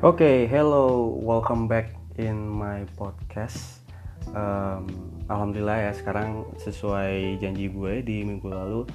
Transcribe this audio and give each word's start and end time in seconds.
Oke, 0.00 0.24
okay, 0.24 0.38
hello, 0.48 1.12
welcome 1.12 1.68
back 1.68 1.92
in 2.16 2.48
my 2.48 2.88
podcast. 2.96 3.84
Um, 4.32 4.88
Alhamdulillah 5.28 5.76
ya, 5.76 5.92
sekarang 5.92 6.48
sesuai 6.56 7.36
janji 7.36 7.68
gue 7.68 8.00
di 8.00 8.24
minggu 8.24 8.48
lalu, 8.48 8.88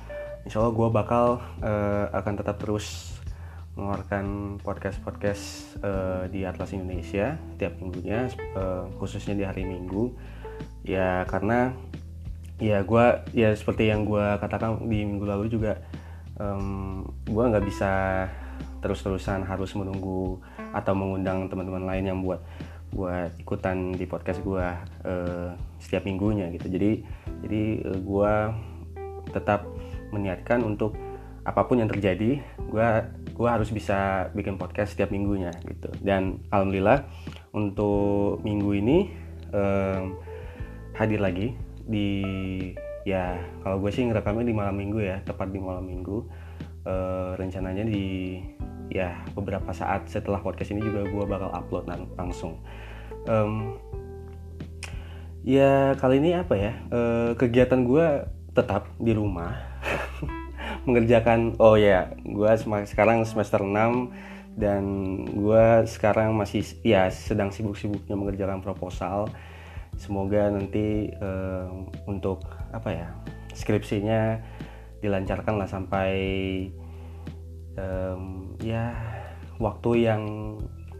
insya 0.49 0.65
Allah 0.65 0.73
gue 0.73 0.89
bakal 0.89 1.25
uh, 1.61 2.09
akan 2.09 2.41
tetap 2.41 2.57
terus 2.57 3.21
mengeluarkan 3.77 4.57
podcast-podcast 4.65 5.77
uh, 5.85 6.25
di 6.25 6.41
Atlas 6.41 6.73
Indonesia 6.73 7.37
tiap 7.61 7.77
minggunya, 7.77 8.25
uh, 8.57 8.89
khususnya 8.97 9.37
di 9.37 9.45
hari 9.45 9.61
Minggu. 9.61 10.09
Ya 10.81 11.21
karena 11.29 11.77
ya 12.57 12.81
gue 12.81 13.05
ya 13.29 13.53
seperti 13.53 13.93
yang 13.93 14.09
gue 14.09 14.41
katakan 14.41 14.81
di 14.89 15.05
minggu 15.05 15.29
lalu 15.29 15.53
juga, 15.53 15.85
um, 16.41 17.05
gue 17.29 17.45
nggak 17.45 17.65
bisa 17.69 17.93
terus-terusan 18.81 19.45
harus 19.45 19.69
menunggu 19.77 20.41
atau 20.75 20.91
mengundang 20.91 21.47
teman-teman 21.47 21.87
lain 21.87 22.03
yang 22.11 22.19
buat 22.19 22.43
buat 22.91 23.31
ikutan 23.39 23.95
di 23.95 24.07
podcast 24.07 24.39
gue 24.43 24.67
uh, 25.07 25.49
setiap 25.79 26.03
minggunya 26.03 26.51
gitu. 26.51 26.67
Jadi 26.67 26.91
jadi 27.47 27.63
uh, 27.87 27.99
gue 27.99 28.33
tetap 29.31 29.67
meniatkan 30.11 30.63
untuk 30.63 30.95
apa 31.45 31.61
pun 31.69 31.77
yang 31.77 31.91
terjadi 31.91 32.41
gue 32.41 32.87
gue 33.35 33.49
harus 33.51 33.69
bisa 33.69 34.31
bikin 34.31 34.55
podcast 34.55 34.95
setiap 34.95 35.11
minggunya 35.11 35.51
gitu. 35.63 35.91
Dan 36.03 36.43
alhamdulillah 36.51 37.07
untuk 37.55 38.43
minggu 38.43 38.71
ini 38.75 38.97
um, 39.51 40.15
hadir 40.95 41.19
lagi 41.19 41.55
di 41.85 42.09
ya 43.05 43.37
kalau 43.61 43.77
gue 43.83 43.91
sih 43.93 44.07
ngerekamnya 44.07 44.49
di 44.49 44.55
malam 44.55 44.75
minggu 44.75 44.99
ya 45.03 45.19
tepat 45.23 45.51
di 45.51 45.59
malam 45.59 45.87
minggu. 45.87 46.25
Uh, 46.85 47.33
rencananya 47.41 47.81
di 47.81 48.37
ya 48.89 49.25
beberapa 49.33 49.71
saat 49.73 50.07
setelah 50.09 50.41
podcast 50.41 50.71
ini 50.73 50.81
juga 50.83 51.05
gue 51.05 51.25
bakal 51.25 51.49
upload 51.53 51.85
lang 51.89 52.01
langsung. 52.17 52.61
Um, 53.25 53.81
ya 55.45 55.93
kali 55.97 56.21
ini 56.21 56.37
apa 56.37 56.53
ya? 56.57 56.73
Uh, 56.89 57.31
kegiatan 57.37 57.85
gue 57.85 58.25
tetap 58.53 58.89
di 58.97 59.13
rumah. 59.13 59.57
Mengerjakan 60.85 61.57
oh 61.57 61.77
ya 61.77 62.13
gue 62.21 62.51
sekarang 62.85 63.25
semester 63.25 63.61
6 63.61 64.55
dan 64.55 64.83
gue 65.27 65.65
sekarang 65.85 66.31
masih 66.39 66.63
ya 66.81 67.11
sedang 67.11 67.51
sibuk-sibuknya 67.51 68.15
mengerjakan 68.15 68.63
proposal. 68.63 69.27
Semoga 69.95 70.51
nanti 70.51 71.11
uh, 71.23 71.71
untuk 72.03 72.43
apa 72.75 72.89
ya 72.91 73.07
skripsinya 73.55 74.43
dilancarkan 74.99 75.55
lah 75.55 75.69
sampai 75.69 76.11
um, 77.79 78.44
ya 78.63 78.95
waktu 79.59 80.05
yang 80.07 80.21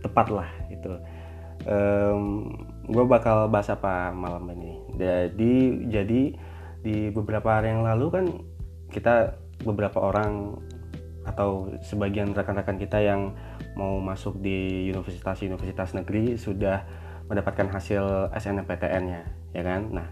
tepat 0.04 0.28
lah 0.32 0.50
itu 0.72 0.96
um, 1.66 2.52
gue 2.86 3.06
bakal 3.06 3.50
bahas 3.50 3.72
apa 3.74 4.14
malam 4.14 4.46
ini. 4.54 4.78
Jadi 4.96 5.54
jadi 5.90 6.22
di 6.86 7.10
beberapa 7.10 7.58
hari 7.58 7.74
yang 7.74 7.82
lalu 7.82 8.06
kan 8.14 8.26
kita 8.94 9.34
beberapa 9.66 9.98
orang 9.98 10.62
atau 11.26 11.74
sebagian 11.82 12.38
rekan-rekan 12.38 12.78
kita 12.78 13.02
yang 13.02 13.34
mau 13.74 13.98
masuk 13.98 14.38
di 14.46 14.88
universitas-universitas 14.94 15.98
negeri 15.98 16.38
sudah 16.38 16.86
mendapatkan 17.26 17.66
hasil 17.74 18.30
SNMPTN-nya 18.38 19.22
ya 19.58 19.64
kan? 19.66 19.90
Nah 19.90 20.08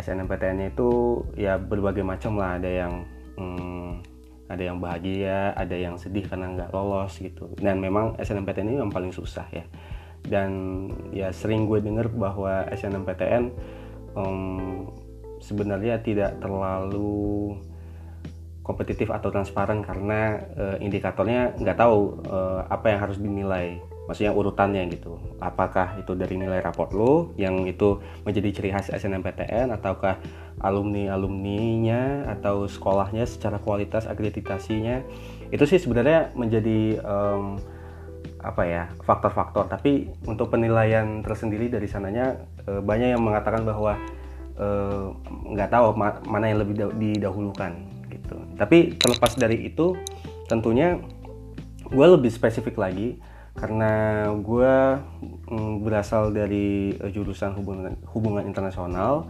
SNMPTN-nya 0.00 0.72
itu 0.72 1.20
ya 1.36 1.60
berbagai 1.60 2.00
macam 2.00 2.40
lah. 2.40 2.56
Ada 2.56 2.70
yang 2.72 2.92
hmm, 3.36 4.15
ada 4.46 4.62
yang 4.62 4.78
bahagia 4.78 5.50
ada 5.58 5.74
yang 5.74 5.98
sedih 5.98 6.26
karena 6.26 6.52
nggak 6.54 6.70
lolos 6.70 7.18
gitu. 7.18 7.50
Dan 7.58 7.82
memang 7.82 8.14
SNMPTN 8.18 8.70
ini 8.70 8.78
yang 8.78 8.92
paling 8.92 9.10
susah 9.10 9.46
ya. 9.50 9.64
Dan 10.26 10.50
ya 11.14 11.30
sering 11.30 11.70
gue 11.70 11.78
denger 11.82 12.10
bahwa 12.14 12.66
SNMPTN 12.74 13.44
um, 14.18 14.90
sebenarnya 15.38 16.02
tidak 16.02 16.38
terlalu 16.42 17.54
kompetitif 18.66 19.14
atau 19.14 19.30
transparan 19.30 19.78
karena 19.86 20.42
uh, 20.58 20.76
indikatornya 20.82 21.54
nggak 21.54 21.78
tahu 21.78 22.18
uh, 22.26 22.66
apa 22.66 22.90
yang 22.90 23.00
harus 23.06 23.18
dinilai 23.22 23.78
maksudnya 24.06 24.32
urutannya 24.32 24.86
gitu. 24.90 25.18
Apakah 25.42 25.98
itu 25.98 26.14
dari 26.14 26.38
nilai 26.38 26.62
raport 26.62 26.94
lo 26.94 27.34
yang 27.38 27.66
itu 27.66 27.98
menjadi 28.22 28.48
ciri 28.54 28.70
khas 28.72 28.90
SNMPTN 28.90 29.74
ataukah 29.74 30.18
alumni 30.62 31.12
alumninya 31.12 32.30
atau 32.38 32.70
sekolahnya 32.70 33.26
secara 33.26 33.58
kualitas 33.58 34.06
akreditasinya? 34.06 35.02
Itu 35.50 35.66
sih 35.66 35.82
sebenarnya 35.82 36.34
menjadi 36.34 37.02
um, 37.02 37.58
apa 38.46 38.62
ya 38.62 38.82
faktor-faktor. 39.02 39.66
Tapi 39.66 40.06
untuk 40.30 40.54
penilaian 40.54 41.20
tersendiri 41.26 41.66
dari 41.66 41.90
sananya 41.90 42.46
e, 42.62 42.78
banyak 42.78 43.18
yang 43.18 43.22
mengatakan 43.22 43.66
bahwa 43.66 43.98
nggak 45.52 45.68
e, 45.68 45.72
tahu 45.74 45.84
ma 45.98 46.16
mana 46.24 46.54
yang 46.54 46.62
lebih 46.62 46.94
didahulukan 46.94 47.74
gitu. 48.08 48.36
Tapi 48.54 48.94
terlepas 48.96 49.34
dari 49.34 49.66
itu 49.66 49.98
tentunya 50.46 51.02
gue 51.86 52.06
lebih 52.06 52.30
spesifik 52.30 52.78
lagi 52.78 53.18
karena 53.56 53.92
gue 54.36 54.74
mm, 55.48 55.82
berasal 55.82 56.30
dari 56.30 56.92
uh, 57.00 57.08
jurusan 57.08 57.56
hubungan 57.56 57.96
hubungan 58.12 58.44
internasional 58.44 59.24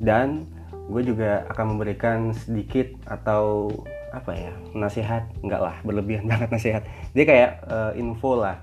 dan 0.00 0.48
gue 0.88 1.02
juga 1.04 1.44
akan 1.52 1.76
memberikan 1.76 2.32
sedikit 2.32 2.88
atau 3.04 3.68
apa 4.08 4.32
ya 4.32 4.52
nasihat 4.72 5.28
enggak 5.44 5.60
lah 5.60 5.76
berlebihan 5.84 6.24
banget 6.32 6.48
nasihat. 6.48 6.82
Dia 7.12 7.24
kayak 7.28 7.50
uh, 7.68 7.92
info 7.92 8.40
lah 8.40 8.56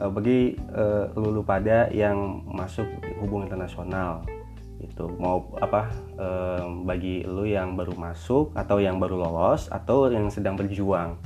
uh, 0.00 0.08
bagi 0.08 0.56
uh, 0.72 1.12
lulu 1.12 1.44
pada 1.44 1.92
yang 1.92 2.40
masuk 2.48 2.88
hubungan 3.20 3.52
internasional 3.52 4.24
itu 4.76 5.08
mau 5.16 5.56
apa 5.56 5.88
um, 6.20 6.84
bagi 6.84 7.24
lu 7.24 7.48
yang 7.48 7.80
baru 7.80 7.96
masuk 7.96 8.52
atau 8.52 8.76
yang 8.76 9.00
baru 9.00 9.16
lolos 9.16 9.72
atau 9.72 10.12
yang 10.12 10.28
sedang 10.28 10.52
berjuang 10.52 11.16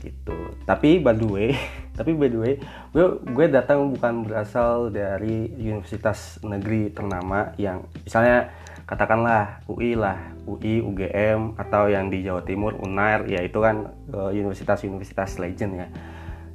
gitu. 0.00 0.36
Tapi 0.64 0.98
by 0.98 1.14
the 1.14 1.28
way 1.28 1.50
tapi 1.98 2.16
by 2.16 2.32
the 2.32 2.40
way 2.40 2.54
gue 2.96 3.06
gue 3.20 3.46
datang 3.52 3.92
bukan 3.92 4.24
berasal 4.24 4.88
dari 4.88 5.52
universitas 5.52 6.40
negeri 6.40 6.88
ternama 6.96 7.52
yang 7.60 7.84
misalnya 8.02 8.48
katakanlah 8.88 9.62
UI 9.70 9.94
lah 9.94 10.18
UI 10.48 10.82
UGM 10.82 11.54
atau 11.60 11.86
yang 11.86 12.10
di 12.10 12.26
Jawa 12.26 12.42
Timur 12.42 12.74
Unair 12.80 13.22
ya 13.30 13.44
itu 13.44 13.62
kan 13.62 13.86
uh, 14.10 14.34
universitas-universitas 14.34 15.38
legend 15.38 15.72
ya. 15.78 15.88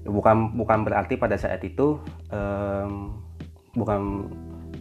Bukan 0.05 0.53
bukan 0.53 0.85
berarti 0.85 1.17
pada 1.17 1.39
saat 1.39 1.63
itu 1.66 1.97
um, 2.29 3.16
bukan 3.72 4.29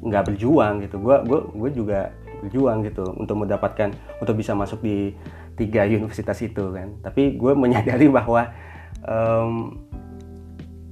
nggak 0.02 0.34
berjuang 0.34 0.82
gitu. 0.82 0.98
Gue 0.98 1.16
gue 1.22 1.40
gue 1.54 1.70
juga 1.70 2.00
berjuang 2.44 2.84
gitu 2.84 3.08
untuk 3.16 3.40
mendapatkan 3.40 3.94
untuk 4.20 4.36
bisa 4.36 4.52
masuk 4.52 4.84
di 4.84 5.16
tiga 5.54 5.86
universitas 5.86 6.38
itu 6.42 6.74
kan. 6.74 6.98
Tapi 7.00 7.38
gue 7.38 7.52
menyadari 7.54 8.06
bahwa 8.10 8.50
um, 9.06 9.78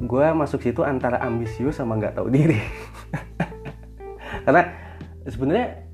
gue 0.02 0.26
masuk 0.34 0.62
situ 0.62 0.82
antara 0.82 1.22
ambisius 1.22 1.78
sama 1.78 1.98
nggak 1.98 2.18
tahu 2.18 2.30
diri. 2.30 2.58
Karena 4.46 4.62
sebenarnya 5.26 5.86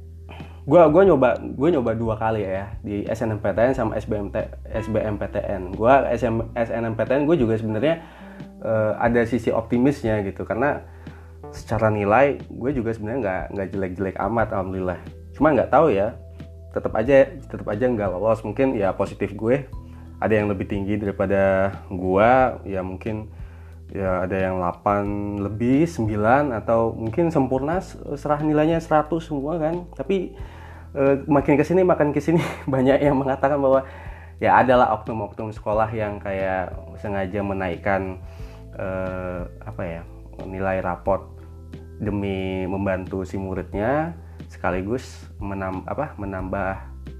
gue 0.69 0.83
gue 0.93 1.03
nyoba 1.09 1.29
gue 1.41 1.69
nyoba 1.73 1.91
dua 1.97 2.15
kali 2.21 2.45
ya 2.45 2.77
di 2.85 3.01
SNMPTN 3.09 3.73
sama 3.73 3.97
SBMT 3.97 4.37
SBMPTN 4.69 5.73
gue 5.73 5.93
SM, 6.13 6.53
SNMPTN 6.53 7.25
gue 7.25 7.37
juga 7.41 7.57
sebenarnya 7.57 8.05
uh, 8.61 8.93
ada 9.01 9.25
sisi 9.25 9.53
optimisnya 9.53 10.21
gitu. 10.25 10.45
Karena 10.45 10.81
secara 11.49 11.89
nilai 11.89 12.37
gue 12.49 12.71
juga 12.77 12.93
sebenarnya 12.93 13.21
nggak 13.25 13.43
nggak 13.57 13.69
jelek-jelek 13.73 14.17
amat 14.29 14.49
alhamdulillah. 14.53 15.01
Cuma 15.37 15.57
nggak 15.57 15.73
tahu 15.73 15.93
ya 15.93 16.17
tetap 16.79 16.95
aja 16.95 17.27
tetap 17.51 17.67
aja 17.67 17.85
nggak 17.91 18.09
lolos. 18.15 18.41
Mungkin 18.47 18.79
ya 18.79 18.95
positif 18.95 19.35
gue 19.35 19.67
ada 20.19 20.35
yang 20.35 20.47
lebih 20.47 20.71
tinggi 20.71 20.99
daripada 20.99 21.75
gue 21.91 22.31
ya 22.67 22.81
mungkin 22.83 23.31
ya 23.91 24.29
ada 24.29 24.37
yang 24.37 24.61
8 24.61 25.43
lebih 25.43 25.89
9 25.89 26.53
atau 26.53 26.93
mungkin 26.93 27.33
sempurna 27.33 27.81
serah 28.15 28.39
nilainya 28.43 28.79
100 28.79 29.11
semua 29.19 29.59
kan. 29.59 29.85
Tapi 29.99 30.39
eh, 30.95 31.15
makin 31.27 31.55
ke 31.59 31.65
sini 31.67 31.83
makin 31.83 32.15
ke 32.15 32.21
sini 32.23 32.41
banyak 32.75 33.03
yang 33.03 33.19
mengatakan 33.19 33.59
bahwa 33.59 33.83
ya 34.39 34.63
adalah 34.63 34.95
oknum-oknum 35.03 35.51
sekolah 35.51 35.91
yang 35.91 36.23
kayak 36.23 36.71
sengaja 37.03 37.43
menaikkan 37.43 38.23
eh, 38.79 39.43
apa 39.67 39.83
ya 39.83 40.03
nilai 40.47 40.79
raport 40.79 41.35
demi 41.99 42.63
membantu 42.71 43.27
si 43.27 43.35
muridnya 43.35 44.15
sekaligus 44.49 45.29
menambah 45.39 45.85
apa 45.85 46.17
menambah 46.17 46.71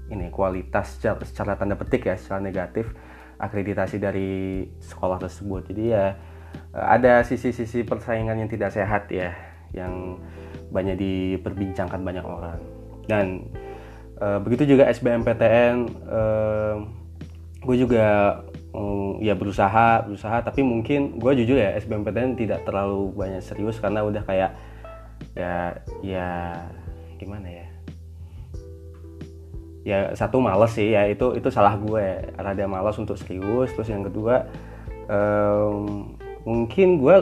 ini 0.09 0.33
kualitas 0.33 0.97
secara, 0.97 1.21
secara 1.21 1.53
tanda 1.55 1.77
petik 1.77 2.09
ya 2.09 2.17
secara 2.17 2.41
negatif 2.41 2.89
akreditasi 3.39 4.01
dari 4.01 4.67
sekolah 4.83 5.21
tersebut. 5.21 5.71
Jadi 5.71 5.83
ya 5.95 6.17
ada 6.75 7.23
sisi-sisi 7.23 7.87
persaingan 7.87 8.35
yang 8.35 8.49
tidak 8.51 8.75
sehat 8.75 9.07
ya 9.13 9.31
yang 9.71 10.19
banyak 10.73 10.97
diperbincangkan 10.97 12.01
banyak 12.01 12.25
orang. 12.25 12.59
Dan 13.05 13.47
e, 14.19 14.27
begitu 14.43 14.75
juga 14.75 14.91
SBMPTN 14.91 15.75
e, 15.87 16.21
gue 17.63 17.75
juga 17.79 18.39
um, 18.73 19.19
ya 19.19 19.35
berusaha 19.35 20.07
berusaha 20.07 20.39
tapi 20.45 20.63
mungkin 20.63 21.19
gue 21.19 21.31
jujur 21.43 21.59
ya 21.59 21.75
SBMPTN 21.79 22.39
tidak 22.39 22.63
terlalu 22.63 23.11
banyak 23.13 23.43
serius 23.43 23.81
karena 23.83 24.05
udah 24.05 24.23
kayak 24.23 24.51
ya 25.35 25.75
ya 25.99 26.27
gimana 27.29 27.45
ya? 27.45 27.67
Ya 29.85 29.99
satu 30.17 30.41
males 30.41 30.73
sih 30.73 30.97
ya 30.97 31.05
itu 31.05 31.37
itu 31.37 31.53
salah 31.53 31.77
gue. 31.77 32.33
Rada 32.33 32.65
males 32.65 32.97
untuk 32.97 33.21
serius. 33.21 33.69
Terus 33.77 33.93
yang 33.93 34.01
kedua 34.01 34.49
um, 35.05 36.17
mungkin 36.41 36.97
gue 36.97 37.15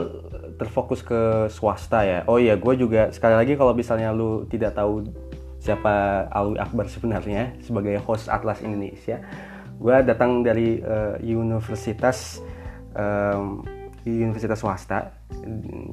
terfokus 0.56 1.04
ke 1.04 1.51
swasta 1.51 2.07
ya. 2.07 2.19
Oh 2.31 2.39
iya 2.39 2.56
gue 2.56 2.74
juga 2.80 3.12
sekali 3.12 3.36
lagi 3.36 3.59
kalau 3.59 3.75
misalnya 3.75 4.15
lu 4.15 4.48
tidak 4.48 4.80
tahu 4.80 5.04
siapa 5.59 6.25
Alwi 6.31 6.56
Akbar 6.63 6.88
sebenarnya 6.88 7.60
sebagai 7.60 8.00
host 8.00 8.31
Atlas 8.31 8.63
Indonesia 8.63 9.19
gue 9.77 9.95
datang 10.06 10.42
dari 10.42 10.81
uh, 10.81 11.19
universitas 11.21 12.42
um, 12.98 13.62
universitas 14.07 14.57
swasta 14.57 15.13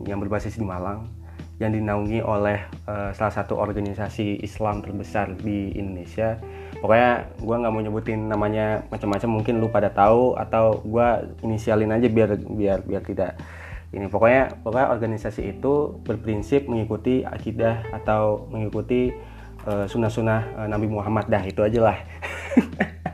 yang 0.07 0.23
berbasis 0.23 0.57
di 0.57 0.65
Malang 0.65 1.24
yang 1.63 1.71
dinaungi 1.71 2.19
oleh 2.19 2.67
uh, 2.91 3.15
salah 3.15 3.31
satu 3.31 3.55
organisasi 3.55 4.43
Islam 4.43 4.83
terbesar 4.83 5.39
di 5.39 5.71
Indonesia. 5.75 6.39
Pokoknya 6.83 7.31
gue 7.39 7.57
nggak 7.57 7.73
mau 7.73 7.83
nyebutin 7.83 8.21
namanya 8.27 8.83
macam-macam, 8.91 9.31
mungkin 9.41 9.63
lu 9.63 9.71
pada 9.71 9.89
tahu 9.95 10.35
atau 10.35 10.83
gue 10.83 11.09
inisialin 11.47 11.95
aja 11.95 12.11
biar 12.11 12.37
biar 12.37 12.79
biar 12.83 13.03
tidak 13.07 13.39
ini. 13.95 14.11
Pokoknya 14.11 14.51
pokoknya 14.67 14.89
organisasi 14.91 15.55
itu 15.55 15.99
berprinsip 16.03 16.67
mengikuti 16.67 17.23
akidah 17.23 17.87
atau 17.95 18.51
mengikuti 18.51 19.15
uh, 19.65 19.87
sunnah-sunnah 19.87 20.41
uh, 20.59 20.69
Nabi 20.69 20.91
Muhammad 20.91 21.31
dah 21.31 21.43
itu 21.47 21.63
aja 21.63 21.81
lah. 21.95 21.99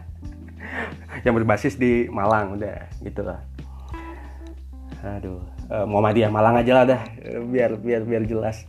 yang 1.25 1.37
berbasis 1.37 1.77
di 1.77 2.09
Malang 2.09 2.57
udah 2.57 2.89
gitu 3.05 3.21
lah 3.25 3.41
aduh 5.01 5.41
uh, 5.71 5.87
Muhammadiyah 5.87 6.29
Malang 6.29 6.59
aja 6.59 6.73
lah 6.83 6.85
dah 6.85 7.03
biar 7.47 7.79
biar 7.79 8.03
biar 8.05 8.23
jelas. 8.27 8.67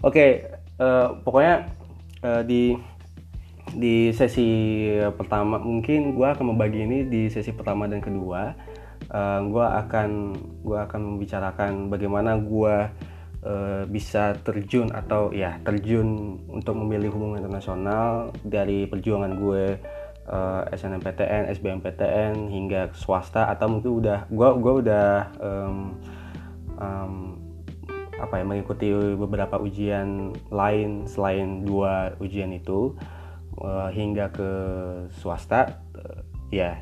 Oke 0.00 0.14
okay, 0.14 0.30
uh, 0.78 1.18
pokoknya 1.20 1.68
uh, 2.22 2.42
di 2.46 2.78
di 3.74 4.14
sesi 4.14 4.48
pertama 5.18 5.58
mungkin 5.58 6.14
gue 6.14 6.26
akan 6.26 6.54
membagi 6.54 6.86
ini 6.86 7.10
di 7.10 7.26
sesi 7.26 7.50
pertama 7.50 7.90
dan 7.90 7.98
kedua. 7.98 8.54
Uh, 9.06 9.40
gue 9.50 9.66
akan 9.66 10.10
gue 10.62 10.78
akan 10.78 11.00
membicarakan 11.14 11.92
bagaimana 11.92 12.38
gue 12.40 12.74
uh, 13.44 13.82
bisa 13.86 14.34
terjun 14.42 14.90
atau 14.90 15.30
ya 15.30 15.60
terjun 15.62 16.40
untuk 16.48 16.74
memilih 16.78 17.12
hubungan 17.14 17.44
internasional 17.44 18.34
dari 18.42 18.88
perjuangan 18.88 19.36
gue 19.36 19.78
uh, 20.30 20.62
SNMPTN, 20.74 21.50
SBMPTN 21.54 22.50
hingga 22.50 22.90
swasta 22.94 23.46
atau 23.50 23.70
mungkin 23.70 23.90
udah 24.02 24.18
gue 24.26 24.48
gua 24.58 24.74
udah 24.82 25.08
um, 25.38 25.94
um, 26.80 27.40
apa 28.16 28.40
ya 28.40 28.44
mengikuti 28.48 28.88
beberapa 29.16 29.60
ujian 29.60 30.32
lain 30.48 31.04
selain 31.04 31.68
dua 31.68 32.16
ujian 32.16 32.48
itu 32.56 32.96
uh, 33.60 33.92
hingga 33.92 34.32
ke 34.32 34.50
swasta 35.20 35.84
uh, 35.96 36.20
ya. 36.48 36.80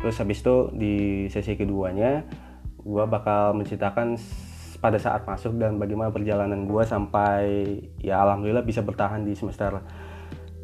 Terus 0.00 0.16
habis 0.16 0.40
itu 0.40 0.72
di 0.72 0.94
sesi 1.28 1.60
keduanya 1.60 2.24
gue 2.80 3.04
bakal 3.04 3.52
menceritakan 3.52 4.16
pada 4.80 4.96
saat 4.96 5.28
masuk 5.28 5.60
dan 5.60 5.76
bagaimana 5.76 6.08
perjalanan 6.08 6.64
gue 6.64 6.82
sampai 6.88 7.44
ya 8.00 8.24
alhamdulillah 8.24 8.64
bisa 8.64 8.80
bertahan 8.80 9.28
di 9.28 9.36
semester 9.36 9.84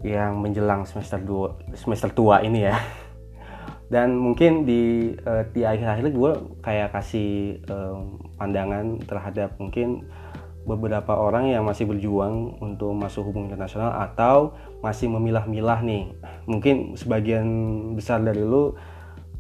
yang 0.01 0.41
menjelang 0.41 0.89
semester 0.89 1.21
dua 1.21 1.61
semester 1.77 2.09
tua 2.17 2.41
ini 2.41 2.65
ya 2.65 2.81
dan 3.87 4.19
mungkin 4.19 4.67
di 4.67 5.15
uh, 5.23 5.47
di 5.55 5.63
akhir-akhir 5.63 6.11
gue 6.11 6.33
kayak 6.63 6.91
kasih 6.91 7.63
uh, 7.71 8.03
pandangan 8.35 8.99
terhadap 9.07 9.55
mungkin 9.63 10.07
beberapa 10.67 11.15
orang 11.15 11.55
yang 11.55 11.63
masih 11.63 11.87
berjuang 11.87 12.59
untuk 12.59 12.91
masuk 12.99 13.31
hubungan 13.31 13.55
internasional 13.55 13.95
atau 14.03 14.59
masih 14.83 15.07
memilah-milah 15.07 15.79
nih 15.87 16.11
mungkin 16.51 16.99
sebagian 16.99 17.47
besar 17.95 18.19
dari 18.19 18.43
lu 18.43 18.75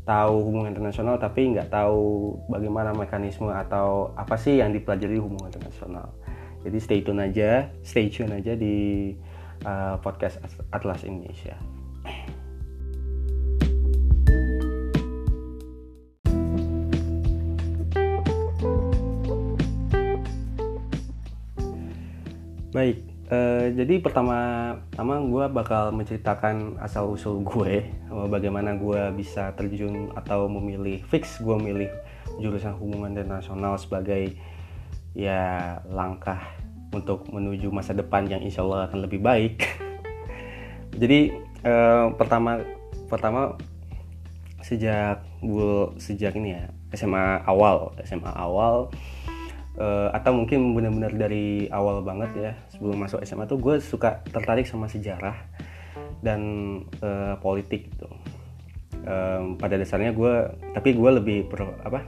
tahu 0.07 0.35
hubungan 0.47 0.71
internasional 0.71 1.19
tapi 1.19 1.51
nggak 1.51 1.67
tahu 1.67 2.39
bagaimana 2.47 2.95
mekanisme 2.95 3.51
atau 3.51 4.15
apa 4.15 4.39
sih 4.39 4.63
yang 4.63 4.71
dipelajari 4.71 5.19
hubungan 5.19 5.51
internasional 5.51 6.15
jadi 6.63 6.79
stay 6.79 7.03
tune 7.03 7.19
aja 7.19 7.75
stay 7.83 8.07
tune 8.07 8.31
aja 8.31 8.55
di 8.55 9.11
uh, 9.65 9.97
podcast 10.03 10.43
Atlas 10.71 11.07
Indonesia. 11.07 11.76
Baik, 22.77 23.01
uh, 23.33 23.73
jadi 23.73 24.05
pertama 24.05 24.37
pertama 24.93 25.17
gue 25.25 25.45
bakal 25.49 25.97
menceritakan 25.97 26.77
asal 26.77 27.09
usul 27.09 27.41
gue, 27.41 27.89
bagaimana 28.29 28.77
gue 28.77 29.01
bisa 29.17 29.57
terjun 29.57 30.13
atau 30.13 30.45
memilih 30.45 31.01
fix 31.09 31.41
gue 31.41 31.57
memilih 31.57 31.89
jurusan 32.37 32.77
hubungan 32.77 33.17
internasional 33.17 33.81
sebagai 33.81 34.37
ya 35.17 35.81
langkah 35.89 36.37
untuk 36.93 37.25
menuju 37.33 37.73
masa 37.73 37.97
depan 37.97 38.29
yang 38.29 38.45
insya 38.45 38.61
Allah 38.61 38.93
akan 38.93 39.09
lebih 39.09 39.25
baik. 39.25 39.65
Jadi 41.01 41.33
eh, 41.65 42.07
pertama 42.15 42.61
pertama 43.09 43.57
sejak 44.61 45.25
gue 45.41 45.97
sejak 45.97 46.37
ini 46.37 46.61
ya 46.61 46.65
SMA 46.93 47.41
awal 47.49 47.97
SMA 48.05 48.33
awal 48.33 48.93
eh, 49.79 50.09
atau 50.13 50.33
mungkin 50.35 50.75
benar-benar 50.77 51.13
dari 51.15 51.69
awal 51.71 52.03
banget 52.03 52.31
ya 52.37 52.53
sebelum 52.77 53.01
masuk 53.01 53.25
SMA 53.25 53.49
tuh 53.49 53.59
gue 53.59 53.81
suka 53.81 54.21
tertarik 54.29 54.69
sama 54.69 54.87
sejarah 54.87 55.35
dan 56.21 56.41
eh, 57.01 57.35
politik 57.41 57.89
gitu. 57.91 58.09
Eh, 59.07 59.43
pada 59.57 59.75
dasarnya 59.81 60.13
gue 60.13 60.35
tapi 60.77 60.93
gue 60.93 61.11
lebih 61.17 61.49
pro, 61.49 61.73
apa 61.81 62.05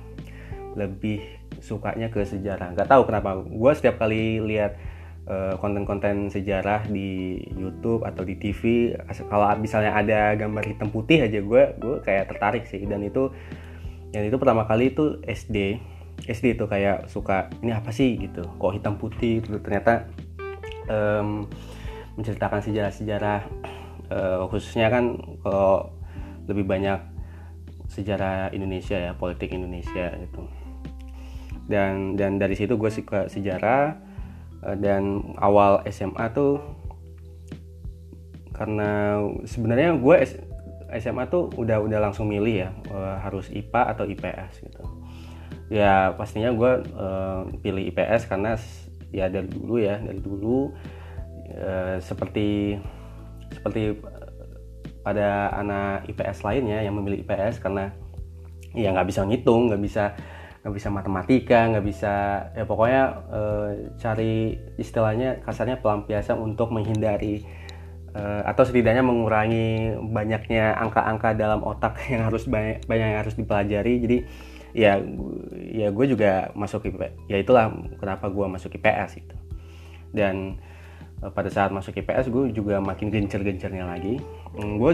lebih 0.77 1.25
sukanya 1.59 2.13
ke 2.13 2.23
sejarah. 2.23 2.77
Nggak 2.77 2.89
tahu 2.89 3.03
kenapa 3.09 3.41
gue 3.43 3.73
setiap 3.75 3.99
kali 3.99 4.39
lihat 4.39 4.79
uh, 5.27 5.55
konten-konten 5.59 6.31
sejarah 6.31 6.87
di 6.87 7.43
YouTube 7.59 8.07
atau 8.07 8.23
di 8.23 8.39
TV 8.39 8.95
kalau 9.27 9.51
misalnya 9.59 9.93
ada 9.95 10.39
gambar 10.39 10.65
hitam 10.65 10.89
putih 10.89 11.27
aja 11.27 11.43
gue 11.43 11.63
gue 11.77 11.97
kayak 12.03 12.31
tertarik 12.31 12.65
sih. 12.71 12.83
Dan 12.87 13.03
itu 13.03 13.31
yang 14.15 14.25
itu 14.25 14.39
pertama 14.41 14.65
kali 14.65 14.95
itu 14.95 15.21
SD 15.27 15.83
SD 16.25 16.59
itu 16.59 16.65
kayak 16.67 17.07
suka 17.07 17.47
ini 17.63 17.71
apa 17.71 17.95
sih? 17.95 18.19
gitu. 18.19 18.43
Kok 18.59 18.75
hitam 18.75 18.99
putih? 18.99 19.39
gitu. 19.45 19.63
Ternyata 19.63 20.11
um, 20.89 21.47
menceritakan 22.19 22.61
sejarah-sejarah 22.65 23.41
uh, 24.11 24.45
khususnya 24.51 24.91
kan 24.91 25.17
kalau 25.45 25.93
lebih 26.49 26.65
banyak 26.65 26.99
sejarah 27.89 28.53
Indonesia 28.53 28.97
ya 28.97 29.13
politik 29.17 29.53
Indonesia 29.53 30.13
gitu. 30.17 30.45
Dan 31.69 32.17
dan 32.17 32.41
dari 32.41 32.57
situ 32.57 32.77
gue 32.81 32.89
suka 32.89 33.29
sejarah 33.29 33.97
eh, 34.65 34.77
dan 34.81 35.35
awal 35.37 35.85
SMA 35.93 36.33
tuh 36.33 36.61
karena 38.57 39.21
sebenarnya 39.45 39.97
gue 40.01 40.17
SMA 40.97 41.29
tuh 41.29 41.53
udah 41.61 41.85
udah 41.85 41.99
langsung 42.01 42.33
milih 42.33 42.69
ya 42.69 42.71
eh, 42.73 43.17
harus 43.21 43.53
IPA 43.53 43.83
atau 43.97 44.05
IPS 44.09 44.53
gitu. 44.65 44.85
Ya 45.69 46.17
pastinya 46.17 46.49
gue 46.49 46.81
uh, 46.97 47.45
pilih 47.61 47.93
IPS 47.93 48.25
karena 48.25 48.57
ya 49.15 49.27
dari 49.29 49.49
dulu 49.49 49.75
ya 49.81 50.01
dari 50.01 50.21
dulu. 50.21 50.73
Uh, 51.49 51.97
seperti 52.05 52.77
seperti 53.49 53.97
pada 55.01 55.49
anak 55.57 56.05
IPS 56.13 56.45
lainnya 56.45 56.85
yang 56.85 56.93
memilih 57.01 57.25
IPS 57.25 57.65
karena 57.65 57.89
ya 58.77 58.93
nggak 58.93 59.09
bisa 59.09 59.25
ngitung 59.25 59.73
nggak 59.73 59.81
bisa 59.81 60.13
nggak 60.61 60.75
bisa 60.77 60.89
matematika 60.93 61.61
nggak 61.73 61.87
bisa 61.87 62.15
ya 62.53 62.69
pokoknya 62.69 63.03
e, 63.33 63.41
cari 63.97 64.61
istilahnya 64.77 65.41
kasarnya 65.41 65.81
pelampiasan 65.81 66.37
untuk 66.37 66.69
menghindari 66.69 67.47
atau 68.19 68.67
setidaknya 68.67 69.05
mengurangi 69.05 69.95
banyaknya 70.11 70.75
angka-angka 70.75 71.39
dalam 71.39 71.63
otak 71.63 72.03
yang 72.13 72.27
harus 72.27 72.51
banyak 72.51 72.83
banyak 72.91 73.07
yang 73.15 73.21
harus 73.23 73.39
dipelajari. 73.39 73.95
Jadi 74.03 74.19
ya 74.77 75.01
ya 75.57 75.89
gue 75.89 76.07
juga 76.09 76.53
masuk 76.53 76.89
IP 76.89 77.01
ya 77.29 77.41
itulah 77.41 77.73
kenapa 77.97 78.29
gue 78.29 78.47
masuk 78.49 78.77
IPS 78.77 79.25
itu 79.25 79.37
dan 80.13 80.57
e, 81.21 81.27
pada 81.33 81.51
saat 81.53 81.71
masuk 81.73 81.97
IPS 81.97 82.33
gue 82.33 82.53
juga 82.53 82.81
makin 82.81 83.13
gencer-gencernya 83.13 83.85
lagi. 83.89 84.21
Mm, 84.57 84.81
gue 84.81 84.93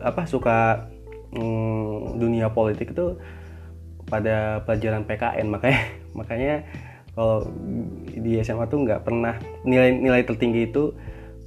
apa 0.00 0.24
suka 0.24 0.88
mm, 1.34 2.20
dunia 2.20 2.48
politik 2.52 2.96
itu 2.96 3.18
pada 4.08 4.60
pelajaran 4.64 5.04
PKN 5.08 5.46
makanya 5.48 5.80
makanya 6.18 6.54
kalau 7.14 7.46
di 8.10 8.42
SMA 8.42 8.66
tuh 8.66 8.82
nggak 8.82 9.06
pernah 9.06 9.38
nilai 9.62 9.94
nilai 9.94 10.26
tertinggi 10.26 10.66
itu 10.66 10.90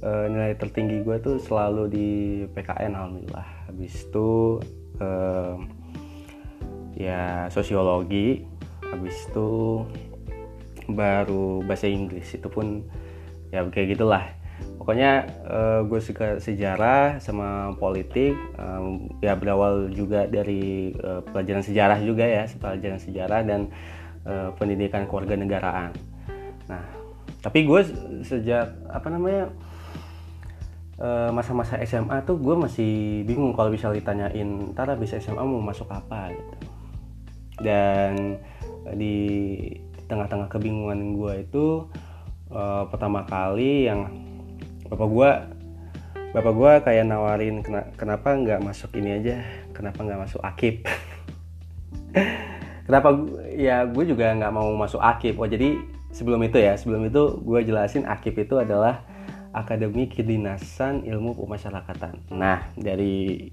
uh, 0.00 0.24
nilai 0.26 0.56
tertinggi 0.56 1.04
gue 1.04 1.16
tuh 1.20 1.36
selalu 1.36 1.82
di 1.92 2.08
PKN 2.56 2.96
alhamdulillah. 2.96 3.46
Habis 3.68 4.08
itu 4.08 4.58
uh, 5.04 5.60
ya 6.98 7.46
sosiologi. 7.54 8.42
Habis 8.82 9.30
itu 9.30 9.48
baru 10.90 11.62
bahasa 11.62 11.86
Inggris. 11.86 12.34
Itu 12.34 12.50
pun 12.50 12.82
ya 13.54 13.62
kayak 13.70 13.94
gitulah. 13.94 14.34
Pokoknya 14.74 15.30
uh, 15.46 15.80
gue 15.86 16.02
suka 16.02 16.42
sejarah 16.42 17.22
sama 17.22 17.78
politik. 17.78 18.34
Um, 18.58 19.06
ya 19.22 19.38
berawal 19.38 19.94
juga 19.94 20.26
dari 20.26 20.90
uh, 20.98 21.22
pelajaran 21.22 21.62
sejarah 21.62 22.02
juga 22.02 22.26
ya 22.26 22.50
pelajaran 22.50 22.98
sejarah 22.98 23.40
dan 23.46 23.70
uh, 24.26 24.50
pendidikan 24.58 25.06
keluarga 25.06 25.38
negaraan. 25.38 25.94
Nah 26.66 26.82
tapi 27.38 27.62
gue 27.62 27.86
sejak 28.26 28.66
apa 28.90 29.08
namanya 29.14 29.46
masa-masa 31.30 31.78
SMA 31.86 32.26
tuh 32.26 32.34
gue 32.42 32.58
masih 32.58 33.22
bingung 33.22 33.54
kalau 33.54 33.70
bisa 33.70 33.86
ditanyain 33.94 34.74
ntar 34.74 34.90
habis 34.90 35.14
SMA 35.14 35.38
mau 35.38 35.62
masuk 35.62 35.86
apa? 35.94 36.34
Gitu 36.34 36.57
dan 37.62 38.38
di 38.96 39.16
tengah-tengah 40.08 40.48
kebingungan 40.48 41.18
gue 41.18 41.32
itu 41.44 41.66
uh, 42.48 42.88
pertama 42.88 43.28
kali 43.28 43.88
yang 43.90 44.08
bapak 44.88 45.08
gue 45.08 45.30
bapak 46.32 46.52
gue 46.54 46.72
kayak 46.84 47.04
nawarin 47.08 47.60
kenapa 47.96 48.36
nggak 48.36 48.60
masuk 48.60 48.92
ini 48.96 49.20
aja? 49.20 49.36
Kenapa 49.72 50.02
nggak 50.02 50.20
masuk 50.26 50.42
akip 50.42 50.84
kenapa 52.88 53.14
ya 53.52 53.84
gue 53.84 54.04
juga 54.08 54.32
nggak 54.32 54.52
mau 54.52 54.72
masuk 54.74 54.98
akip 54.98 55.38
oh 55.38 55.46
jadi 55.46 55.76
sebelum 56.10 56.40
itu 56.42 56.58
ya 56.58 56.74
sebelum 56.74 57.06
itu 57.06 57.38
gue 57.44 57.60
jelasin 57.68 58.08
akip 58.08 58.34
itu 58.34 58.58
adalah 58.58 59.04
Akademi 59.48 60.06
Kedinasan 60.12 61.08
Ilmu 61.08 61.32
Pemasyarakatan. 61.34 62.36
Nah, 62.36 62.68
dari 62.76 63.48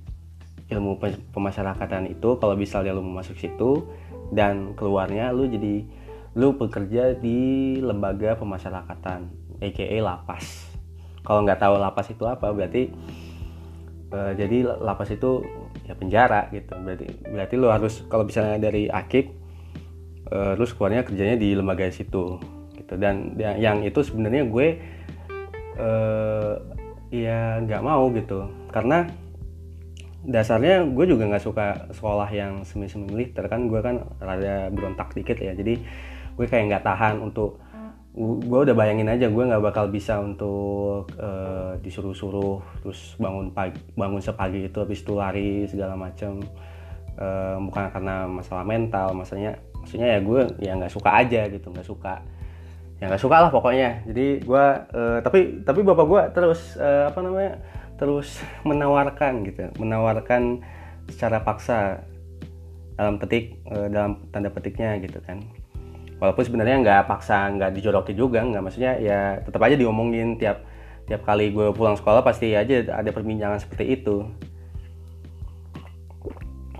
ilmu 0.65 0.97
pemasyarakatan 1.29 2.09
itu 2.09 2.41
kalau 2.41 2.57
misalnya 2.57 2.97
lu 2.97 3.05
mau 3.05 3.21
masuk 3.21 3.37
situ 3.37 3.85
dan 4.33 4.73
keluarnya 4.73 5.29
lu 5.29 5.45
jadi 5.45 5.85
lu 6.35 6.57
bekerja 6.57 7.15
di 7.15 7.77
lembaga 7.79 8.35
pemasyarakatan 8.35 9.29
aka 9.61 9.97
lapas. 10.01 10.45
Kalau 11.23 11.41
nggak 11.45 11.61
tahu 11.61 11.75
lapas 11.79 12.07
itu 12.11 12.23
apa 12.27 12.51
berarti 12.51 12.91
uh, 14.11 14.33
jadi 14.35 14.67
lapas 14.83 15.13
itu 15.13 15.45
ya 15.85 15.93
penjara 15.95 16.49
gitu. 16.51 16.75
Berarti 16.75 17.05
berarti 17.29 17.55
lu 17.55 17.69
harus 17.71 18.03
kalau 18.11 18.27
misalnya 18.27 18.57
dari 18.57 18.89
akik 18.91 19.31
uh, 20.33 20.57
terus 20.59 20.73
keluarnya 20.75 21.05
kerjanya 21.05 21.37
di 21.39 21.55
lembaga 21.55 21.87
situ 21.93 22.41
gitu. 22.75 22.93
Dan 22.99 23.37
yang 23.39 23.85
itu 23.85 24.03
sebenarnya 24.03 24.43
gue 24.49 24.67
uh, 25.79 26.53
ya 27.15 27.63
nggak 27.63 27.81
mau 27.85 28.11
gitu. 28.11 28.49
Karena 28.75 29.07
dasarnya 30.25 30.83
gue 30.85 31.05
juga 31.05 31.29
nggak 31.29 31.45
suka 31.45 31.67
sekolah 31.93 32.29
yang 32.33 32.65
semi-semi 32.65 33.05
militer. 33.07 33.45
Kan 33.47 33.69
gue 33.69 33.79
kan 33.79 34.03
rada 34.17 34.69
berontak 34.73 35.13
dikit 35.13 35.37
ya. 35.37 35.53
Jadi 35.53 35.79
gue 36.35 36.45
kayak 36.45 36.67
nggak 36.67 36.83
tahan 36.83 37.21
untuk 37.23 37.61
gue 38.15 38.59
udah 38.63 38.71
bayangin 38.71 39.11
aja 39.11 39.27
gue 39.27 39.43
nggak 39.43 39.59
bakal 39.59 39.91
bisa 39.91 40.23
untuk 40.23 41.11
uh, 41.19 41.75
disuruh-suruh 41.83 42.79
terus 42.79 43.19
bangun 43.19 43.51
pagi 43.51 43.75
bangun 43.91 44.23
sepagi 44.23 44.71
itu 44.71 44.77
habis 44.79 45.03
itu 45.03 45.19
lari 45.19 45.67
segala 45.67 45.99
macam 45.99 46.39
uh, 47.19 47.59
bukan 47.59 47.91
karena 47.91 48.23
masalah 48.23 48.63
mental 48.63 49.11
maksudnya 49.11 49.59
maksudnya 49.75 50.15
ya 50.15 50.19
gue 50.23 50.41
ya 50.63 50.71
nggak 50.79 50.93
suka 50.95 51.11
aja 51.11 51.41
gitu 51.51 51.67
nggak 51.75 51.87
suka. 51.87 52.23
Ya 53.03 53.11
nggak 53.11 53.19
suka 53.19 53.35
lah 53.43 53.51
pokoknya. 53.51 54.07
Jadi 54.07 54.47
gue 54.47 54.65
uh, 54.95 55.19
tapi 55.19 55.59
tapi 55.67 55.83
bapak 55.83 56.05
gue 56.07 56.21
terus 56.31 56.79
uh, 56.79 57.11
apa 57.11 57.19
namanya 57.19 57.59
terus 57.95 58.39
menawarkan 58.67 59.47
gitu 59.47 59.71
menawarkan 59.79 60.63
secara 61.07 61.41
paksa 61.41 62.03
dalam 62.95 63.19
petik 63.19 63.59
eh, 63.67 63.87
dalam 63.91 64.23
tanda 64.31 64.47
petiknya 64.49 64.95
gitu 65.03 65.19
kan. 65.23 65.43
Walaupun 66.15 66.47
sebenarnya 66.47 66.79
nggak 66.79 67.01
paksa 67.11 67.51
nggak 67.59 67.75
dijoroki 67.75 68.15
juga 68.15 68.39
nggak 68.39 68.63
maksudnya 68.63 68.95
ya 69.03 69.19
tetap 69.43 69.59
aja 69.59 69.75
diomongin 69.75 70.39
tiap 70.39 70.63
tiap 71.05 71.21
kali 71.27 71.51
gue 71.51 71.75
pulang 71.75 71.99
sekolah 71.99 72.23
pasti 72.23 72.55
aja 72.55 72.81
ada 72.95 73.09
perbincangan 73.11 73.59
seperti 73.59 73.99
itu. 73.99 74.25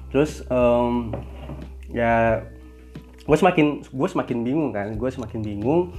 Terus 0.09 0.47
um, 0.47 1.11
ya 1.91 2.41
gue 3.27 3.37
semakin 3.37 3.83
gue 3.83 4.07
semakin 4.09 4.37
bingung 4.45 4.71
kan 4.71 4.95
gue 4.95 5.09
semakin 5.11 5.41
bingung 5.43 5.91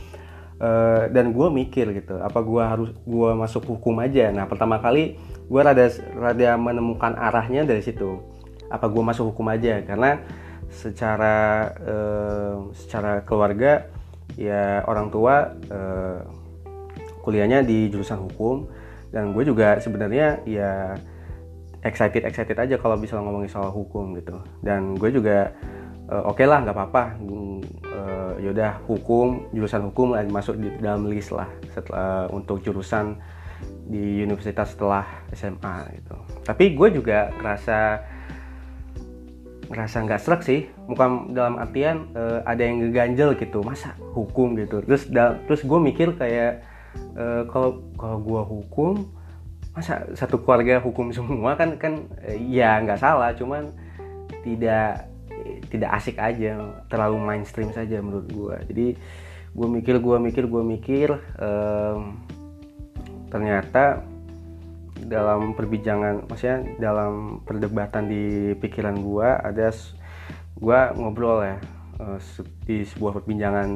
uh, 0.60 1.08
dan 1.12 1.32
gue 1.32 1.48
mikir 1.52 1.92
gitu 1.96 2.20
apa 2.20 2.40
gue 2.40 2.62
harus 2.62 2.90
gue 3.04 3.30
masuk 3.36 3.76
hukum 3.76 4.00
aja? 4.00 4.32
Nah 4.32 4.48
pertama 4.48 4.80
kali 4.80 5.16
gue 5.46 5.60
rada 5.60 5.86
rada 6.16 6.56
menemukan 6.56 7.14
arahnya 7.16 7.64
dari 7.64 7.82
situ. 7.84 8.20
Apa 8.72 8.90
gue 8.90 9.02
masuk 9.02 9.34
hukum 9.34 9.46
aja? 9.52 9.82
Karena 9.84 10.20
secara 10.66 11.70
uh, 11.78 12.56
secara 12.74 13.22
keluarga 13.22 13.86
ya 14.34 14.82
orang 14.90 15.08
tua 15.14 15.54
uh, 15.70 16.20
kuliahnya 17.22 17.62
di 17.62 17.88
jurusan 17.92 18.20
hukum. 18.30 18.68
Dan 19.14 19.32
gue 19.32 19.46
juga 19.46 19.78
sebenarnya 19.80 20.44
ya 20.44 20.98
excited 21.86 22.26
excited 22.26 22.58
aja 22.58 22.74
kalau 22.76 22.98
bisa 22.98 23.16
ngomongin 23.16 23.48
soal 23.48 23.70
hukum 23.70 24.18
gitu. 24.18 24.42
Dan 24.60 24.98
gue 24.98 25.14
juga 25.14 25.54
uh, 26.10 26.22
oke 26.30 26.38
okay 26.38 26.46
lah 26.46 26.62
nggak 26.62 26.76
apa-apa. 26.76 27.02
Uh, 27.86 28.32
yaudah 28.42 28.78
hukum 28.84 29.48
jurusan 29.50 29.88
hukum 29.90 30.14
masuk 30.30 30.60
di 30.60 30.68
dalam 30.78 31.08
list 31.08 31.32
lah 31.32 31.48
setelah 31.72 32.28
untuk 32.30 32.60
jurusan 32.62 33.16
di 33.86 34.22
universitas 34.22 34.76
setelah 34.76 35.06
SMA 35.32 35.76
gitu. 35.96 36.16
Tapi 36.44 36.76
gue 36.76 36.88
juga 37.00 37.32
ngerasa 37.40 37.78
ngerasa 39.66 39.96
nggak 40.06 40.20
serak 40.22 40.42
sih. 40.44 40.68
Bukan 40.86 41.34
dalam 41.34 41.58
artian 41.58 42.12
uh, 42.14 42.44
ada 42.46 42.62
yang 42.62 42.84
ngeganjel 42.84 43.34
gitu 43.40 43.64
masa 43.64 43.96
hukum? 44.14 44.54
gitu. 44.58 44.84
Terus 44.84 45.08
terus 45.48 45.60
gue 45.64 45.80
mikir 45.80 46.14
kayak 46.14 46.62
kalau 47.52 47.84
kalau 48.00 48.18
gue 48.24 48.42
hukum 48.56 48.92
masa 49.76 50.08
satu 50.16 50.40
keluarga 50.40 50.80
hukum 50.80 51.12
semua 51.12 51.52
kan 51.60 51.76
kan 51.80 52.06
ya 52.36 52.78
nggak 52.84 53.00
salah. 53.00 53.32
Cuman 53.32 53.72
tidak 54.44 55.15
tidak 55.72 55.90
asik 55.96 56.16
aja 56.20 56.80
terlalu 56.90 57.16
mainstream 57.20 57.70
saja 57.72 57.98
menurut 58.00 58.28
gue 58.28 58.56
jadi 58.72 58.86
gue 59.56 59.68
mikir 59.68 59.96
gue 59.98 60.16
mikir 60.20 60.44
gue 60.46 60.62
mikir 60.62 61.08
um, 61.40 62.20
ternyata 63.32 64.04
dalam 65.06 65.54
perbincangan 65.54 66.26
maksudnya 66.26 66.66
dalam 66.76 67.40
perdebatan 67.46 68.10
di 68.10 68.52
pikiran 68.58 68.96
gue 69.00 69.28
ada 69.28 69.70
gue 70.56 70.80
ngobrol 70.96 71.44
ya 71.44 71.56
uh, 72.00 72.18
di 72.64 72.84
sebuah 72.84 73.22
perbincangan 73.22 73.68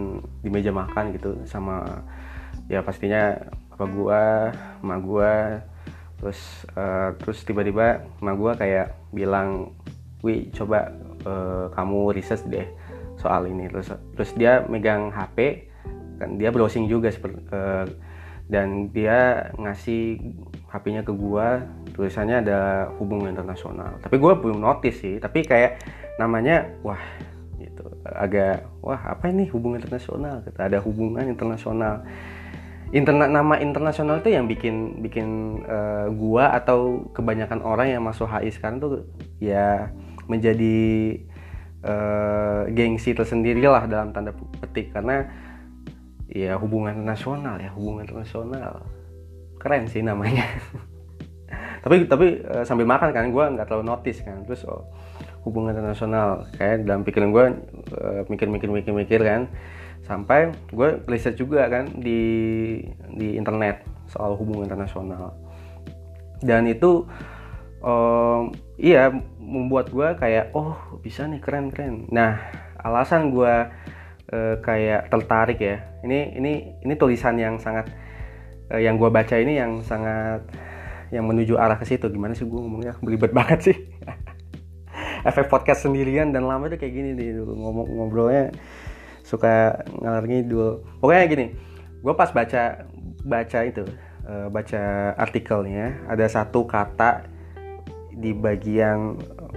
di 0.43 0.49
meja 0.49 0.73
makan 0.75 1.17
gitu 1.17 1.41
sama 1.49 2.05
ya 2.69 2.85
pastinya 2.85 3.37
apa 3.73 3.85
gue 3.89 4.23
emak 4.85 5.01
gue 5.01 5.35
terus 6.21 6.41
uh, 6.77 7.17
terus 7.17 7.41
tiba-tiba 7.49 8.05
emak 8.21 8.37
gue 8.37 8.53
kayak 8.61 8.89
bilang 9.13 9.73
Wi 10.21 10.53
coba 10.53 10.93
uh, 11.25 11.73
kamu 11.75 12.17
riset 12.17 12.43
deh 12.49 12.67
soal 13.21 13.45
ini. 13.49 13.69
Terus 13.69 13.93
terus 14.17 14.31
dia 14.37 14.65
megang 14.67 15.13
HP 15.13 15.69
kan 16.21 16.37
dia 16.37 16.53
browsing 16.53 16.85
juga 16.85 17.09
seperti 17.09 17.41
uh, 17.53 17.89
dan 18.51 18.93
dia 18.93 19.49
ngasih 19.57 20.21
HP-nya 20.69 21.03
ke 21.07 21.13
gua. 21.15 21.65
Tulisannya 21.95 22.45
ada 22.45 22.91
hubungan 22.97 23.33
internasional. 23.33 24.01
Tapi 24.01 24.17
gua 24.17 24.37
belum 24.37 24.61
notice 24.61 25.01
sih 25.05 25.17
tapi 25.21 25.45
kayak 25.45 25.81
namanya 26.17 26.69
wah 26.85 27.01
gitu. 27.61 27.85
Agak 28.05 28.65
wah 28.81 29.01
apa 29.05 29.29
ini 29.29 29.49
hubungan 29.53 29.81
internasional? 29.81 30.45
Kita 30.45 30.67
ada 30.67 30.81
hubungan 30.81 31.25
internasional. 31.29 32.05
Internet 32.91 33.31
nama 33.31 33.55
internasional 33.63 34.19
itu 34.19 34.35
yang 34.35 34.51
bikin 34.51 34.99
bikin 34.99 35.63
uh, 35.63 36.11
gua 36.11 36.59
atau 36.59 37.07
kebanyakan 37.15 37.63
orang 37.63 37.95
yang 37.95 38.03
masuk 38.03 38.27
HI 38.27 38.51
sekarang 38.51 38.83
tuh 38.83 39.07
ya 39.39 39.95
menjadi 40.31 40.79
uh, 41.83 42.71
gengsi 42.71 43.11
tersendiri 43.11 43.67
lah 43.67 43.91
dalam 43.91 44.15
tanda 44.15 44.31
petik. 44.63 44.95
Karena 44.95 45.27
ya 46.31 46.55
hubungan 46.63 47.03
nasional 47.03 47.59
ya 47.59 47.75
hubungan 47.75 48.07
internasional. 48.07 48.87
Keren 49.59 49.91
sih 49.91 50.07
namanya. 50.07 50.47
Tapi 51.85 52.07
tapi 52.07 52.45
uh, 52.45 52.63
sambil 52.63 52.85
makan 52.85 53.11
kan 53.11 53.27
gue 53.33 53.45
nggak 53.57 53.67
terlalu 53.67 53.91
notice 53.91 54.21
kan. 54.23 54.45
Terus 54.47 54.63
oh, 54.69 54.87
hubungan 55.43 55.75
internasional. 55.75 56.47
Kayak 56.55 56.87
dalam 56.87 57.03
pikiran 57.03 57.29
gue 57.33 57.45
uh, 57.97 58.21
mikir-mikir-mikir-mikir 58.29 59.21
kan. 59.25 59.51
Sampai 60.05 60.53
gue 60.71 61.01
riset 61.09 61.41
juga 61.41 61.67
kan 61.73 61.89
di 61.97 62.21
di 63.17 63.35
internet 63.35 63.83
soal 64.13 64.37
hubungan 64.37 64.69
internasional. 64.69 65.33
Dan 66.41 66.69
itu 66.69 67.05
um, 67.85 68.53
iya 68.77 69.13
membuat 69.41 69.93
gue 69.93 70.09
kayak 70.17 70.53
oh 70.57 70.77
bisa 71.01 71.27
nih 71.27 71.41
keren 71.43 71.73
keren. 71.73 72.09
Nah 72.13 72.39
alasan 72.81 73.33
gue 73.33 73.55
uh, 74.33 74.55
kayak 74.65 75.13
tertarik 75.13 75.59
ya 75.61 75.85
ini 76.05 76.37
ini 76.37 76.53
ini 76.81 76.95
tulisan 76.97 77.37
yang 77.37 77.61
sangat 77.61 77.93
uh, 78.73 78.81
yang 78.81 78.97
gue 78.97 79.11
baca 79.13 79.37
ini 79.37 79.59
yang 79.59 79.85
sangat 79.85 80.45
yang 81.11 81.27
menuju 81.27 81.59
arah 81.59 81.77
ke 81.77 81.85
situ. 81.89 82.07
Gimana 82.09 82.37
sih 82.37 82.47
gue 82.47 82.61
ngomongnya? 82.61 82.97
Belibet 83.05 83.35
banget 83.35 83.73
sih. 83.73 83.77
Efek 85.29 85.53
podcast 85.53 85.85
sendirian 85.85 86.33
dan 86.33 86.49
lama 86.49 86.73
itu 86.73 86.81
kayak 86.81 86.95
gini 86.97 87.11
nih 87.13 87.45
ngomong 87.45 87.85
ngobrolnya 87.93 88.55
suka 89.25 89.85
ngalor 90.01 90.25
ngidul. 90.25 90.71
Pokoknya 91.03 91.25
gini 91.29 91.47
gue 92.01 92.15
pas 92.17 92.33
baca 92.33 92.89
baca 93.21 93.59
itu 93.69 93.85
uh, 94.25 94.49
baca 94.49 95.13
artikelnya 95.21 96.09
ada 96.09 96.25
satu 96.25 96.65
kata 96.65 97.29
di 98.21 98.37
bagian 98.37 99.17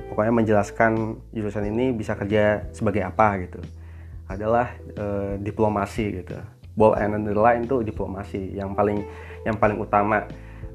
pokoknya 0.09 0.33
menjelaskan 0.33 1.19
jurusan 1.35 1.67
ini 1.67 1.91
bisa 1.91 2.15
kerja 2.15 2.65
sebagai 2.71 3.03
apa 3.03 3.43
gitu. 3.43 3.59
Adalah 4.31 4.71
uh, 4.95 5.35
diplomasi 5.37 6.23
gitu. 6.23 6.39
Ball 6.73 6.97
and 6.97 7.19
underline 7.19 7.67
itu 7.67 7.83
diplomasi. 7.83 8.55
Yang 8.55 8.71
paling 8.73 8.99
yang 9.43 9.59
paling 9.59 9.77
utama 9.77 10.23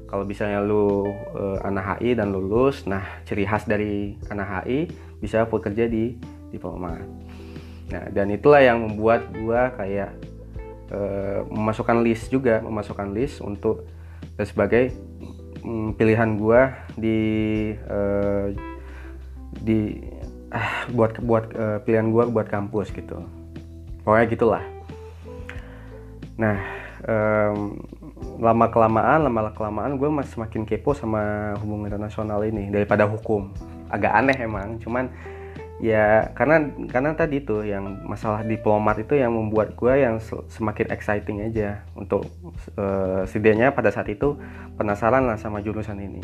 kalau 0.09 0.25
misalnya 0.25 0.57
lu 0.65 1.05
uh, 1.37 1.61
anak 1.61 2.01
HI 2.01 2.17
dan 2.17 2.33
lulus 2.33 2.89
nah 2.89 3.21
ciri 3.23 3.45
khas 3.45 3.69
dari 3.69 4.17
anak 4.33 4.65
HI 4.65 4.89
bisa 5.21 5.45
bekerja 5.45 5.85
di 5.85 6.17
diplomat 6.49 7.05
nah 7.93 8.05
dan 8.09 8.33
itulah 8.33 8.61
yang 8.61 8.81
membuat 8.81 9.29
gua 9.37 9.69
kayak 9.77 10.17
uh, 10.89 11.45
memasukkan 11.49 12.01
list 12.01 12.33
juga 12.33 12.61
memasukkan 12.65 13.13
list 13.13 13.41
untuk 13.45 13.85
sebagai 14.41 14.93
um, 15.63 15.95
pilihan 15.95 16.37
gua 16.39 16.75
di 16.95 17.19
uh, 17.87 18.53
di 19.59 19.99
ah, 20.53 20.85
buat 20.91 21.19
buat 21.23 21.45
uh, 21.55 21.77
pilihan 21.83 22.09
gua 22.11 22.27
buat 22.29 22.47
kampus 22.47 22.91
gitu. 22.93 23.23
Pokoknya 24.03 24.25
gitulah. 24.29 24.63
Nah 26.39 26.57
um, 27.05 27.79
lama 28.39 28.71
kelamaan 28.71 29.27
lama 29.27 29.51
kelamaan 29.51 29.99
gue 29.99 30.07
masih 30.07 30.39
semakin 30.39 30.63
kepo 30.63 30.95
sama 30.95 31.53
hubungan 31.59 31.91
internasional 31.91 32.39
ini 32.47 32.71
daripada 32.71 33.03
hukum. 33.07 33.51
Agak 33.91 34.15
aneh 34.15 34.37
emang 34.39 34.79
cuman 34.79 35.11
ya 35.79 36.35
karena 36.35 36.67
karena 36.91 37.15
tadi 37.15 37.39
tuh 37.39 37.63
yang 37.63 38.03
masalah 38.03 38.43
diplomat 38.43 38.99
itu 38.99 39.15
yang 39.15 39.31
membuat 39.31 39.79
gue 39.79 39.93
yang 39.95 40.19
semakin 40.51 40.91
exciting 40.91 41.39
aja 41.39 41.83
untuk 41.95 42.27
uh, 42.75 43.23
setidaknya 43.23 43.71
pada 43.71 43.87
saat 43.89 44.11
itu 44.11 44.35
penasaran 44.75 45.23
lah 45.23 45.39
sama 45.39 45.63
jurusan 45.63 45.99
ini. 45.99 46.21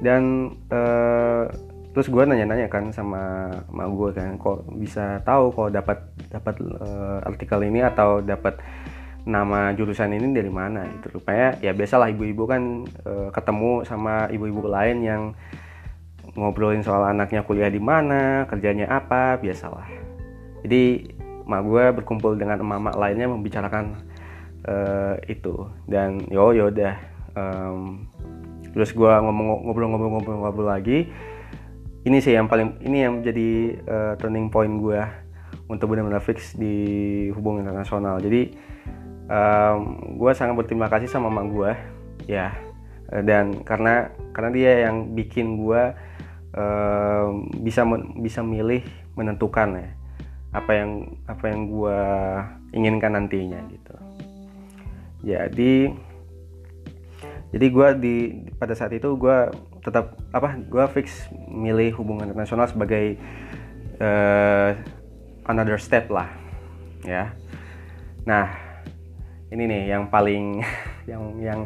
Dan 0.00 0.52
uh, 0.72 1.48
terus 1.92 2.12
gue 2.12 2.24
nanya-nanya 2.24 2.68
kan 2.68 2.92
sama 2.92 3.48
mak 3.72 3.88
gue 3.92 4.10
kan 4.12 4.36
kok 4.36 4.68
bisa 4.76 5.20
tahu 5.24 5.52
kok 5.52 5.72
dapat 5.72 5.98
dapat 6.28 6.54
uh, 6.80 7.24
artikel 7.24 7.60
ini 7.64 7.80
atau 7.84 8.20
dapat 8.20 8.60
nama 9.26 9.74
jurusan 9.74 10.14
ini 10.14 10.30
dari 10.32 10.48
mana 10.48 10.86
gitu. 10.96 11.18
Rupanya 11.18 11.58
ya 11.58 11.74
biasalah 11.74 12.14
ibu-ibu 12.14 12.46
kan 12.46 12.86
e, 12.86 13.12
ketemu 13.34 13.82
sama 13.82 14.30
ibu-ibu 14.30 14.70
lain 14.70 15.02
yang 15.02 15.22
ngobrolin 16.36 16.84
soal 16.84 17.02
anaknya 17.08 17.42
kuliah 17.42 17.72
di 17.72 17.80
mana 17.80 18.44
kerjanya 18.46 18.86
apa 18.92 19.40
biasalah. 19.40 19.88
Jadi 20.62 21.12
mak 21.48 21.62
gue 21.64 21.84
berkumpul 21.96 22.36
dengan 22.36 22.60
emak-emak 22.60 22.94
lainnya 22.98 23.26
membicarakan 23.32 23.96
e, 24.62 24.76
itu. 25.32 25.66
Dan 25.88 26.28
yo 26.28 26.52
yaudah 26.52 26.94
um, 27.32 28.04
terus 28.76 28.92
gue 28.92 29.08
ngobrol-ngobrol-ngobrol 29.08 30.68
lagi. 30.68 31.08
Ini 32.06 32.22
sih 32.22 32.38
yang 32.38 32.46
paling 32.46 32.78
ini 32.86 33.02
yang 33.02 33.18
jadi 33.18 33.50
uh, 33.82 34.12
turning 34.14 34.46
point 34.46 34.78
gue 34.78 35.02
untuk 35.66 35.90
benar-benar 35.90 36.22
fix 36.22 36.54
di 36.54 37.26
hubungan 37.34 37.66
internasional. 37.66 38.22
Jadi 38.22 38.54
um, 39.26 39.78
gue 40.14 40.30
sangat 40.30 40.54
berterima 40.54 40.86
kasih 40.86 41.10
sama 41.10 41.26
mama 41.26 41.50
gue 41.50 41.72
ya. 42.30 42.54
Dan 43.06 43.62
karena 43.62 44.10
karena 44.34 44.50
dia 44.54 44.72
yang 44.90 45.14
bikin 45.14 45.62
gue 45.62 45.82
bisa 47.60 47.84
bisa 48.16 48.40
milih 48.40 48.80
menentukan 49.12 49.76
ya 49.76 49.90
apa 50.56 50.72
yang 50.72 50.90
apa 51.28 51.44
yang 51.52 51.60
gue 51.68 52.00
inginkan 52.72 53.12
nantinya 53.12 53.60
gitu. 53.68 53.96
Jadi 55.20 55.92
jadi 57.52 57.66
gue 57.68 57.88
di 58.00 58.16
pada 58.56 58.72
saat 58.72 58.96
itu 58.96 59.16
gue 59.20 59.38
tetap 59.84 60.16
apa 60.32 60.56
gue 60.56 60.84
fix 60.96 61.28
milih 61.46 61.94
hubungan 62.00 62.32
internasional 62.32 62.66
sebagai 62.66 63.20
uh, 64.00 64.72
another 65.44 65.76
step 65.76 66.08
lah 66.08 66.32
ya. 67.04 67.36
Nah 68.24 68.48
ini 69.52 69.68
nih 69.68 69.82
yang 69.92 70.08
paling 70.08 70.64
yang 71.10 71.22
yang 71.38 71.60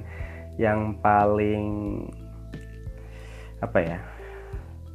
yang 0.59 0.81
paling 0.99 1.65
apa 3.63 3.79
ya 3.81 4.10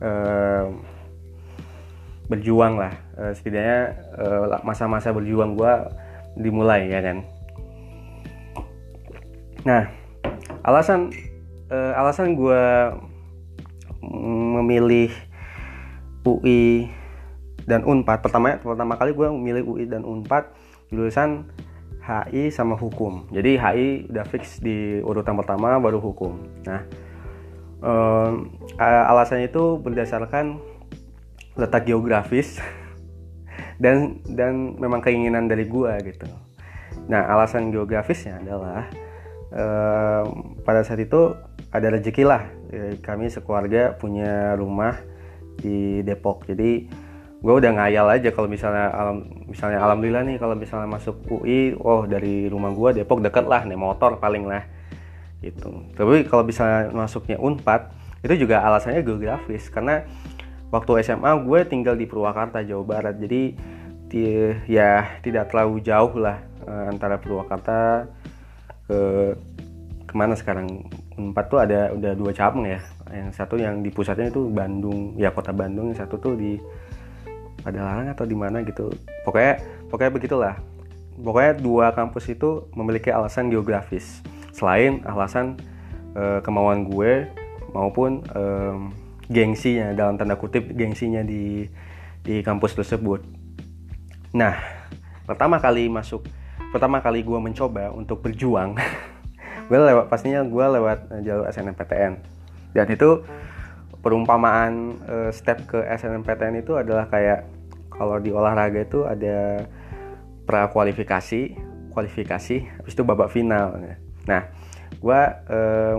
uh, 0.02 0.72
berjuang 2.26 2.82
lah 2.82 2.94
uh, 3.20 3.32
setidaknya 3.36 3.96
uh, 4.18 4.60
masa-masa 4.66 5.14
berjuang 5.14 5.54
gue 5.54 5.74
dimulai 6.40 6.90
ya 6.90 7.00
kan 7.06 7.18
nah 9.66 9.84
alasan 10.66 11.14
uh, 11.70 11.94
alasan 12.02 12.34
gue 12.34 12.64
memilih 14.56 15.10
UI 16.26 16.90
dan 17.66 17.86
Unpad 17.86 18.22
pertama 18.22 18.58
pertama 18.62 18.94
kali 18.98 19.14
gue 19.14 19.28
memilih 19.30 19.64
UI 19.66 19.86
dan 19.90 20.06
Unpad 20.06 20.54
jurusan 20.94 21.50
HI 22.06 22.54
sama 22.54 22.78
hukum. 22.78 23.26
Jadi 23.34 23.58
HI 23.58 24.14
udah 24.14 24.26
fix 24.30 24.62
di 24.62 25.02
urutan 25.02 25.34
pertama 25.34 25.74
baru 25.82 25.98
hukum. 25.98 26.38
Nah, 26.70 26.86
um, 27.84 28.52
alasannya 28.80 29.52
itu 29.52 29.80
berdasarkan 29.80 30.60
letak 31.56 31.88
geografis 31.88 32.60
dan 33.84 34.20
dan 34.28 34.76
memang 34.80 35.00
keinginan 35.00 35.48
dari 35.48 35.68
gua 35.68 36.00
gitu. 36.04 36.28
Nah, 37.06 37.28
alasan 37.28 37.70
geografisnya 37.70 38.42
adalah 38.42 38.88
um, 39.54 40.58
pada 40.64 40.82
saat 40.84 41.04
itu 41.04 41.36
ada 41.72 41.88
rezeki 41.92 42.24
lah. 42.24 42.44
Kami 43.04 43.32
sekeluarga 43.32 43.96
punya 43.96 44.58
rumah 44.60 45.00
di 45.60 46.04
Depok. 46.04 46.44
Jadi 46.50 46.88
gue 47.46 47.54
udah 47.54 47.72
ngayal 47.78 48.10
aja 48.10 48.34
kalau 48.34 48.50
misalnya 48.50 48.90
alam 48.90 49.22
misalnya 49.46 49.78
alhamdulillah 49.78 50.26
nih 50.26 50.42
kalau 50.42 50.58
misalnya 50.58 50.90
masuk 50.90 51.14
UI 51.30 51.78
oh 51.78 52.10
dari 52.10 52.50
rumah 52.50 52.74
gue 52.74 53.06
Depok 53.06 53.22
deket 53.22 53.46
lah 53.46 53.62
nih 53.70 53.78
motor 53.78 54.18
paling 54.18 54.50
lah 54.50 54.66
gitu. 55.46 55.86
Tapi 55.94 56.26
kalau 56.26 56.42
misalnya 56.42 56.90
masuknya 56.90 57.38
Unpad 57.38 57.94
itu 58.26 58.46
juga 58.46 58.66
alasannya 58.66 59.06
geografis. 59.06 59.70
Karena 59.70 60.02
waktu 60.74 61.06
SMA 61.06 61.30
gue 61.46 61.60
tinggal 61.70 61.94
di 61.94 62.10
Purwakarta 62.10 62.66
Jawa 62.66 62.84
Barat. 62.84 63.16
Jadi 63.22 63.54
di, 64.10 64.24
ya 64.66 65.22
tidak 65.22 65.54
terlalu 65.54 65.86
jauh 65.86 66.14
lah 66.18 66.42
eh, 66.66 66.86
antara 66.90 67.22
Purwakarta 67.22 68.10
ke 68.90 69.00
ke 70.06 70.14
mana 70.18 70.34
sekarang. 70.34 70.90
Unpad 71.16 71.46
tuh 71.48 71.60
ada 71.64 71.94
udah 71.94 72.12
dua 72.18 72.32
cabang 72.34 72.66
ya. 72.66 72.82
Yang 73.14 73.38
satu 73.38 73.56
yang 73.56 73.80
di 73.86 73.94
pusatnya 73.94 74.34
itu 74.34 74.50
Bandung 74.50 75.16
ya 75.16 75.30
kota 75.30 75.54
Bandung. 75.54 75.94
Yang 75.94 76.04
satu 76.04 76.18
tuh 76.18 76.34
di 76.36 76.58
ada 77.66 77.82
larang 77.82 78.12
atau 78.12 78.26
di 78.28 78.36
mana 78.36 78.66
gitu. 78.66 78.92
Pokoknya 79.24 79.62
pokoknya 79.88 80.12
begitulah. 80.12 80.56
Pokoknya 81.16 81.56
dua 81.56 81.96
kampus 81.96 82.28
itu 82.28 82.68
memiliki 82.76 83.08
alasan 83.08 83.48
geografis 83.48 84.20
selain 84.56 85.04
alasan 85.04 85.60
e, 86.16 86.40
kemauan 86.40 86.88
gue 86.88 87.28
maupun 87.76 88.24
e, 88.32 88.44
gengsinya 89.28 89.92
dalam 89.92 90.16
tanda 90.16 90.40
kutip 90.40 90.72
gengsinya 90.72 91.20
di 91.28 91.68
di 92.24 92.40
kampus 92.40 92.80
tersebut. 92.80 93.20
Nah 94.32 94.56
pertama 95.28 95.60
kali 95.60 95.92
masuk 95.92 96.24
pertama 96.72 97.04
kali 97.04 97.26
gue 97.26 97.40
mencoba 97.40 97.92
untuk 97.92 98.24
berjuang 98.24 98.78
gue 99.68 99.80
lewat 99.80 100.06
pastinya 100.08 100.46
gue 100.46 100.66
lewat 100.78 101.10
jalur 101.26 101.50
SNMPTN 101.50 102.14
dan 102.78 102.88
itu 102.92 103.26
perumpamaan 104.06 105.02
uh, 105.10 105.32
step 105.34 105.66
ke 105.66 105.82
SNMPTN 105.82 106.62
itu 106.62 106.78
adalah 106.78 107.10
kayak 107.10 107.50
kalau 107.90 108.22
di 108.22 108.30
olahraga 108.30 108.86
itu 108.86 109.08
ada 109.08 109.66
pra 110.46 110.70
kualifikasi 110.70 111.58
kualifikasi 111.90 112.56
habis 112.78 112.94
itu 112.94 113.02
babak 113.02 113.34
final 113.34 113.82
nah 114.26 114.50
gue 115.00 115.22
uh, 115.50 115.98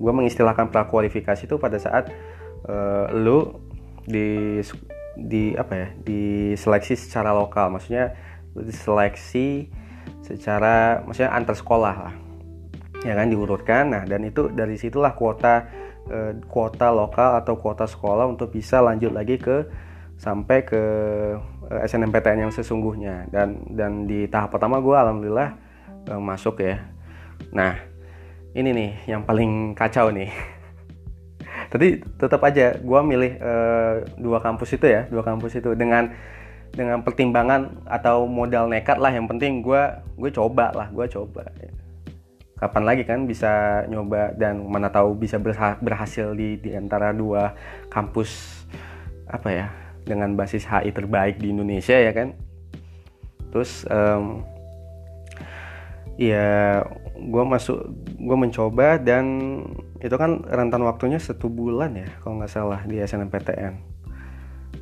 gue 0.00 0.12
mengistilahkan 0.16 0.72
pra 0.72 0.88
kualifikasi 0.88 1.44
itu 1.44 1.60
pada 1.60 1.76
saat 1.76 2.08
uh, 2.64 3.12
lu 3.12 3.60
di 4.08 4.60
di 5.20 5.52
apa 5.54 5.72
ya 5.76 5.88
diseleksi 6.00 6.96
secara 6.96 7.36
lokal. 7.36 7.68
Maksudnya 7.76 8.16
diseleksi 8.56 9.68
secara 10.24 11.04
maksudnya 11.04 11.36
antar 11.36 11.56
sekolah 11.56 11.96
lah. 12.08 12.14
Ya 13.04 13.12
kan 13.16 13.28
diurutkan. 13.28 13.92
Nah 13.92 14.02
dan 14.08 14.24
itu 14.24 14.48
dari 14.48 14.80
situlah 14.80 15.12
kuota 15.12 15.68
uh, 16.08 16.32
kuota 16.48 16.88
lokal 16.88 17.36
atau 17.44 17.60
kuota 17.60 17.84
sekolah 17.84 18.24
untuk 18.24 18.56
bisa 18.56 18.80
lanjut 18.80 19.12
lagi 19.12 19.36
ke 19.36 19.68
sampai 20.20 20.68
ke 20.68 20.82
eh, 21.72 21.80
SNMPTN 21.88 22.48
yang 22.48 22.52
sesungguhnya. 22.52 23.28
Dan 23.32 23.68
dan 23.72 24.04
di 24.04 24.28
tahap 24.28 24.52
pertama 24.52 24.80
gue 24.80 24.92
alhamdulillah 24.92 25.50
uh, 26.12 26.20
masuk 26.20 26.60
ya 26.60 26.80
nah 27.50 27.74
ini 28.54 28.70
nih 28.74 28.90
yang 29.06 29.22
paling 29.22 29.78
kacau 29.78 30.10
nih. 30.10 30.30
Tapi 31.70 32.02
tetap 32.18 32.42
aja 32.42 32.74
gue 32.78 33.00
milih 33.06 33.32
uh, 33.38 33.94
dua 34.18 34.42
kampus 34.42 34.74
itu 34.74 34.86
ya 34.90 35.06
dua 35.06 35.22
kampus 35.22 35.62
itu. 35.62 35.70
Dengan 35.78 36.10
dengan 36.70 37.02
pertimbangan 37.02 37.82
atau 37.86 38.30
modal 38.30 38.70
nekat 38.70 38.98
lah 38.98 39.10
yang 39.10 39.26
penting 39.26 39.62
gue 39.62 39.82
gue 40.18 40.30
coba 40.34 40.74
lah 40.74 40.90
gue 40.90 41.06
coba. 41.06 41.46
Kapan 42.58 42.84
lagi 42.84 43.02
kan 43.06 43.24
bisa 43.24 43.82
nyoba 43.88 44.36
dan 44.36 44.66
mana 44.66 44.90
tahu 44.92 45.16
bisa 45.16 45.40
berhasil 45.80 46.34
di 46.34 46.60
di 46.60 46.74
antara 46.76 47.14
dua 47.14 47.54
kampus 47.88 48.62
apa 49.30 49.48
ya 49.48 49.66
dengan 50.04 50.34
basis 50.34 50.66
HI 50.66 50.90
terbaik 50.90 51.38
di 51.38 51.54
Indonesia 51.54 51.94
ya 51.94 52.10
kan. 52.10 52.34
Terus 53.50 53.86
um, 53.86 54.42
ya 56.20 56.84
gue 57.16 57.44
masuk 57.48 57.96
gue 58.20 58.36
mencoba 58.36 59.00
dan 59.00 59.24
itu 60.04 60.12
kan 60.20 60.44
rentan 60.44 60.84
waktunya 60.84 61.16
satu 61.16 61.48
bulan 61.48 61.96
ya 61.96 62.08
kalau 62.20 62.44
nggak 62.44 62.52
salah 62.52 62.84
di 62.84 63.00
SNMPTN 63.00 63.74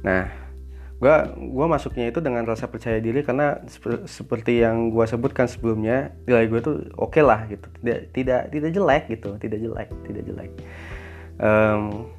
nah 0.03 0.27
gue 0.99 1.15
gua 1.55 1.71
masuknya 1.71 2.11
itu 2.11 2.19
dengan 2.19 2.43
rasa 2.43 2.67
percaya 2.67 2.99
diri 2.99 3.23
karena 3.23 3.63
sep 3.71 4.03
seperti 4.11 4.67
yang 4.67 4.91
gue 4.91 5.07
sebutkan 5.07 5.47
sebelumnya 5.47 6.11
nilai 6.27 6.51
gue 6.51 6.59
tuh 6.59 6.77
oke 6.99 7.15
okay 7.15 7.23
lah 7.23 7.47
gitu. 7.47 7.71
Tidak 7.79 8.11
tidak 8.11 8.41
tidak 8.51 8.71
jelek 8.75 9.05
gitu 9.07 9.39
tidak 9.39 9.63
jelek 9.63 9.89
tidak 10.11 10.23
jelek. 10.27 10.51
Um, 11.39 12.11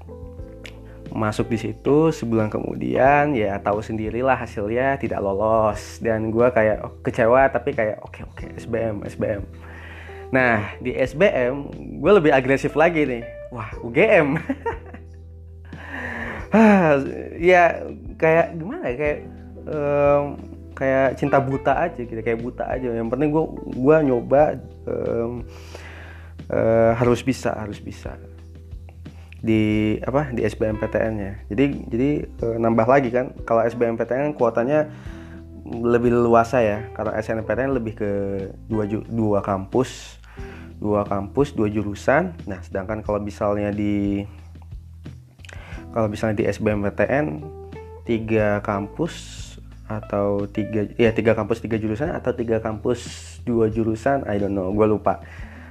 masuk 1.13 1.49
di 1.49 1.57
situ 1.57 2.13
sebulan 2.13 2.53
kemudian 2.53 3.33
ya 3.33 3.57
tahu 3.59 3.81
sendirilah 3.81 4.37
hasilnya 4.37 4.97
tidak 5.01 5.21
lolos. 5.21 5.97
Dan 6.01 6.29
gue 6.29 6.47
kayak 6.53 6.77
oh, 6.85 6.93
kecewa 7.01 7.49
tapi 7.49 7.73
kayak 7.73 7.97
oke 8.01 8.13
okay, 8.13 8.23
oke 8.25 8.45
okay, 8.45 8.49
SBM 8.57 9.05
SBM 9.05 9.43
nah 10.29 10.77
di 10.77 10.93
SBM 10.93 11.73
gue 11.97 12.11
lebih 12.13 12.29
agresif 12.29 12.77
lagi 12.77 13.01
nih. 13.01 13.25
Wah 13.49 13.73
UGM 13.81 14.37
ya 17.49 17.85
kayak 18.17 18.57
gimana 18.57 18.93
ya 18.93 18.95
kayak 18.97 19.19
um, 19.65 20.23
kayak 20.77 21.17
cinta 21.17 21.41
buta 21.41 21.89
aja 21.89 22.01
gitu 22.05 22.21
kayak 22.21 22.45
buta 22.45 22.69
aja. 22.69 22.93
Yang 22.93 23.09
penting 23.09 23.29
gue 23.33 23.45
gue 23.73 23.97
nyoba 24.05 24.61
um, 24.85 25.41
uh, 26.53 26.93
harus 26.93 27.25
bisa 27.25 27.57
harus 27.57 27.81
bisa 27.81 28.13
di 29.39 29.95
apa 30.03 30.35
di 30.35 30.43
SBMPTN-nya 30.43 31.47
jadi 31.47 31.65
jadi 31.87 32.09
uh, 32.43 32.57
nambah 32.59 32.87
lagi 32.87 33.09
kan 33.09 33.31
kalau 33.47 33.63
SBMPTN 33.63 34.35
kuotanya 34.35 34.91
lebih 35.69 36.09
luasa 36.13 36.59
ya. 36.65 36.89
Karena 36.97 37.17
SNMPTN 37.21 37.71
lebih 37.77 37.93
ke 37.97 38.11
dua 38.65 38.89
dua 38.89 39.39
kampus 39.45 40.19
dua 40.79 41.05
kampus 41.05 41.53
dua 41.53 41.69
jurusan. 41.69 42.33
Nah 42.49 42.59
sedangkan 42.65 43.05
kalau 43.05 43.21
misalnya 43.21 43.69
di 43.69 44.25
kalau 45.93 46.09
misalnya 46.09 46.41
di 46.41 46.45
SBMPTN 46.49 47.25
tiga 48.05 48.61
kampus 48.65 49.37
atau 49.89 50.45
tiga 50.45 50.85
ya 51.01 51.09
tiga 51.09 51.33
kampus 51.33 51.65
tiga 51.65 51.81
jurusan 51.81 52.13
atau 52.13 52.29
tiga 52.29 52.61
kampus 52.61 53.01
dua 53.41 53.73
jurusan 53.73 54.21
I 54.29 54.37
don't 54.37 54.53
know 54.53 54.69
gue 54.69 54.85
lupa 54.85 55.25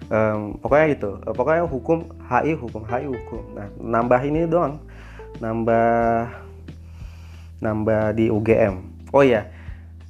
um, 0.09 0.57
pokoknya 0.61 0.87
itu 0.93 1.11
pokoknya 1.25 1.65
hukum 1.65 1.99
HI 2.29 2.53
hukum 2.57 2.83
HI 2.85 3.07
hukum. 3.09 3.43
Nah 3.57 3.69
nambah 3.77 4.21
ini 4.25 4.49
doang. 4.49 4.81
Nambah 5.39 6.29
nambah 7.59 8.15
di 8.15 8.31
UGM 8.31 8.99
oh 9.13 9.25
ya 9.25 9.49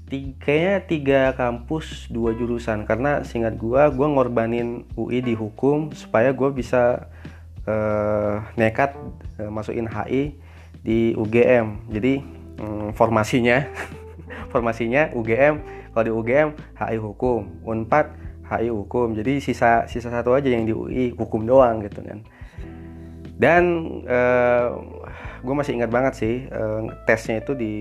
kayaknya 0.09 0.75
tiga 0.89 1.21
kampus 1.37 2.09
dua 2.09 2.33
jurusan. 2.33 2.89
Karena 2.89 3.21
singkat 3.23 3.61
gue 3.61 3.83
gue 3.93 4.07
ngorbanin 4.09 4.89
UI 4.97 5.21
di 5.21 5.37
hukum 5.37 5.93
supaya 5.93 6.33
gue 6.33 6.49
bisa 6.57 7.13
uh, 7.69 8.41
nekat 8.57 8.97
uh, 9.37 9.53
masukin 9.53 9.85
HI 9.85 10.33
di 10.81 11.13
UGM 11.13 11.93
jadi 11.93 12.25
um, 12.63 12.89
formasinya 12.97 13.69
formasinya 14.53 15.13
UGM 15.13 15.61
kalau 15.93 16.05
di 16.05 16.13
UGM 16.13 16.49
HI 16.81 16.97
hukum. 16.97 17.61
Unpad 17.69 18.28
HI 18.49 18.73
hukum. 18.73 19.13
Jadi 19.13 19.45
sisa 19.45 19.85
sisa 19.85 20.09
satu 20.09 20.33
aja 20.33 20.49
yang 20.49 20.65
di 20.65 20.73
UI 20.73 21.13
hukum 21.13 21.45
doang 21.45 21.85
gitu 21.85 22.01
kan. 22.01 22.25
Dan 23.39 23.63
uh, 24.09 24.11
eh, 24.11 24.67
gue 25.47 25.55
masih 25.55 25.79
ingat 25.79 25.95
banget 25.95 26.15
sih 26.19 26.35
uh, 26.51 26.91
tesnya 27.07 27.39
itu 27.39 27.55
di 27.55 27.75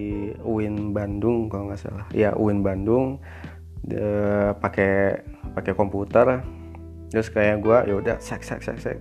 UIN 0.46 0.94
Bandung 0.94 1.50
kalau 1.50 1.74
nggak 1.74 1.82
salah. 1.82 2.06
Ya 2.14 2.38
UIN 2.38 2.62
Bandung 2.62 3.18
pakai 4.60 5.24
pakai 5.56 5.74
komputer. 5.74 6.44
Terus 7.08 7.32
kayak 7.32 7.64
gue 7.64 7.78
ya 7.88 7.96
udah 7.96 8.16
sek 8.20 8.44
sek 8.44 8.62
sek 8.62 8.78
sek. 8.84 8.98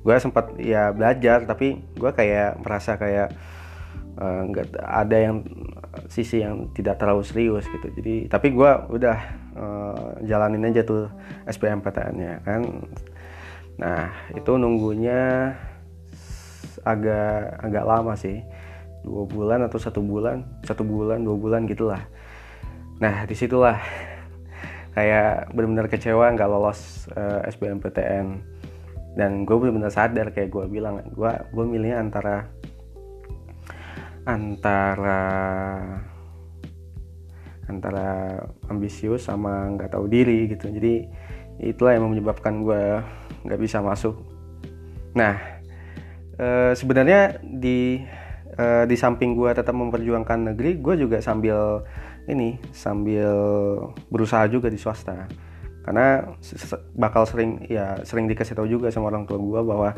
Gue 0.00 0.16
sempat 0.16 0.56
ya 0.56 0.90
belajar 0.96 1.44
tapi 1.44 1.84
gue 1.92 2.10
kayak 2.10 2.64
merasa 2.64 2.96
kayak 2.96 3.36
eh, 4.16 4.40
nggak 4.48 4.80
uh, 4.80 5.04
ada 5.04 5.16
yang 5.16 5.44
sisi 6.06 6.42
yang 6.42 6.70
tidak 6.72 6.98
terlalu 7.02 7.26
serius 7.26 7.66
gitu. 7.66 7.90
Jadi 7.90 8.30
tapi 8.30 8.54
gue 8.54 8.70
udah 8.94 9.18
uh, 9.58 10.10
jalanin 10.22 10.70
aja 10.70 10.86
tuh 10.86 11.10
SBMPTN-nya 11.50 12.46
kan. 12.46 12.62
Nah 13.80 14.10
itu 14.34 14.52
nunggunya 14.54 15.52
agak 16.86 17.60
agak 17.60 17.84
lama 17.84 18.14
sih. 18.14 18.42
Dua 19.00 19.24
bulan 19.24 19.64
atau 19.64 19.80
satu 19.80 20.04
bulan 20.04 20.44
satu 20.62 20.84
bulan 20.84 21.24
dua 21.24 21.36
bulan 21.36 21.64
gitulah. 21.66 22.02
Nah 23.00 23.24
di 23.24 23.34
situlah 23.34 23.80
kayak 24.94 25.54
benar-benar 25.54 25.86
kecewa 25.86 26.34
nggak 26.34 26.50
lolos 26.50 27.06
uh, 27.14 27.46
eh, 27.46 27.50
SBMPTN 27.54 28.26
dan 29.14 29.42
gue 29.42 29.56
benar-benar 29.58 29.90
sadar 29.90 30.30
kayak 30.30 30.50
gue 30.54 30.64
bilang 30.70 31.02
gue 31.02 31.32
gue 31.50 31.64
milihnya 31.66 31.98
antara 31.98 32.46
antara 34.24 35.22
antara 37.70 38.36
ambisius 38.66 39.30
sama 39.30 39.70
nggak 39.78 39.94
tahu 39.94 40.10
diri 40.10 40.50
gitu. 40.50 40.68
Jadi 40.68 41.06
itulah 41.62 41.94
yang 41.94 42.10
menyebabkan 42.10 42.66
gue 42.66 43.00
nggak 43.46 43.60
bisa 43.62 43.78
masuk. 43.78 44.18
Nah 45.14 45.38
e, 46.34 46.74
sebenarnya 46.74 47.38
di 47.40 48.02
e, 48.58 48.64
di 48.90 48.96
samping 48.98 49.38
gue 49.38 49.54
tetap 49.54 49.72
memperjuangkan 49.72 50.52
negeri 50.52 50.82
gue 50.82 50.94
juga 50.98 51.22
sambil 51.22 51.86
ini 52.26 52.58
sambil 52.74 53.30
berusaha 54.10 54.50
juga 54.50 54.66
di 54.68 54.76
swasta. 54.76 55.30
Karena 55.80 56.22
bakal 56.92 57.24
sering 57.24 57.64
ya 57.70 57.96
sering 58.04 58.28
dikasih 58.28 58.52
tahu 58.58 58.68
juga 58.68 58.92
sama 58.92 59.08
orang 59.08 59.24
tua 59.24 59.40
gue 59.40 59.60
bahwa 59.64 59.90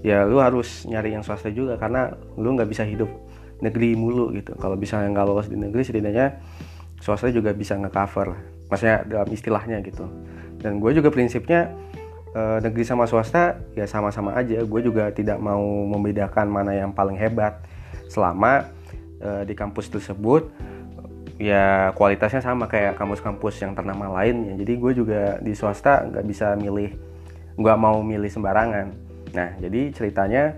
ya 0.00 0.24
lu 0.24 0.40
harus 0.40 0.86
nyari 0.88 1.12
yang 1.12 1.24
swasta 1.26 1.50
juga 1.52 1.76
karena 1.76 2.14
lu 2.38 2.56
nggak 2.56 2.70
bisa 2.70 2.86
hidup 2.86 3.10
negeri 3.60 3.96
mulu 3.96 4.32
gitu. 4.34 4.56
Kalau 4.56 4.76
bisa 4.76 5.00
nggak 5.00 5.24
lolos 5.24 5.48
di 5.48 5.56
negeri 5.56 5.84
setidaknya 5.84 6.40
swasta 7.00 7.32
juga 7.32 7.56
bisa 7.56 7.80
ngecover 7.80 8.36
maksudnya 8.68 9.04
dalam 9.08 9.28
istilahnya 9.32 9.80
gitu. 9.84 10.04
Dan 10.60 10.78
gue 10.78 10.92
juga 10.92 11.08
prinsipnya 11.08 11.72
eh, 12.36 12.58
negeri 12.60 12.84
sama 12.84 13.08
swasta 13.08 13.56
ya 13.72 13.88
sama-sama 13.88 14.36
aja. 14.36 14.60
Gue 14.64 14.84
juga 14.84 15.08
tidak 15.12 15.40
mau 15.40 15.62
membedakan 15.88 16.46
mana 16.48 16.76
yang 16.76 16.92
paling 16.92 17.16
hebat. 17.16 17.64
Selama 18.10 18.68
eh, 19.20 19.42
di 19.48 19.54
kampus 19.56 19.88
tersebut 19.88 20.50
ya 21.40 21.96
kualitasnya 21.96 22.44
sama 22.44 22.68
kayak 22.68 23.00
kampus-kampus 23.00 23.64
yang 23.64 23.72
ternama 23.72 24.12
lainnya 24.12 24.60
jadi 24.60 24.76
gue 24.76 24.92
juga 24.92 25.22
di 25.40 25.56
swasta 25.56 26.04
nggak 26.04 26.24
bisa 26.28 26.52
milih 26.52 26.92
nggak 27.56 27.78
mau 27.80 28.00
milih 28.04 28.28
sembarangan. 28.28 28.92
Nah 29.36 29.56
jadi 29.56 29.88
ceritanya 29.92 30.56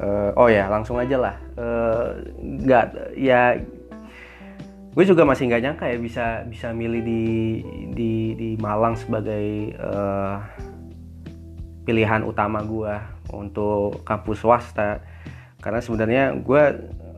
uh, 0.00 0.30
oh 0.36 0.48
ya 0.48 0.68
langsung 0.68 1.00
aja 1.00 1.16
lah. 1.16 1.36
Uh, 1.56 2.06
nggak 2.40 3.16
ya 3.16 3.56
gue 4.96 5.04
juga 5.04 5.28
masih 5.28 5.52
nggak 5.52 5.62
nyangka 5.62 5.84
ya 5.92 5.98
bisa 6.00 6.26
bisa 6.48 6.72
milih 6.72 7.04
di 7.04 7.24
di 7.92 8.12
di 8.32 8.48
Malang 8.56 8.96
sebagai 8.96 9.76
uh, 9.76 10.40
pilihan 11.84 12.24
utama 12.24 12.64
gue 12.64 12.94
untuk 13.32 14.02
kampus 14.02 14.42
swasta. 14.42 15.00
Karena 15.60 15.80
sebenarnya 15.82 16.24
gue 16.40 16.62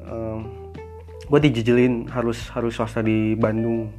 um, 0.08 0.72
gue 1.28 1.40
dijejelin 1.50 2.08
harus 2.10 2.48
harus 2.50 2.74
swasta 2.74 3.02
di 3.02 3.38
Bandung. 3.38 3.90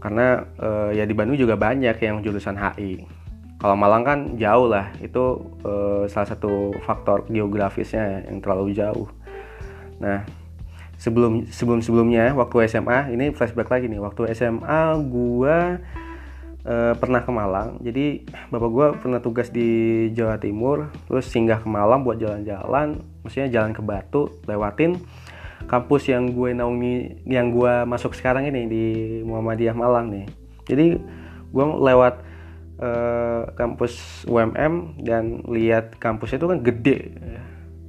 Karena 0.00 0.44
uh, 0.60 0.92
ya 0.92 1.08
di 1.08 1.16
Bandung 1.16 1.40
juga 1.40 1.56
banyak 1.56 1.96
yang 1.96 2.20
jurusan 2.20 2.60
HI 2.60 3.23
kalau 3.64 3.80
Malang 3.80 4.04
kan 4.04 4.18
jauh 4.36 4.68
lah 4.68 4.92
itu 5.00 5.40
uh, 5.64 6.04
salah 6.04 6.28
satu 6.28 6.76
faktor 6.84 7.24
geografisnya 7.32 8.28
yang 8.28 8.44
terlalu 8.44 8.76
jauh. 8.76 9.08
Nah 10.04 10.20
sebelum 11.00 11.48
sebelum 11.48 11.80
sebelumnya 11.80 12.36
waktu 12.36 12.68
SMA 12.68 13.16
ini 13.16 13.32
flashback 13.32 13.72
lagi 13.72 13.88
nih 13.88 14.04
waktu 14.04 14.36
SMA 14.36 15.00
gue 15.08 15.56
uh, 16.68 16.92
pernah 16.92 17.24
ke 17.24 17.32
Malang. 17.32 17.80
Jadi 17.80 18.28
bapak 18.52 18.68
gue 18.68 18.86
pernah 19.00 19.24
tugas 19.24 19.48
di 19.48 20.12
Jawa 20.12 20.36
Timur 20.36 20.92
terus 21.08 21.32
singgah 21.32 21.64
ke 21.64 21.68
Malang 21.72 22.04
buat 22.04 22.20
jalan-jalan 22.20 23.00
maksudnya 23.24 23.48
jalan 23.48 23.72
ke 23.72 23.80
Batu 23.80 24.28
lewatin 24.44 25.00
kampus 25.72 26.12
yang 26.12 26.36
gue 26.36 26.52
naungi 26.52 27.24
yang 27.24 27.48
gue 27.48 27.88
masuk 27.88 28.12
sekarang 28.12 28.44
ini 28.44 28.68
di 28.68 28.84
Muhammadiyah 29.24 29.72
Malang 29.72 30.12
nih. 30.12 30.28
Jadi 30.68 31.00
gue 31.48 31.64
lewat 31.80 32.33
eh, 32.80 33.42
kampus 33.54 34.24
UMM 34.26 35.04
dan 35.04 35.44
lihat 35.46 35.98
kampus 36.02 36.34
itu 36.34 36.46
kan 36.50 36.58
gede 36.64 37.14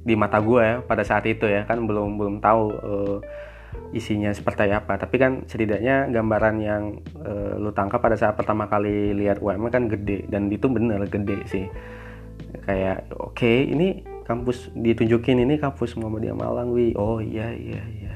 di 0.06 0.14
mata 0.14 0.38
gue 0.38 0.62
ya 0.62 0.76
pada 0.86 1.02
saat 1.02 1.26
itu 1.26 1.50
ya. 1.50 1.66
Kan 1.66 1.90
belum 1.90 2.14
belum 2.14 2.34
tahu 2.38 2.64
uh, 2.78 3.18
isinya 3.90 4.30
seperti 4.30 4.70
apa. 4.70 4.94
Tapi 4.94 5.16
kan 5.18 5.32
setidaknya 5.50 6.06
gambaran 6.14 6.56
yang 6.62 7.02
uh, 7.18 7.58
lu 7.58 7.74
tangkap 7.74 7.98
pada 7.98 8.14
saat 8.14 8.38
pertama 8.38 8.70
kali 8.70 9.10
lihat 9.18 9.42
UMM 9.42 9.66
kan 9.74 9.90
gede. 9.90 10.30
Dan 10.30 10.46
itu 10.54 10.70
bener 10.70 11.02
gede 11.10 11.42
sih. 11.50 11.66
Kayak 12.62 13.10
oke 13.18 13.34
okay, 13.34 13.66
ini 13.66 14.06
kampus 14.22 14.70
ditunjukin 14.78 15.42
ini 15.42 15.58
kampus 15.58 15.98
Muhammadiyah 15.98 16.38
Malang 16.38 16.70
wi. 16.70 16.94
Oh 16.94 17.18
iya 17.18 17.50
iya 17.50 17.82
iya. 17.82 18.14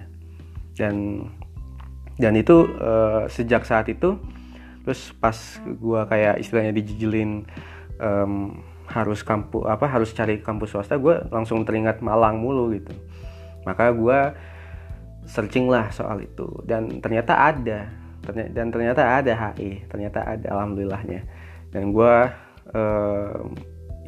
Dan 0.78 1.26
dan 2.22 2.38
itu 2.38 2.70
uh, 2.78 3.26
sejak 3.26 3.66
saat 3.66 3.90
itu 3.90 4.14
terus 4.90 5.14
pas 5.22 5.38
gue 5.62 6.00
kayak 6.10 6.42
istilahnya 6.42 6.74
dijijilin 6.74 7.46
um, 8.02 8.58
harus 8.90 9.22
kampus 9.22 9.62
apa 9.70 9.86
harus 9.86 10.10
cari 10.10 10.42
kampus 10.42 10.74
swasta 10.74 10.98
gue 10.98 11.30
langsung 11.30 11.62
teringat 11.62 12.02
Malang 12.02 12.42
mulu 12.42 12.74
gitu. 12.74 12.90
Maka 13.62 13.94
gue 13.94 14.34
searching 15.30 15.70
lah 15.70 15.94
soal 15.94 16.26
itu. 16.26 16.42
Dan 16.66 16.98
ternyata 16.98 17.38
ada 17.38 17.86
dan 18.50 18.66
ternyata 18.74 19.22
ada 19.22 19.30
HI 19.30 19.86
ternyata 19.86 20.26
ada 20.26 20.58
alhamdulillahnya. 20.58 21.22
Dan 21.70 21.94
gue 21.94 22.14
uh, 22.74 23.46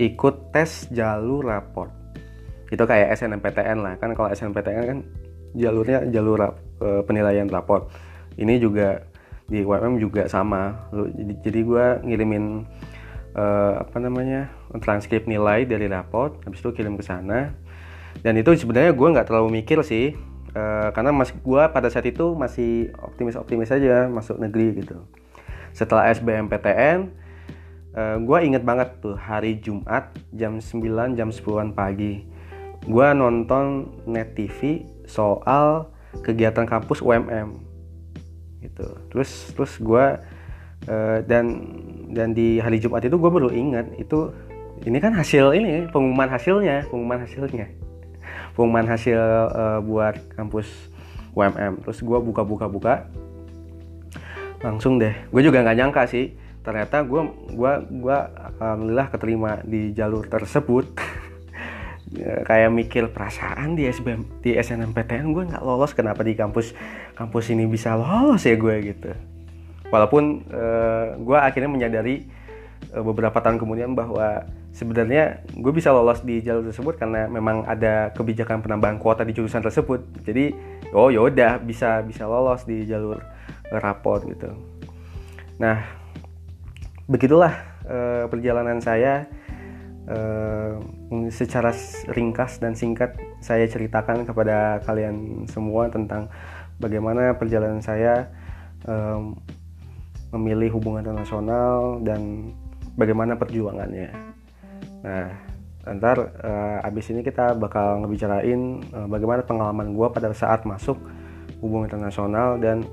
ikut 0.02 0.50
tes 0.50 0.90
jalur 0.90 1.46
raport. 1.46 1.94
Itu 2.74 2.82
kayak 2.90 3.14
SNMPTN 3.22 3.86
lah. 3.86 3.94
Kan 4.02 4.18
kalau 4.18 4.34
SNMPTN 4.34 4.82
kan 4.82 4.98
jalurnya 5.54 6.10
jalur 6.10 6.42
rap, 6.42 6.58
uh, 6.82 7.06
penilaian 7.06 7.46
raport. 7.46 7.86
Ini 8.34 8.58
juga 8.58 9.11
di 9.52 9.60
UMM 9.60 10.00
juga 10.00 10.24
sama. 10.32 10.88
Jadi, 10.90 11.32
jadi 11.44 11.60
gue 11.60 11.84
ngirimin 12.08 12.64
uh, 13.36 13.84
apa 13.84 13.96
namanya 14.00 14.48
transkrip 14.80 15.28
nilai 15.28 15.68
dari 15.68 15.92
raport 15.92 16.40
habis 16.48 16.64
itu 16.64 16.72
kirim 16.72 16.96
ke 16.96 17.04
sana. 17.04 17.52
Dan 18.24 18.40
itu 18.40 18.56
sebenarnya 18.56 18.96
gue 18.96 19.08
nggak 19.12 19.28
terlalu 19.28 19.60
mikir 19.60 19.84
sih 19.84 20.16
uh, 20.56 20.88
karena 20.96 21.12
mas 21.12 21.32
gue 21.32 21.62
pada 21.72 21.88
saat 21.92 22.08
itu 22.08 22.32
masih 22.32 22.92
optimis 23.00 23.36
optimis 23.36 23.68
saja 23.68 24.08
masuk 24.08 24.40
negeri 24.40 24.80
gitu. 24.80 25.04
Setelah 25.76 26.12
SBMPTN 26.12 26.98
uh, 27.96 28.00
eh, 28.00 28.16
gue 28.20 28.38
inget 28.44 28.64
banget 28.64 29.00
tuh 29.00 29.16
hari 29.16 29.60
Jumat 29.60 30.12
jam 30.32 30.60
9 30.60 31.16
jam 31.16 31.28
10 31.28 31.72
pagi. 31.76 32.24
Gue 32.82 33.08
nonton 33.14 33.88
net 34.04 34.34
TV 34.36 34.84
soal 35.08 35.88
kegiatan 36.20 36.68
kampus 36.68 37.00
UMM 37.00 37.71
gitu. 38.62 38.86
Terus 39.10 39.30
terus 39.52 39.72
gue 39.82 40.04
uh, 40.88 41.18
dan 41.26 41.44
dan 42.14 42.32
di 42.32 42.62
hari 42.62 42.78
Jumat 42.78 43.02
itu 43.04 43.18
gue 43.18 43.30
baru 43.30 43.50
ingat 43.50 43.98
itu 43.98 44.30
ini 44.82 44.98
kan 44.98 45.14
hasil 45.14 45.54
ini 45.54 45.86
pengumuman 45.90 46.30
hasilnya 46.30 46.86
pengumuman 46.88 47.20
hasilnya. 47.26 47.66
Pengumuman 48.54 48.86
hasil 48.86 49.20
uh, 49.52 49.80
buat 49.82 50.16
kampus 50.38 50.70
UMM 51.34 51.82
terus 51.82 51.98
gue 52.00 52.18
buka-buka 52.22 52.66
buka 52.70 52.94
langsung 54.62 55.02
deh. 55.02 55.12
Gue 55.34 55.42
juga 55.42 55.60
nggak 55.60 55.76
nyangka 55.76 56.02
sih 56.06 56.38
ternyata 56.62 57.02
gue 57.02 57.22
gua 57.58 57.82
gua 57.82 58.30
alhamdulillah 58.62 59.10
keterima 59.10 59.58
di 59.66 59.90
jalur 59.90 60.30
tersebut 60.30 60.94
kayak 62.22 62.70
mikir 62.70 63.04
perasaan 63.10 63.74
di 63.74 63.90
SBM 63.90 64.44
di 64.44 64.54
SNMPTN 64.54 65.34
gue 65.34 65.44
nggak 65.48 65.64
lolos 65.64 65.96
kenapa 65.96 66.22
di 66.22 66.38
kampus 66.38 66.76
kampus 67.18 67.50
ini 67.50 67.66
bisa 67.66 67.98
lolos 67.98 68.42
ya 68.46 68.54
gue 68.54 68.76
gitu. 68.94 69.10
Walaupun 69.92 70.48
uh, 70.48 70.56
eh, 70.56 71.06
gue 71.20 71.38
akhirnya 71.38 71.68
menyadari 71.68 72.24
uh, 72.96 73.04
beberapa 73.04 73.36
tahun 73.44 73.60
kemudian 73.60 73.92
bahwa 73.92 74.48
sebenarnya 74.72 75.44
gue 75.52 75.72
bisa 75.74 75.92
lolos 75.92 76.24
di 76.24 76.40
jalur 76.40 76.64
tersebut 76.72 76.96
karena 76.96 77.28
memang 77.28 77.68
ada 77.68 78.08
kebijakan 78.16 78.64
penambahan 78.64 78.96
kuota 78.96 79.26
di 79.26 79.36
jurusan 79.36 79.60
tersebut. 79.60 80.00
Jadi 80.24 80.56
oh 80.96 81.12
yaudah 81.12 81.60
bisa 81.60 82.00
bisa 82.00 82.24
lolos 82.24 82.64
di 82.64 82.88
jalur 82.88 83.20
raport 83.68 84.24
gitu. 84.24 84.48
Nah 85.60 85.84
begitulah 87.04 87.52
uh, 87.84 88.24
perjalanan 88.30 88.80
saya 88.80 89.28
secara 91.28 91.72
ringkas 92.10 92.58
dan 92.62 92.72
singkat 92.72 93.16
saya 93.44 93.68
ceritakan 93.68 94.24
kepada 94.24 94.80
kalian 94.86 95.44
semua 95.50 95.92
tentang 95.92 96.32
bagaimana 96.80 97.36
perjalanan 97.36 97.84
saya 97.84 98.32
um, 98.88 99.36
memilih 100.32 100.80
hubungan 100.80 101.04
internasional 101.04 102.00
dan 102.00 102.52
bagaimana 102.96 103.36
perjuangannya. 103.36 104.10
Nah, 105.04 105.28
ntar 105.82 106.16
uh, 106.40 106.86
abis 106.86 107.10
ini 107.12 107.20
kita 107.26 107.58
bakal 107.58 108.00
ngebicarain 108.02 108.80
uh, 108.94 109.06
bagaimana 109.10 109.42
pengalaman 109.44 109.92
gue 109.92 110.08
pada 110.14 110.30
saat 110.32 110.64
masuk 110.64 110.96
hubungan 111.60 111.90
internasional 111.90 112.56
dan 112.56 112.86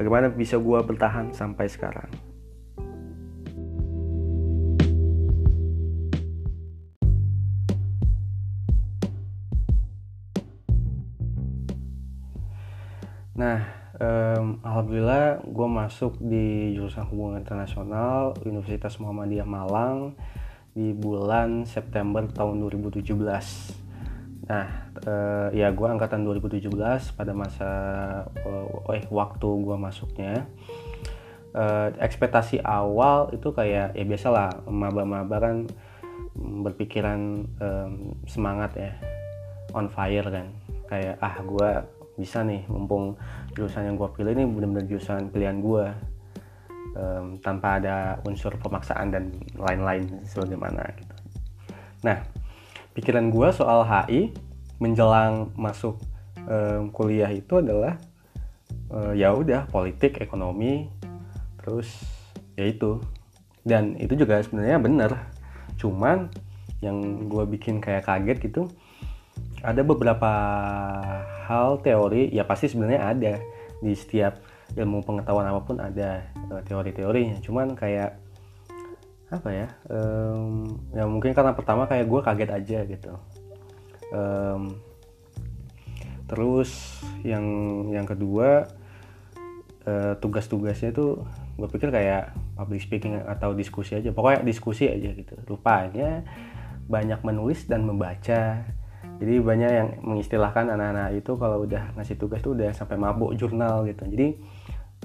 bagaimana 0.00 0.32
bisa 0.32 0.56
gue 0.56 0.78
bertahan 0.82 1.34
sampai 1.36 1.68
sekarang. 1.68 2.08
Nah, 13.36 13.68
um, 14.00 14.56
alhamdulillah 14.64 15.44
gue 15.44 15.68
masuk 15.68 16.16
di 16.24 16.72
jurusan 16.72 17.04
hubungan 17.12 17.44
internasional 17.44 18.32
Universitas 18.48 18.96
Muhammadiyah 18.96 19.44
Malang 19.44 20.16
di 20.72 20.96
bulan 20.96 21.68
September 21.68 22.24
tahun 22.28 22.60
2017 22.64 23.84
nah 24.46 24.86
uh, 25.10 25.50
ya 25.50 25.74
gue 25.74 25.88
angkatan 25.90 26.22
2017 26.22 26.70
pada 27.18 27.34
masa 27.34 27.70
uh, 28.46 28.94
eh 28.94 29.04
waktu 29.12 29.48
gue 29.48 29.76
masuknya. 29.76 30.48
Uh, 31.56 31.88
ekspektasi 32.04 32.60
awal 32.60 33.32
itu 33.32 33.48
kayak 33.48 33.96
ya 33.96 34.04
biasalah 34.04 34.64
maba-maba 34.68 35.40
kan 35.40 35.56
berpikiran 36.36 37.48
um, 37.58 38.12
semangat 38.28 38.76
ya 38.76 38.92
on 39.74 39.90
fire 39.92 40.28
kan. 40.30 40.46
Kayak 40.86 41.16
ah 41.18 41.36
gue 41.42 41.70
bisa 42.16 42.40
nih 42.40 42.64
mumpung 42.68 43.16
jurusan 43.52 43.92
yang 43.92 43.96
gue 44.00 44.08
pilih 44.16 44.32
ini 44.32 44.44
benar-benar 44.48 44.88
jurusan 44.88 45.28
pilihan 45.28 45.60
gue 45.60 45.84
um, 46.96 47.36
tanpa 47.44 47.76
ada 47.80 48.18
unsur 48.24 48.56
pemaksaan 48.56 49.12
dan 49.12 49.32
lain-lain 49.54 50.24
sebagaimana 50.24 50.82
gitu. 50.96 51.14
Nah, 52.04 52.24
pikiran 52.96 53.28
gue 53.28 53.48
soal 53.52 53.84
HI 53.84 54.32
menjelang 54.80 55.52
masuk 55.56 56.00
um, 56.48 56.88
kuliah 56.92 57.28
itu 57.32 57.60
adalah 57.60 58.00
uh, 58.92 59.12
ya 59.12 59.32
udah 59.36 59.68
politik, 59.68 60.20
ekonomi, 60.20 60.88
terus 61.60 61.88
ya 62.56 62.64
itu 62.64 63.00
dan 63.66 63.96
itu 64.00 64.16
juga 64.16 64.40
sebenarnya 64.40 64.80
benar. 64.80 65.12
Cuman 65.76 66.32
yang 66.80 67.28
gue 67.28 67.44
bikin 67.56 67.80
kayak 67.80 68.08
kaget 68.08 68.38
gitu 68.52 68.68
ada 69.66 69.82
beberapa 69.82 70.30
hal 71.50 71.82
teori 71.82 72.30
ya 72.30 72.46
pasti 72.46 72.70
sebenarnya 72.70 73.00
ada. 73.02 73.34
Di 73.82 73.92
setiap 73.92 74.38
ilmu 74.78 75.02
pengetahuan 75.02 75.50
apa 75.50 75.60
pun 75.66 75.76
ada 75.82 76.22
uh, 76.54 76.62
teori-teorinya. 76.62 77.42
Cuman 77.42 77.74
kayak 77.74 78.22
apa 79.26 79.50
ya 79.50 79.66
um, 79.90 80.70
ya 80.94 81.02
mungkin 81.02 81.34
karena 81.34 81.50
pertama 81.50 81.90
kayak 81.90 82.06
gue 82.06 82.20
kaget 82.22 82.50
aja 82.54 82.78
gitu. 82.86 83.12
Um, 84.14 84.78
terus 86.30 87.02
yang 87.26 87.42
yang 87.90 88.06
kedua 88.06 88.70
uh, 89.82 90.14
tugas-tugasnya 90.22 90.94
tuh 90.94 91.26
gue 91.58 91.68
pikir 91.74 91.90
kayak 91.90 92.38
public 92.54 92.86
speaking 92.86 93.18
atau 93.18 93.50
diskusi 93.50 93.98
aja. 93.98 94.14
Pokoknya 94.14 94.46
diskusi 94.46 94.86
aja 94.86 95.10
gitu. 95.10 95.34
Rupanya 95.42 96.22
banyak 96.86 97.26
menulis 97.26 97.66
dan 97.66 97.82
membaca 97.82 98.62
jadi 99.16 99.40
banyak 99.40 99.70
yang 99.72 99.88
mengistilahkan 100.04 100.68
anak-anak 100.76 101.16
itu 101.16 101.32
kalau 101.40 101.64
udah 101.64 101.96
ngasih 101.96 102.20
tugas 102.20 102.44
tuh 102.44 102.52
udah 102.52 102.72
sampai 102.76 103.00
mabuk 103.00 103.32
jurnal 103.32 103.88
gitu. 103.88 104.04
Jadi 104.04 104.36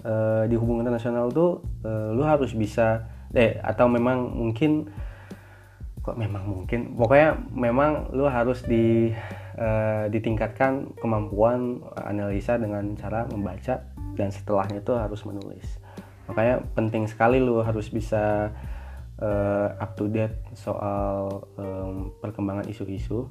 uh, 0.04 0.44
di 0.52 0.56
hubungan 0.60 0.84
internasional 0.84 1.32
tuh 1.32 1.64
uh, 1.88 2.12
lu 2.12 2.28
harus 2.28 2.52
bisa 2.52 3.08
eh 3.32 3.56
atau 3.64 3.88
memang 3.88 4.28
mungkin 4.36 4.92
kok 6.04 6.20
memang 6.20 6.44
mungkin? 6.44 7.00
Pokoknya 7.00 7.40
memang 7.56 8.12
lu 8.12 8.28
harus 8.28 8.68
di 8.68 9.16
uh, 9.56 10.06
ditingkatkan 10.12 10.98
kemampuan 11.00 11.80
analisa 11.96 12.60
dengan 12.60 12.98
cara 13.00 13.24
membaca 13.32 13.88
dan 14.20 14.28
setelahnya 14.28 14.84
itu 14.84 14.92
harus 14.92 15.24
menulis. 15.24 15.80
Makanya 16.28 16.68
penting 16.76 17.08
sekali 17.08 17.40
lu 17.40 17.64
harus 17.64 17.88
bisa 17.88 18.52
uh, 19.24 19.68
up 19.80 19.96
to 19.96 20.12
date 20.12 20.36
soal 20.58 21.48
um, 21.56 22.12
perkembangan 22.20 22.68
isu-isu 22.68 23.30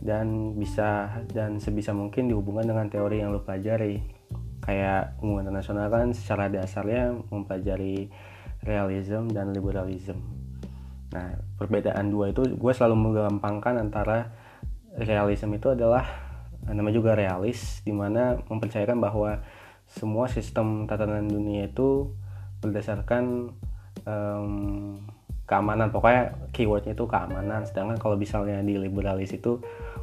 dan 0.00 0.56
bisa 0.56 1.20
dan 1.30 1.60
sebisa 1.60 1.92
mungkin 1.92 2.32
dihubungkan 2.32 2.68
dengan 2.68 2.88
teori 2.88 3.20
yang 3.20 3.30
lo 3.36 3.44
pelajari. 3.44 4.00
Kayak 4.60 5.16
hubungan 5.20 5.48
internasional 5.48 5.88
kan 5.88 6.12
secara 6.12 6.48
dasarnya 6.48 7.16
mempelajari 7.28 8.08
realism 8.64 9.28
dan 9.32 9.52
liberalism. 9.52 10.20
Nah 11.12 11.36
perbedaan 11.56 12.12
dua 12.12 12.32
itu 12.32 12.44
gue 12.44 12.72
selalu 12.72 12.96
menggampangkan 12.96 13.80
antara 13.80 14.32
realism 14.96 15.52
itu 15.56 15.72
adalah 15.72 16.04
nama 16.64 16.90
juga 16.92 17.16
realis 17.16 17.80
di 17.84 17.92
mana 17.92 18.36
mempercayakan 18.48 18.98
bahwa 19.00 19.40
semua 19.90 20.30
sistem 20.30 20.86
tatanan 20.86 21.26
dunia 21.26 21.66
itu 21.66 22.14
berdasarkan 22.62 23.50
um, 24.06 25.00
keamanan. 25.50 25.90
Pokoknya 25.90 26.30
keywordnya 26.54 26.94
itu 26.94 27.04
keamanan. 27.10 27.66
Sedangkan 27.66 27.98
kalau 27.98 28.14
misalnya 28.14 28.62
di 28.62 28.78
liberalis 28.78 29.34
itu 29.34 29.58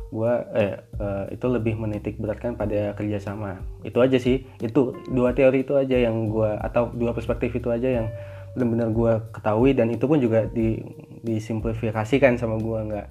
gue 0.07 0.33
eh, 0.55 0.75
uh, 0.99 1.27
itu 1.31 1.45
lebih 1.47 1.79
menitik 1.79 2.19
beratkan 2.19 2.59
pada 2.59 2.91
kerjasama. 2.99 3.63
Itu 3.87 4.03
aja 4.03 4.19
sih. 4.19 4.43
Itu 4.59 4.99
dua 5.07 5.31
teori 5.31 5.63
itu 5.63 5.79
aja 5.79 5.95
yang 5.95 6.27
gue 6.27 6.51
atau 6.59 6.91
dua 6.91 7.15
perspektif 7.15 7.55
itu 7.55 7.71
aja 7.71 8.03
yang 8.03 8.07
benar-benar 8.59 8.91
gue 8.91 9.13
ketahui. 9.31 9.71
Dan 9.71 9.87
itu 9.95 10.03
pun 10.03 10.19
juga 10.19 10.43
di 10.51 10.83
disimplifikasikan 11.23 12.35
sama 12.35 12.59
gue 12.59 12.79
nggak 12.91 13.07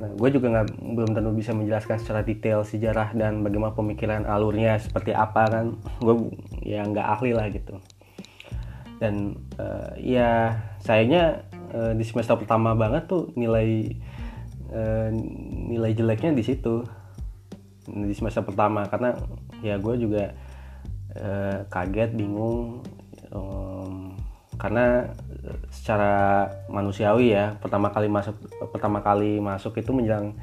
nah 0.00 0.10
gue 0.18 0.28
juga 0.34 0.50
nggak 0.50 0.82
belum 0.98 1.10
tentu 1.14 1.30
bisa 1.30 1.54
menjelaskan 1.54 2.02
secara 2.02 2.26
detail 2.26 2.66
sejarah 2.66 3.14
dan 3.14 3.46
bagaimana 3.46 3.70
pemikiran 3.70 4.26
alurnya 4.26 4.76
seperti 4.76 5.16
apa 5.16 5.48
kan. 5.48 5.66
Gue 6.00 6.32
ya 6.64 6.84
nggak 6.84 7.06
ahli 7.06 7.30
lah 7.36 7.46
gitu. 7.52 7.78
Dan 8.98 9.34
uh, 9.58 9.94
ya 9.98 10.58
sayangnya 10.82 11.42
uh, 11.72 11.92
di 11.96 12.04
semester 12.04 12.36
pertama 12.36 12.76
banget 12.76 13.08
tuh 13.08 13.32
nilai 13.34 13.96
uh, 14.70 15.08
nilai 15.68 15.92
jeleknya 15.96 16.32
di 16.36 16.44
situ. 16.44 16.84
Di 17.82 18.14
semester 18.14 18.46
pertama 18.46 18.86
karena 18.86 19.18
ya 19.58 19.74
gue 19.80 19.94
juga 19.98 20.30
uh, 21.18 21.66
kaget 21.66 22.14
bingung 22.14 22.86
um, 23.34 24.14
karena 24.54 25.10
secara 25.74 26.46
manusiawi 26.70 27.34
ya 27.34 27.58
pertama 27.58 27.90
kali 27.90 28.06
masuk 28.06 28.38
pertama 28.70 29.02
kali 29.02 29.42
masuk 29.42 29.74
itu 29.80 29.90
menjelang 29.90 30.38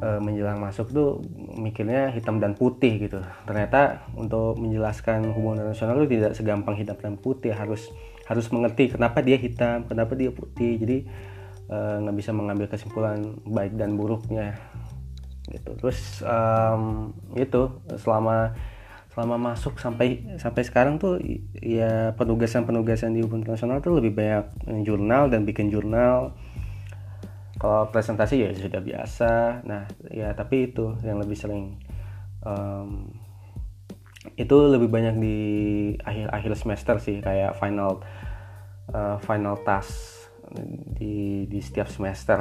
menjelang 0.00 0.56
masuk 0.56 0.96
tuh 0.96 1.20
mikirnya 1.60 2.08
hitam 2.08 2.40
dan 2.40 2.56
putih 2.56 2.96
gitu. 3.04 3.20
Ternyata 3.44 4.08
untuk 4.16 4.56
menjelaskan 4.56 5.28
hubungan 5.36 5.68
nasional 5.68 6.00
itu 6.00 6.16
tidak 6.16 6.32
segampang 6.32 6.72
hitam 6.80 6.96
dan 6.96 7.20
putih 7.20 7.52
harus 7.52 7.92
harus 8.30 8.46
mengerti 8.54 8.94
kenapa 8.94 9.18
dia 9.26 9.34
hitam 9.34 9.90
kenapa 9.90 10.14
dia 10.14 10.30
putih. 10.30 10.78
Jadi 10.78 10.98
eh, 11.66 11.94
nggak 11.98 12.14
bisa 12.14 12.30
mengambil 12.30 12.70
kesimpulan 12.70 13.18
baik 13.42 13.74
dan 13.74 13.98
buruknya. 13.98 14.54
Gitu. 15.50 15.74
Terus 15.82 16.22
um, 16.22 17.10
itu 17.34 17.82
selama 17.98 18.54
selama 19.10 19.50
masuk 19.50 19.82
sampai 19.82 20.38
sampai 20.38 20.62
sekarang 20.62 21.02
tuh 21.02 21.18
ya 21.58 22.14
penugasan-penugasan 22.14 23.10
di 23.10 23.26
hubungan 23.26 23.42
internasional 23.42 23.82
tuh 23.82 23.98
lebih 23.98 24.14
banyak 24.14 24.46
jurnal 24.86 25.26
dan 25.26 25.42
bikin 25.42 25.74
jurnal. 25.74 26.38
Kalau 27.58 27.90
presentasi 27.90 28.46
ya 28.46 28.54
sudah 28.54 28.78
biasa. 28.78 29.66
Nah 29.66 29.90
ya 30.14 30.30
tapi 30.38 30.70
itu 30.70 30.94
yang 31.02 31.18
lebih 31.18 31.34
sering 31.34 31.82
um, 32.46 33.10
itu 34.36 34.56
lebih 34.68 34.92
banyak 34.92 35.16
di 35.16 35.38
akhir-akhir 36.04 36.52
semester 36.52 36.96
sih 37.00 37.24
kayak 37.24 37.56
final 37.56 38.04
uh, 38.92 39.16
final 39.24 39.56
task 39.64 40.28
di 40.98 41.46
di 41.48 41.58
setiap 41.62 41.88
semester. 41.88 42.36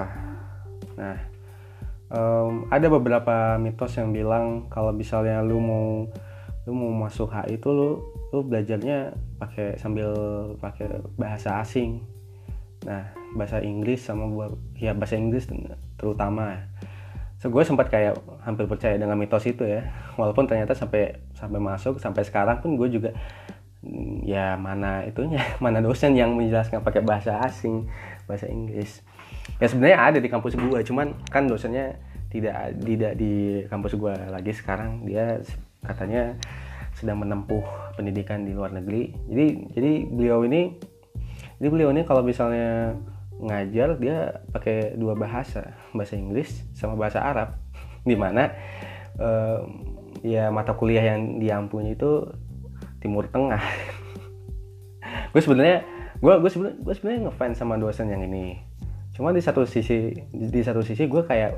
Nah, 0.99 1.17
um, 2.11 2.67
ada 2.67 2.87
beberapa 2.91 3.55
mitos 3.55 3.95
yang 3.95 4.11
bilang 4.11 4.67
kalau 4.67 4.91
misalnya 4.91 5.39
lu 5.39 5.61
mau 5.61 5.87
lu 6.67 6.71
mau 6.75 7.07
masuk 7.07 7.31
HI 7.31 7.57
itu 7.57 7.69
lu 7.71 8.03
lu 8.29 8.45
belajarnya 8.45 9.15
pakai 9.39 9.79
sambil 9.79 10.11
pakai 10.59 10.99
bahasa 11.15 11.63
asing. 11.63 12.03
Nah, 12.83 13.11
bahasa 13.35 13.63
Inggris 13.63 14.03
sama 14.03 14.27
buat 14.27 14.51
ya 14.75 14.91
bahasa 14.91 15.15
Inggris 15.15 15.47
terutama. 15.95 16.67
So, 17.39 17.47
gue 17.47 17.63
sempat 17.63 17.87
kayak 17.87 18.19
hampir 18.43 18.67
percaya 18.67 18.99
dengan 18.99 19.15
mitos 19.15 19.47
itu 19.47 19.63
ya, 19.63 19.87
walaupun 20.19 20.43
ternyata 20.43 20.75
sampai 20.75 21.15
sampai 21.39 21.59
masuk 21.63 21.97
sampai 22.03 22.27
sekarang 22.27 22.59
pun 22.59 22.75
gue 22.75 22.91
juga 22.91 23.15
ya 24.27 24.59
mana 24.59 25.07
itunya 25.07 25.39
mana 25.63 25.79
dosen 25.79 26.11
yang 26.15 26.35
menjelaskan 26.35 26.83
pakai 26.83 26.99
bahasa 27.03 27.39
asing 27.43 27.87
bahasa 28.27 28.45
Inggris. 28.51 29.01
Ya 29.57 29.65
sebenarnya 29.71 29.97
ada 29.97 30.19
di 30.19 30.29
kampus 30.29 30.59
gue 30.59 30.79
cuman 30.85 31.15
kan 31.31 31.47
dosennya 31.47 31.97
tidak 32.29 32.77
tidak 32.83 33.17
di 33.17 33.63
kampus 33.71 33.95
gue 33.95 34.13
lagi. 34.29 34.51
Sekarang 34.51 35.07
dia 35.07 35.39
katanya 35.81 36.35
sedang 36.93 37.23
menempuh 37.23 37.63
pendidikan 37.95 38.43
di 38.43 38.51
luar 38.51 38.75
negeri. 38.75 39.15
Jadi 39.31 39.45
jadi 39.73 39.91
beliau 40.11 40.43
ini 40.43 40.75
jadi 41.59 41.69
beliau 41.71 41.89
ini 41.95 42.03
kalau 42.03 42.21
misalnya 42.21 42.99
ngajar 43.39 43.95
dia 43.95 44.43
pakai 44.51 44.99
dua 44.99 45.15
bahasa 45.15 45.79
bahasa 45.95 46.19
Inggris 46.19 46.67
sama 46.75 46.99
bahasa 46.99 47.23
Arab. 47.23 47.55
Di 48.09 48.15
mana 48.15 48.51
uh, 49.19 49.63
ya 50.23 50.51
mata 50.53 50.75
kuliah 50.75 51.15
yang 51.15 51.39
diampuni 51.39 51.95
itu 51.95 52.27
Timur 52.99 53.27
Tengah. 53.31 53.61
Gue 55.33 55.41
sebenarnya 55.41 55.85
gue 56.19 56.33
gue 56.35 56.51
sebenarnya 56.51 56.77
gue 56.83 56.93
sebenarnya 56.99 57.21
ngefans 57.31 57.55
sama 57.55 57.79
dosen 57.79 58.11
yang 58.11 58.19
ini. 58.19 58.59
Cuma 59.15 59.31
di 59.31 59.39
satu 59.39 59.63
sisi 59.63 60.11
di 60.35 60.61
satu 60.63 60.83
sisi 60.83 61.07
gue 61.07 61.23
kayak 61.23 61.55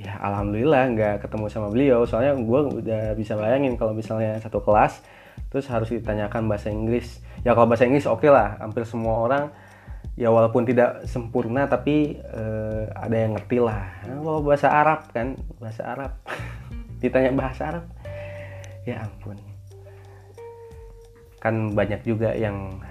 ya 0.00 0.16
alhamdulillah 0.22 0.88
nggak 0.96 1.14
ketemu 1.28 1.46
sama 1.52 1.68
beliau. 1.68 2.08
Soalnya 2.08 2.40
gue 2.40 2.60
udah 2.80 3.12
bisa 3.12 3.36
bayangin 3.36 3.76
kalau 3.76 3.92
misalnya 3.92 4.40
satu 4.40 4.64
kelas 4.64 5.04
terus 5.52 5.68
harus 5.68 5.92
ditanyakan 5.92 6.48
bahasa 6.48 6.72
Inggris. 6.72 7.20
Ya 7.44 7.52
kalau 7.52 7.68
bahasa 7.68 7.84
Inggris 7.84 8.08
oke 8.08 8.24
okay 8.24 8.30
lah 8.32 8.56
hampir 8.64 8.88
semua 8.88 9.20
orang 9.28 9.44
ya 10.18 10.34
walaupun 10.34 10.66
tidak 10.66 11.06
sempurna 11.06 11.70
tapi 11.70 12.18
uh, 12.18 12.90
ada 12.90 13.16
yang 13.16 13.36
ngerti 13.36 13.58
lah. 13.62 13.92
Kalau 14.02 14.40
bahasa 14.42 14.72
Arab 14.72 15.06
kan 15.14 15.38
bahasa 15.62 15.84
Arab 15.84 16.12
ditanya 16.98 17.30
bahasa 17.34 17.62
Arab. 17.74 17.84
Ya 18.86 19.04
ampun. 19.04 19.38
Kan 21.38 21.72
banyak 21.74 22.02
juga 22.02 22.34
yang 22.34 22.82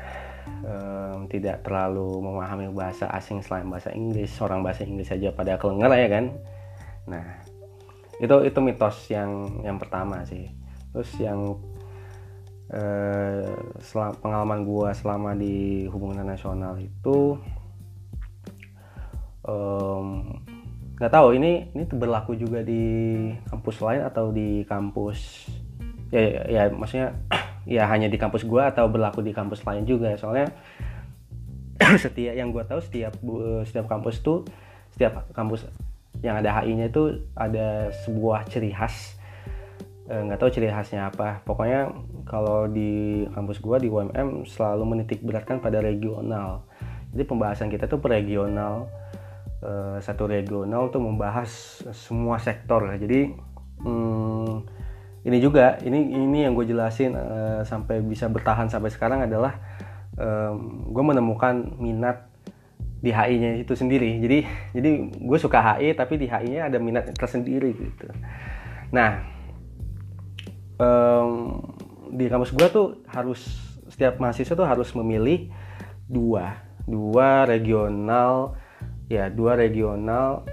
um, 0.63 1.28
tidak 1.28 1.65
terlalu 1.67 2.24
memahami 2.24 2.72
bahasa 2.72 3.10
asing 3.12 3.43
selain 3.43 3.67
bahasa 3.67 3.91
Inggris. 3.91 4.32
Orang 4.39 4.63
bahasa 4.63 4.88
Inggris 4.88 5.12
saja 5.12 5.32
pada 5.36 5.60
kelengar 5.60 5.91
ya 5.93 6.08
kan? 6.08 6.26
Nah 7.08 7.26
itu 8.17 8.36
itu 8.48 8.60
mitos 8.63 8.98
yang 9.12 9.62
yang 9.62 9.78
pertama 9.78 10.24
sih. 10.26 10.50
Terus 10.96 11.12
yang 11.22 11.60
eh, 12.74 13.48
pengalaman 14.24 14.65
gua 14.65 14.91
selama 14.91 15.38
di 15.38 15.86
hubungan 15.88 16.26
nasional 16.28 16.76
itu 16.82 17.38
nggak 20.97 21.13
tahu 21.13 21.38
ini 21.38 21.69
ini 21.77 21.86
berlaku 21.93 22.33
juga 22.33 22.65
di 22.65 23.29
kampus 23.53 23.77
lain 23.86 24.01
atau 24.01 24.33
di 24.33 24.65
kampus 24.65 25.45
ya 26.10 26.21
ya, 26.21 26.41
ya 26.49 26.62
maksudnya 26.73 27.13
ya 27.77 27.86
hanya 27.86 28.10
di 28.10 28.17
kampus 28.17 28.47
gue 28.47 28.63
atau 28.63 28.89
berlaku 28.89 29.21
di 29.21 29.36
kampus 29.36 29.62
lain 29.62 29.86
juga. 29.86 30.17
Soalnya 30.17 30.49
setiap 32.03 32.33
yang 32.33 32.49
gue 32.49 32.63
tahu 32.65 32.81
setiap 32.81 33.13
setiap 33.67 33.86
kampus 33.86 34.25
tuh 34.25 34.41
setiap 34.95 35.29
kampus 35.38 35.69
yang 36.25 36.41
ada 36.41 36.49
HI-nya 36.49 36.89
itu 36.89 37.29
ada 37.38 37.93
sebuah 38.07 38.49
ciri 38.49 38.73
khas. 38.73 39.13
Eh, 40.10 40.17
nggak 40.23 40.39
e, 40.39 40.41
tahu 40.41 40.49
ciri 40.49 40.73
khasnya 40.73 41.13
apa. 41.13 41.45
Pokoknya 41.45 41.93
kalau 42.25 42.65
di 42.65 43.21
kampus 43.38 43.62
gue 43.62 43.86
di 43.86 43.89
UMM 43.93 44.49
selalu 44.49 44.97
menitik 44.97 45.21
beratkan 45.21 45.62
pada 45.62 45.77
regional. 45.77 46.65
Jadi 47.13 47.21
pembahasan 47.21 47.69
kita 47.69 47.86
tuh 47.86 48.01
per 48.01 48.17
regional 48.17 48.89
e, 49.62 50.02
satu 50.02 50.30
regional 50.30 50.89
tuh 50.89 51.02
membahas 51.02 51.50
semua 51.93 52.38
sektor 52.41 52.84
jadi 52.98 53.34
hmm, 53.82 54.65
ini 55.28 55.38
juga 55.43 55.76
ini 55.84 56.15
ini 56.15 56.48
yang 56.48 56.56
gue 56.56 56.63
jelasin 56.72 57.12
uh, 57.12 57.62
sampai 57.67 58.00
bisa 58.00 58.32
bertahan 58.32 58.72
sampai 58.72 58.88
sekarang 58.88 59.28
adalah 59.28 59.60
um, 60.15 60.88
gue 60.88 61.04
menemukan 61.04 61.75
minat 61.84 62.31
di 62.98 63.13
HI-nya 63.13 63.62
itu 63.62 63.75
sendiri. 63.75 64.23
Jadi 64.23 64.40
jadi 64.71 64.90
gue 65.12 65.38
suka 65.38 65.60
HI 65.60 65.94
tapi 66.00 66.15
di 66.15 66.31
HI-nya 66.31 66.71
ada 66.71 66.79
minat 66.79 67.12
tersendiri 67.12 67.75
gitu. 67.75 68.08
Nah 68.96 69.27
um, 70.79 71.60
di 72.08 72.31
kampus 72.31 72.56
gue 72.56 72.67
tuh 72.71 73.04
harus 73.12 73.44
setiap 73.92 74.23
mahasiswa 74.23 74.56
tuh 74.56 74.67
harus 74.67 74.96
memilih 74.96 75.52
dua 76.08 76.63
dua 76.88 77.44
regional 77.44 78.56
ya 79.08 79.31
dua 79.31 79.55
regional 79.55 80.43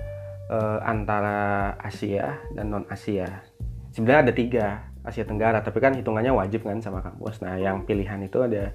uh, 0.50 0.78
antara 0.82 1.74
Asia 1.82 2.38
dan 2.54 2.70
non 2.70 2.86
Asia 2.86 3.42
sebenarnya 3.90 4.30
ada 4.30 4.34
tiga 4.34 4.66
Asia 5.04 5.26
Tenggara 5.26 5.60
tapi 5.60 5.78
kan 5.82 5.92
hitungannya 5.92 6.32
wajib 6.32 6.64
kan 6.64 6.80
sama 6.80 7.02
kampus 7.04 7.42
nah 7.42 7.58
yang 7.58 7.84
pilihan 7.84 8.22
itu 8.24 8.40
ada 8.40 8.72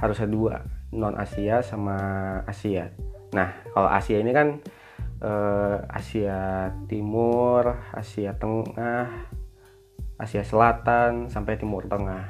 harus 0.00 0.18
ada 0.22 0.30
dua 0.30 0.54
non 0.92 1.16
Asia 1.16 1.64
sama 1.64 1.98
Asia. 2.46 2.92
Nah 3.32 3.52
kalau 3.72 3.88
Asia 3.90 4.20
ini 4.20 4.32
kan 4.32 4.60
eh, 5.24 5.76
Asia 5.88 6.70
Timur 6.86 7.80
Asia 7.92 8.36
Tengah 8.36 9.08
Asia 10.16 10.42
Selatan 10.44 11.28
sampai 11.28 11.60
Timur 11.60 11.84
Tengah. 11.84 12.24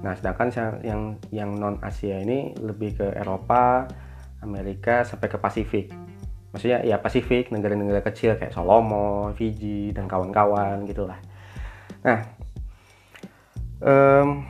Nah, 0.00 0.12
sedangkan 0.16 0.80
yang 0.84 1.16
yang 1.32 1.50
non 1.56 1.80
Asia 1.80 2.20
ini 2.20 2.52
lebih 2.56 3.00
ke 3.00 3.08
Eropa, 3.16 3.88
Amerika 4.44 5.04
sampai 5.04 5.28
ke 5.28 5.40
Pasifik. 5.40 5.92
Maksudnya 6.50 6.82
ya 6.82 6.98
Pasifik, 6.98 7.54
negara-negara 7.54 8.02
kecil 8.02 8.34
kayak 8.34 8.50
Solomon, 8.50 9.34
Fiji 9.38 9.94
dan 9.94 10.10
kawan-kawan 10.10 10.82
gitulah. 10.86 11.18
Nah, 12.02 12.26
um, 13.82 14.42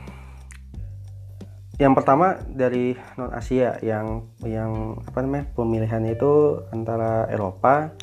yang 1.77 1.93
pertama 1.97 2.37
dari 2.45 2.93
non 3.17 3.33
Asia 3.33 3.77
yang 3.85 4.29
yang 4.45 5.01
apa 5.01 5.25
namanya 5.25 5.45
pemilihannya 5.53 6.13
itu 6.17 6.61
antara 6.69 7.25
Eropa, 7.29 7.93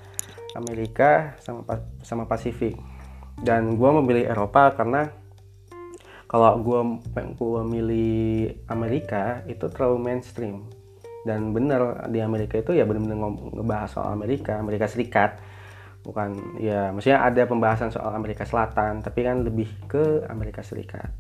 Amerika 0.55 1.38
sama 1.42 1.62
sama 2.03 2.26
Pasifik. 2.26 2.78
Dan 3.38 3.78
gue 3.78 3.90
memilih 4.03 4.26
Eropa 4.26 4.74
karena 4.74 5.14
kalau 6.28 6.61
gue 6.61 6.80
gua 7.38 7.62
milih 7.64 8.53
Amerika 8.68 9.46
itu 9.49 9.64
terlalu 9.70 9.96
mainstream 10.11 10.68
dan 11.29 11.53
bener 11.53 12.09
di 12.09 12.24
Amerika 12.24 12.57
itu 12.57 12.72
ya 12.72 12.89
bener-bener 12.89 13.20
ngebahas 13.53 13.93
soal 13.93 14.16
Amerika 14.16 14.57
Amerika 14.57 14.89
Serikat. 14.89 15.37
Bukan 16.01 16.57
ya 16.57 16.89
maksudnya 16.89 17.20
ada 17.20 17.45
pembahasan 17.45 17.93
soal 17.93 18.16
Amerika 18.16 18.49
Selatan 18.49 19.05
tapi 19.05 19.29
kan 19.29 19.45
lebih 19.45 19.68
ke 19.85 20.24
Amerika 20.33 20.64
Serikat. 20.64 21.12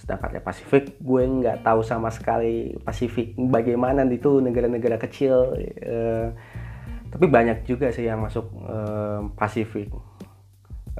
Sedangkan 0.00 0.32
ya 0.32 0.40
Pasifik 0.40 0.96
gue 0.96 1.22
nggak 1.22 1.60
tahu 1.60 1.84
sama 1.84 2.08
sekali 2.08 2.72
Pasifik 2.80 3.36
bagaimana 3.36 4.08
itu 4.08 4.40
negara-negara 4.40 4.96
kecil 4.96 5.52
eh, 5.76 6.32
tapi 7.12 7.26
banyak 7.28 7.68
juga 7.68 7.92
sih 7.92 8.08
yang 8.08 8.24
masuk 8.24 8.48
eh, 8.64 9.20
Pasifik. 9.36 9.92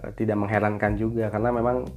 Eh, 0.05 0.11
tidak 0.21 0.37
mengherankan 0.37 1.01
juga 1.01 1.33
karena 1.33 1.49
memang 1.55 1.89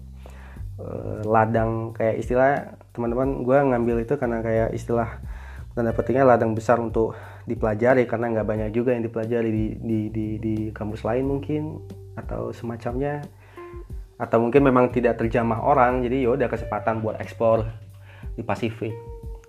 eh, 0.80 1.22
ladang 1.28 1.91
kayak 1.91 2.16
istilah 2.24 2.78
teman-teman 2.95 3.43
gue 3.43 3.58
ngambil 3.58 3.95
itu 4.06 4.14
karena 4.16 4.39
kayak 4.41 4.70
istilah 4.74 5.22
tanda 5.78 5.94
petiknya 5.94 6.26
ladang 6.26 6.58
besar 6.58 6.82
untuk 6.82 7.14
dipelajari 7.46 8.10
karena 8.10 8.34
nggak 8.34 8.48
banyak 8.50 8.70
juga 8.74 8.98
yang 8.98 9.06
dipelajari 9.06 9.50
di, 9.54 9.66
di, 9.78 10.00
di, 10.10 10.26
di 10.42 10.56
kampus 10.74 11.06
lain 11.06 11.30
mungkin 11.30 11.78
atau 12.18 12.50
semacamnya. 12.50 13.22
Atau 14.18 14.42
mungkin 14.42 14.66
memang 14.66 14.90
tidak 14.90 15.22
terjamah 15.22 15.62
orang 15.62 16.02
jadi 16.02 16.26
ya 16.26 16.30
udah 16.34 16.50
kesempatan 16.50 17.06
buat 17.06 17.22
ekspor 17.22 17.70
di 18.34 18.42
Pasifik. 18.42 18.98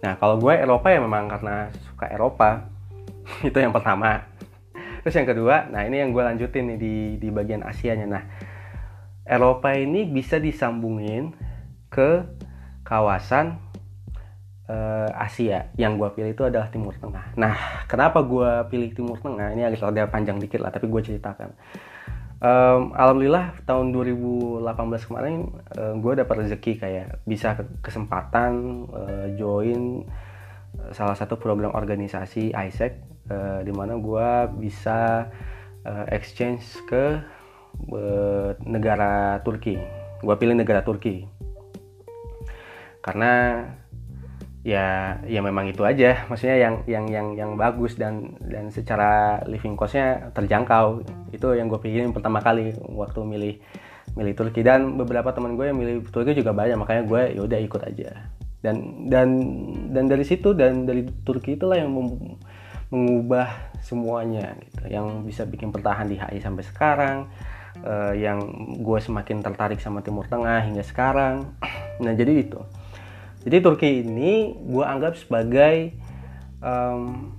Nah 0.05 0.20
kalau 0.20 0.37
gue 0.37 0.53
Eropa 0.53 0.93
ya 0.93 1.01
memang 1.01 1.33
karena 1.33 1.72
suka 1.89 2.12
Eropa. 2.12 2.68
Itu 3.49 3.57
yang 3.57 3.72
pertama. 3.72 4.29
Terus 5.01 5.14
yang 5.16 5.29
kedua 5.33 5.72
nah 5.72 5.89
ini 5.89 6.05
yang 6.05 6.12
gue 6.12 6.20
lanjutin 6.20 6.76
nih 6.76 6.79
di 6.79 6.95
di 7.16 7.29
bagian 7.33 7.64
Asianya. 7.64 8.05
Nah 8.05 8.24
Eropa 9.24 9.72
ini 9.72 10.05
bisa 10.05 10.37
disambungin 10.37 11.33
ke 11.89 12.29
kawasan 12.85 13.67
uh, 14.68 15.10
Asia 15.16 15.72
yang 15.80 15.96
gue 15.98 16.08
pilih 16.14 16.36
itu 16.36 16.44
adalah 16.44 16.68
Timur 16.68 16.94
Tengah. 16.96 17.34
Nah, 17.40 17.84
kenapa 17.90 18.22
gue 18.22 18.68
pilih 18.70 18.94
Timur 18.94 19.18
Tengah? 19.18 19.56
Ini 19.56 19.68
agak 19.68 19.88
ada 19.90 20.06
panjang 20.06 20.38
dikit 20.38 20.62
lah, 20.62 20.70
tapi 20.70 20.86
gue 20.86 21.00
ceritakan 21.02 21.50
um, 22.42 22.94
alhamdulillah 22.94 23.54
tahun 23.66 23.90
2018 23.94 25.08
kemarin 25.08 25.34
uh, 25.78 25.94
gue 25.98 26.12
dapat 26.18 26.34
rezeki 26.46 26.72
kayak 26.78 27.06
bisa 27.26 27.58
kesempatan 27.82 28.84
uh, 28.90 29.26
join 29.34 30.06
salah 30.94 31.16
satu 31.18 31.40
program 31.40 31.74
organisasi 31.74 32.54
ISEC 32.54 32.92
uh, 33.32 33.60
di 33.66 33.72
mana 33.74 33.98
gue 33.98 34.28
bisa 34.62 35.30
uh, 35.82 36.04
exchange 36.12 36.64
ke 36.86 37.18
uh, 37.90 38.50
negara 38.62 39.42
Turki 39.42 39.78
gue 40.22 40.36
pilih 40.38 40.54
negara 40.54 40.82
Turki 40.82 41.26
karena 43.02 43.64
ya 44.66 45.18
ya 45.26 45.40
memang 45.42 45.70
itu 45.70 45.82
aja. 45.86 46.26
Maksudnya 46.26 46.56
yang 46.59 46.74
yang 46.90 47.06
yang 47.11 47.28
yang 47.34 47.50
bagus 47.54 47.94
dan 47.94 48.34
dan 48.42 48.70
secara 48.74 49.42
living 49.46 49.78
costnya 49.78 50.30
terjangkau. 50.34 51.04
Itu 51.30 51.54
yang 51.54 51.70
gue 51.70 51.78
pikirin 51.78 52.11
pertama 52.11 52.42
kali 52.42 52.74
waktu 52.90 53.20
milih 53.22 53.54
milih 54.18 54.34
Turki. 54.34 54.61
Dan 54.66 54.98
beberapa 54.98 55.30
teman 55.30 55.54
gue 55.54 55.70
yang 55.70 55.78
milih 55.78 56.11
Turki 56.11 56.34
juga 56.34 56.50
banyak 56.54 56.78
makanya 56.78 57.02
gue 57.06 57.22
ya 57.38 57.40
udah 57.44 57.59
ikut 57.62 57.82
aja. 57.86 58.11
Dan 58.59 59.06
dan 59.06 59.28
dan 59.94 60.04
dari 60.11 60.24
situ 60.26 60.50
dan 60.54 60.82
dari 60.82 61.06
Turki 61.22 61.54
itulah 61.54 61.78
yang 61.78 61.94
mengubah 62.90 63.78
semuanya 63.78 64.59
gitu. 64.59 64.90
Yang 64.90 65.06
bisa 65.22 65.42
bikin 65.46 65.70
pertahan 65.70 66.11
di 66.11 66.18
HI 66.18 66.42
sampai 66.42 66.64
sekarang 66.66 67.16
uh, 67.86 68.11
yang 68.16 68.42
gue 68.82 68.98
semakin 68.98 69.38
tertarik 69.38 69.78
sama 69.78 70.02
Timur 70.02 70.26
Tengah 70.26 70.66
hingga 70.66 70.82
sekarang. 70.82 71.46
Nah 71.98 72.14
jadi 72.14 72.46
itu 72.46 72.62
jadi 73.47 73.62
Turki 73.62 74.03
ini 74.03 74.57
gue 74.59 74.84
anggap 74.84 75.14
sebagai 75.14 75.95
um, 76.59 77.34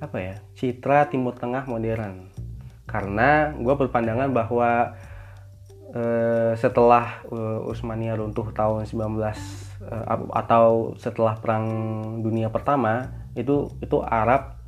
apa 0.00 0.16
ya 0.16 0.34
citra 0.56 1.08
Timur 1.08 1.36
Tengah 1.36 1.64
modern. 1.68 2.28
Karena 2.84 3.54
gue 3.54 3.74
berpandangan 3.76 4.28
bahwa 4.34 4.98
uh, 5.94 6.52
setelah 6.58 7.22
uh, 7.30 7.70
Utsmania 7.70 8.18
runtuh 8.18 8.50
tahun 8.50 8.84
19 8.84 9.20
uh, 9.20 9.36
atau 10.34 10.96
setelah 10.98 11.38
Perang 11.38 11.66
Dunia 12.20 12.50
Pertama 12.50 13.08
itu 13.38 13.70
itu 13.78 14.02
Arab 14.02 14.58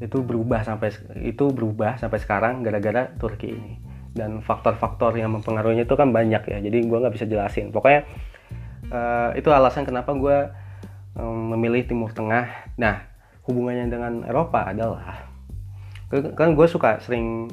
itu 0.00 0.24
berubah 0.24 0.64
sampai 0.64 0.90
itu 1.22 1.52
berubah 1.52 2.00
sampai 2.00 2.18
sekarang 2.18 2.64
gara-gara 2.64 3.12
Turki 3.16 3.54
ini. 3.54 3.74
Dan 4.10 4.42
faktor-faktor 4.42 5.14
yang 5.14 5.30
mempengaruhinya 5.38 5.86
itu 5.86 5.94
kan 5.94 6.10
banyak 6.10 6.42
ya. 6.42 6.58
Jadi 6.58 6.78
gue 6.82 6.98
nggak 6.98 7.14
bisa 7.14 7.30
jelasin. 7.30 7.70
Pokoknya 7.70 8.02
uh, 8.90 9.30
itu 9.38 9.48
alasan 9.50 9.86
kenapa 9.86 10.12
gue 10.14 10.38
um, 11.16 11.54
memilih 11.56 11.86
Timur 11.86 12.12
Tengah. 12.12 12.74
Nah 12.76 13.06
hubungannya 13.46 13.90
dengan 13.90 14.12
Eropa 14.26 14.70
adalah 14.70 15.26
kan 16.10 16.58
gue 16.58 16.66
suka 16.66 16.98
sering 16.98 17.46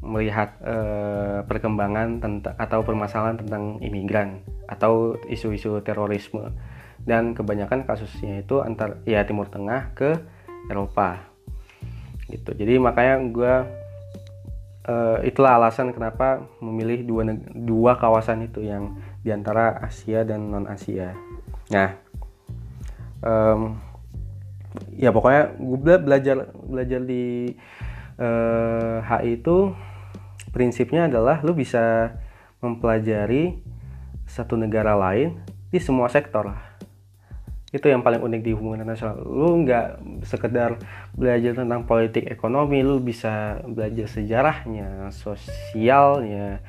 melihat 0.00 0.56
uh, 0.64 1.44
perkembangan 1.44 2.22
tentang 2.22 2.54
atau 2.56 2.80
permasalahan 2.80 3.44
tentang 3.44 3.82
imigran 3.84 4.40
atau 4.70 5.18
isu-isu 5.28 5.80
terorisme. 5.84 6.54
Dan 6.98 7.32
kebanyakan 7.32 7.88
kasusnya 7.88 8.42
itu 8.42 8.60
antar 8.60 9.00
ya 9.08 9.24
Timur 9.24 9.48
Tengah 9.48 9.92
ke 9.94 10.18
Eropa. 10.68 11.24
Gitu. 12.28 12.52
Jadi 12.52 12.76
makanya 12.76 13.16
gue 13.32 13.54
uh, 14.88 15.18
itulah 15.24 15.56
alasan 15.60 15.92
kenapa 15.92 16.44
memilih 16.60 17.04
dua 17.04 17.22
dua 17.52 17.92
kawasan 17.96 18.48
itu 18.48 18.64
yang 18.64 18.96
di 19.22 19.30
antara 19.34 19.78
Asia 19.82 20.22
dan 20.22 20.50
non 20.50 20.66
Asia. 20.70 21.14
Nah, 21.72 21.90
um, 23.22 23.76
ya 24.94 25.10
pokoknya 25.10 25.58
gue 25.58 25.96
belajar 25.98 26.36
belajar 26.54 27.00
di 27.02 27.54
uh, 28.20 28.98
eh, 28.98 28.98
HI 29.02 29.42
itu 29.42 29.72
prinsipnya 30.50 31.06
adalah 31.06 31.42
lu 31.42 31.54
bisa 31.54 32.14
mempelajari 32.58 33.58
satu 34.28 34.58
negara 34.58 34.98
lain 34.98 35.38
di 35.70 35.78
semua 35.78 36.10
sektor 36.10 36.50
lah 36.52 36.68
itu 37.68 37.84
yang 37.84 38.00
paling 38.00 38.24
unik 38.24 38.40
di 38.40 38.52
hubungan 38.56 38.80
internasional 38.80 39.20
lu 39.20 39.60
nggak 39.60 40.00
sekedar 40.24 40.80
belajar 41.12 41.52
tentang 41.52 41.84
politik 41.84 42.24
ekonomi 42.24 42.80
lu 42.80 42.96
bisa 42.96 43.60
belajar 43.68 44.08
sejarahnya 44.08 45.12
sosialnya 45.12 46.64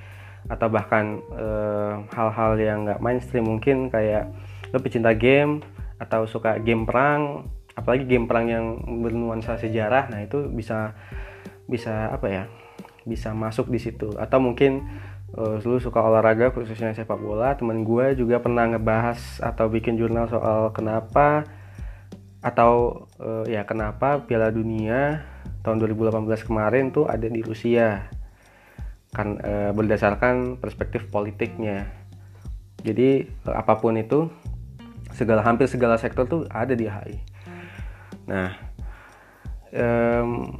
atau 0.49 0.67
bahkan 0.67 1.21
eh, 1.37 1.93
hal-hal 2.09 2.57
uh, 2.57 2.61
yang 2.61 2.77
nggak 2.89 2.99
mainstream 3.05 3.45
mungkin 3.45 3.93
kayak 3.93 4.33
lo 4.73 4.81
pecinta 4.81 5.13
game 5.13 5.61
atau 6.01 6.25
suka 6.25 6.57
game 6.57 6.89
perang 6.89 7.45
apalagi 7.77 8.09
game 8.09 8.25
perang 8.25 8.49
yang 8.49 8.65
bernuansa 9.05 9.61
sejarah 9.61 10.09
nah 10.09 10.25
itu 10.25 10.49
bisa 10.49 10.97
bisa 11.69 12.09
apa 12.09 12.27
ya 12.27 12.43
bisa 13.09 13.33
masuk 13.33 13.73
di 13.73 13.81
situ. 13.81 14.13
Atau 14.21 14.37
mungkin 14.37 14.85
uh, 15.33 15.57
lu 15.65 15.81
suka 15.81 15.97
olahraga 16.05 16.53
khususnya 16.53 16.93
sepak 16.93 17.17
bola 17.17 17.57
teman 17.57 17.81
gue 17.81 18.13
juga 18.13 18.37
pernah 18.37 18.69
ngebahas 18.69 19.41
atau 19.41 19.65
bikin 19.73 19.97
jurnal 19.97 20.29
soal 20.29 20.69
kenapa 20.69 21.49
atau 22.39 23.03
uh, 23.19 23.43
ya 23.49 23.67
kenapa 23.67 24.23
Piala 24.23 24.53
Dunia 24.53 25.27
tahun 25.65 25.83
2018 25.83 26.47
kemarin 26.47 26.95
tuh 26.95 27.03
ada 27.09 27.27
di 27.27 27.43
Rusia 27.43 28.07
kan 29.09 29.41
e, 29.41 29.73
berdasarkan 29.73 30.61
perspektif 30.61 31.09
politiknya. 31.09 31.89
Jadi 32.85 33.25
e, 33.25 33.49
apa 33.49 33.77
pun 33.81 33.97
itu 33.97 34.29
segala 35.13 35.41
hampir 35.43 35.65
segala 35.65 35.97
sektor 35.97 36.25
tuh 36.29 36.41
ada 36.47 36.73
di 36.77 36.85
HI 36.85 37.17
nah 38.29 38.53
um, 39.73 40.53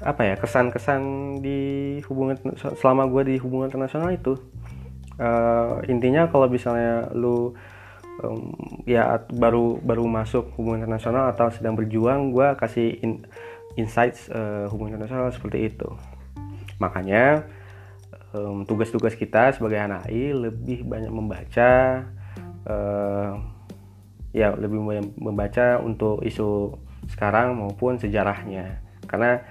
apa 0.00 0.22
ya 0.24 0.34
kesan-kesan 0.40 1.00
di 1.44 1.60
hubungan 2.08 2.40
selama 2.56 3.04
gue 3.12 3.22
di 3.30 3.36
hubungan 3.36 3.68
internasional 3.68 4.08
itu 4.10 4.40
uh, 5.20 5.84
intinya 5.84 6.32
kalau 6.32 6.48
misalnya 6.48 7.12
lu 7.12 7.52
um, 8.24 8.56
ya 8.88 9.20
baru 9.28 9.76
baru 9.84 10.08
masuk 10.08 10.56
hubungan 10.56 10.88
internasional 10.88 11.28
atau 11.28 11.52
sedang 11.52 11.76
berjuang 11.76 12.32
gue 12.32 12.56
kasih 12.56 12.96
in, 13.04 13.28
insights 13.76 14.32
uh, 14.32 14.64
hubungan 14.72 14.96
internasional 14.96 15.28
seperti 15.28 15.68
itu. 15.68 15.88
Makanya 16.80 17.44
tugas 18.30 18.66
tugas-tugas 18.66 19.14
kita 19.18 19.50
sebagai 19.50 19.82
anak 19.82 20.06
AI 20.06 20.30
lebih 20.30 20.86
banyak 20.86 21.10
membaca 21.10 21.70
uh, 22.66 23.34
ya 24.30 24.54
lebih 24.54 24.78
membaca 25.18 25.82
untuk 25.82 26.22
isu 26.22 26.78
sekarang 27.10 27.58
maupun 27.58 27.98
sejarahnya. 27.98 28.78
Karena 29.10 29.42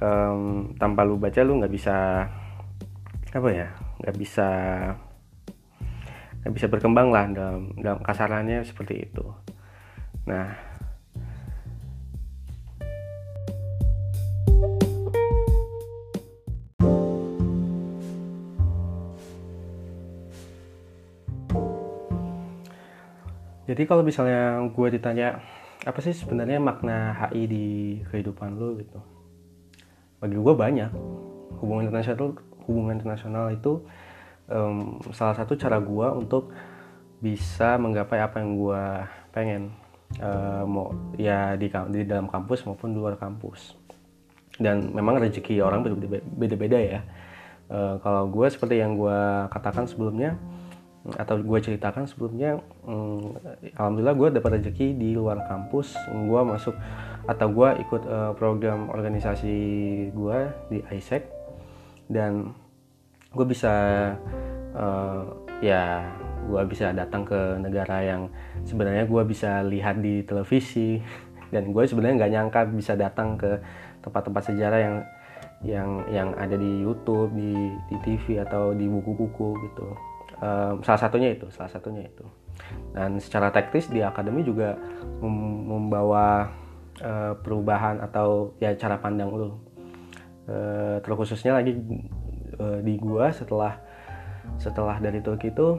um, 0.00 0.72
tanpa 0.80 1.04
lu 1.04 1.20
baca 1.20 1.40
lu 1.44 1.60
nggak 1.60 1.74
bisa 1.74 2.28
apa 3.28 3.48
ya 3.52 3.68
nggak 4.00 4.16
bisa 4.16 4.48
nggak 6.40 6.54
bisa 6.56 6.66
berkembang 6.72 7.12
lah 7.12 7.28
dalam 7.28 7.76
dalam 7.76 8.00
kasarannya 8.00 8.64
seperti 8.64 9.04
itu. 9.04 9.26
Nah 10.24 10.68
jadi 23.68 23.84
kalau 23.84 24.00
misalnya 24.00 24.64
gue 24.72 24.88
ditanya 24.96 25.44
apa 25.84 26.00
sih 26.00 26.16
sebenarnya 26.16 26.56
makna 26.56 27.12
HI 27.12 27.42
di 27.44 27.66
kehidupan 28.08 28.56
lo 28.56 28.72
gitu. 28.80 28.96
Bagi 30.24 30.40
gue 30.40 30.54
banyak. 30.56 30.90
Hubungan 31.60 31.92
internasional 31.92 32.32
hubungan 32.64 32.96
internasional 32.96 33.52
itu 33.52 33.84
um, 34.48 34.96
salah 35.12 35.36
satu 35.36 35.52
cara 35.60 35.76
gue 35.84 36.08
untuk 36.16 36.48
bisa 37.20 37.76
menggapai 37.76 38.24
apa 38.24 38.40
yang 38.40 38.56
gue 38.56 38.82
pengen 39.36 39.62
uh, 40.24 40.64
mau 40.64 40.94
ya 41.20 41.52
di 41.60 41.68
di 41.68 42.00
dalam 42.08 42.24
kampus 42.24 42.64
maupun 42.64 42.96
di 42.96 42.98
luar 42.98 43.20
kampus. 43.20 43.76
Dan 44.56 44.96
memang 44.96 45.20
rezeki 45.20 45.60
orang 45.60 45.84
beda-beda 46.40 46.80
ya. 46.80 47.00
Uh, 47.68 48.00
kalau 48.00 48.32
gue 48.32 48.48
seperti 48.48 48.80
yang 48.80 48.96
gue 48.96 49.20
katakan 49.52 49.84
sebelumnya 49.84 50.40
atau 51.16 51.40
gue 51.40 51.58
ceritakan 51.62 52.04
sebelumnya 52.04 52.60
hmm, 52.84 53.38
alhamdulillah 53.78 54.16
gue 54.18 54.28
dapat 54.40 54.50
rezeki 54.60 54.98
di 54.98 55.14
luar 55.16 55.46
kampus. 55.46 55.96
Gue 56.10 56.40
masuk 56.44 56.74
atau 57.28 57.48
gue 57.48 57.68
ikut 57.86 58.02
uh, 58.04 58.32
program 58.36 58.92
organisasi 58.92 59.56
gue 60.12 60.38
di 60.68 60.78
ISEC 60.92 61.24
dan 62.10 62.52
gue 63.32 63.46
bisa 63.46 63.74
uh, 64.74 65.22
ya 65.60 66.04
gue 66.48 66.62
bisa 66.64 66.96
datang 66.96 67.28
ke 67.28 67.60
negara 67.60 68.00
yang 68.00 68.32
sebenarnya 68.64 69.04
gue 69.04 69.22
bisa 69.28 69.64
lihat 69.64 70.00
di 70.00 70.24
televisi. 70.24 70.98
Dan 71.48 71.72
gue 71.72 71.80
sebenarnya 71.88 72.20
nggak 72.20 72.32
nyangka 72.36 72.60
bisa 72.76 72.92
datang 72.92 73.40
ke 73.40 73.56
tempat-tempat 74.04 74.52
sejarah 74.52 74.80
yang 74.84 74.96
yang 75.64 75.90
yang 76.12 76.28
ada 76.36 76.60
di 76.60 76.84
YouTube 76.84 77.32
di 77.32 77.72
di 77.88 77.96
TV 78.04 78.44
atau 78.44 78.76
di 78.76 78.84
buku-buku 78.84 79.56
gitu 79.64 79.96
um, 80.42 80.82
salah 80.82 81.00
satunya 81.00 81.34
itu 81.34 81.46
salah 81.54 81.70
satunya 81.70 82.06
itu. 82.06 82.24
Dan 82.92 83.22
secara 83.22 83.54
teknis 83.54 83.88
di 83.88 84.02
akademi 84.02 84.42
juga 84.42 84.74
membawa 85.22 86.50
uh, 87.02 87.34
perubahan 87.38 88.02
atau 88.02 88.54
ya 88.58 88.74
cara 88.74 88.98
pandang 88.98 89.30
lo 89.30 89.48
uh, 90.50 90.98
terkhususnya 91.02 91.54
lagi 91.54 91.78
uh, 92.58 92.78
di 92.82 92.98
gua 92.98 93.30
setelah 93.30 93.78
setelah 94.58 94.98
dari 94.98 95.22
Turki 95.22 95.54
itu 95.54 95.78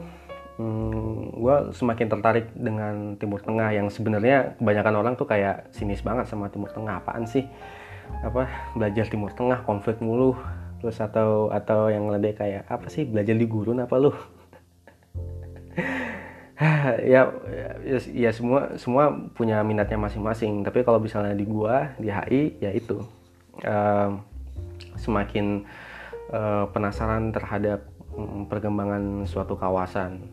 um, 0.56 1.34
gua 1.36 1.68
semakin 1.74 2.06
tertarik 2.08 2.46
dengan 2.56 3.14
Timur 3.20 3.44
Tengah 3.44 3.70
yang 3.76 3.92
sebenarnya 3.92 4.56
kebanyakan 4.56 4.94
orang 4.96 5.14
tuh 5.20 5.28
kayak 5.28 5.68
sinis 5.74 6.00
banget 6.00 6.26
sama 6.30 6.48
Timur 6.48 6.72
Tengah. 6.72 7.04
Apaan 7.04 7.28
sih? 7.28 7.44
Apa 8.24 8.48
belajar 8.74 9.06
Timur 9.06 9.30
Tengah 9.36 9.62
konflik 9.68 10.00
mulu. 10.00 10.34
Terus 10.80 10.96
atau 10.96 11.52
atau 11.52 11.92
yang 11.92 12.08
lebih 12.08 12.40
kayak 12.40 12.64
apa 12.64 12.88
sih 12.88 13.04
belajar 13.04 13.36
di 13.36 13.44
gurun 13.44 13.84
apa 13.84 14.00
lu 14.00 14.16
ya, 17.12 17.32
ya 17.80 17.98
ya 18.12 18.30
semua 18.36 18.76
semua 18.76 19.08
punya 19.32 19.64
minatnya 19.64 19.96
masing-masing. 19.96 20.60
Tapi 20.60 20.84
kalau 20.84 21.00
misalnya 21.00 21.32
di 21.32 21.48
gua 21.48 21.96
di 21.96 22.12
HI 22.12 22.60
ya 22.60 22.70
itu. 22.76 23.00
Uh, 23.60 24.20
semakin 24.96 25.64
uh, 26.32 26.68
penasaran 26.72 27.32
terhadap 27.32 27.88
um, 28.12 28.44
perkembangan 28.44 29.24
suatu 29.24 29.56
kawasan. 29.56 30.28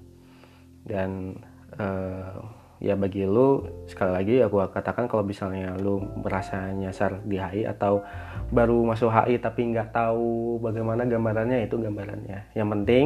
Dan 0.84 1.40
uh, 1.80 2.44
ya 2.84 2.94
bagi 2.94 3.26
lu 3.26 3.66
sekali 3.90 4.12
lagi 4.14 4.36
aku 4.44 4.62
katakan 4.70 5.10
kalau 5.10 5.26
misalnya 5.26 5.74
lu 5.80 6.04
merasa 6.20 6.70
nyasar 6.76 7.24
di 7.24 7.40
HI 7.40 7.66
atau 7.66 8.04
baru 8.52 8.86
masuk 8.86 9.10
HI 9.10 9.42
tapi 9.42 9.74
nggak 9.74 9.96
tahu 9.96 10.60
bagaimana 10.60 11.08
gambarannya 11.08 11.64
itu 11.68 11.76
gambarannya. 11.80 12.52
Yang 12.56 12.68
penting 12.76 13.06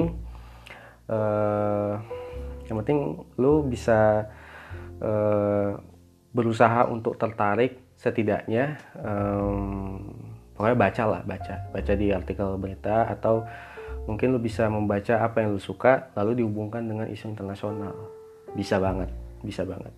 uh, 1.10 2.02
yang 2.72 2.80
penting 2.80 3.20
lu 3.36 3.68
bisa 3.68 4.32
uh, 5.04 5.76
berusaha 6.32 6.88
untuk 6.88 7.20
tertarik 7.20 7.84
setidaknya 8.00 8.80
um, 8.96 10.00
pokoknya 10.56 10.78
baca 10.80 11.04
lah 11.04 11.22
baca. 11.28 11.56
Baca 11.76 11.94
di 12.00 12.16
artikel 12.16 12.56
berita 12.56 13.12
atau 13.12 13.44
mungkin 14.08 14.32
lu 14.32 14.40
bisa 14.40 14.72
membaca 14.72 15.20
apa 15.20 15.44
yang 15.44 15.52
lu 15.52 15.60
suka 15.60 16.16
lalu 16.16 16.40
dihubungkan 16.40 16.88
dengan 16.88 17.12
isu 17.12 17.28
internasional. 17.28 17.92
Bisa 18.56 18.80
banget 18.80 19.12
bisa 19.44 19.66
banget. 19.66 19.94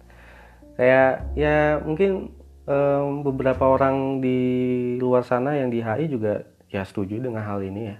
Kayak 0.73 1.29
ya 1.37 1.77
mungkin 1.83 2.33
um, 2.65 3.21
beberapa 3.21 3.69
orang 3.69 4.23
di 4.23 4.39
luar 4.97 5.21
sana 5.21 5.53
yang 5.59 5.69
di 5.69 5.83
HI 5.83 6.09
juga 6.09 6.41
ya 6.71 6.81
setuju 6.81 7.21
dengan 7.21 7.45
hal 7.45 7.61
ini 7.61 7.93
ya. 7.93 7.97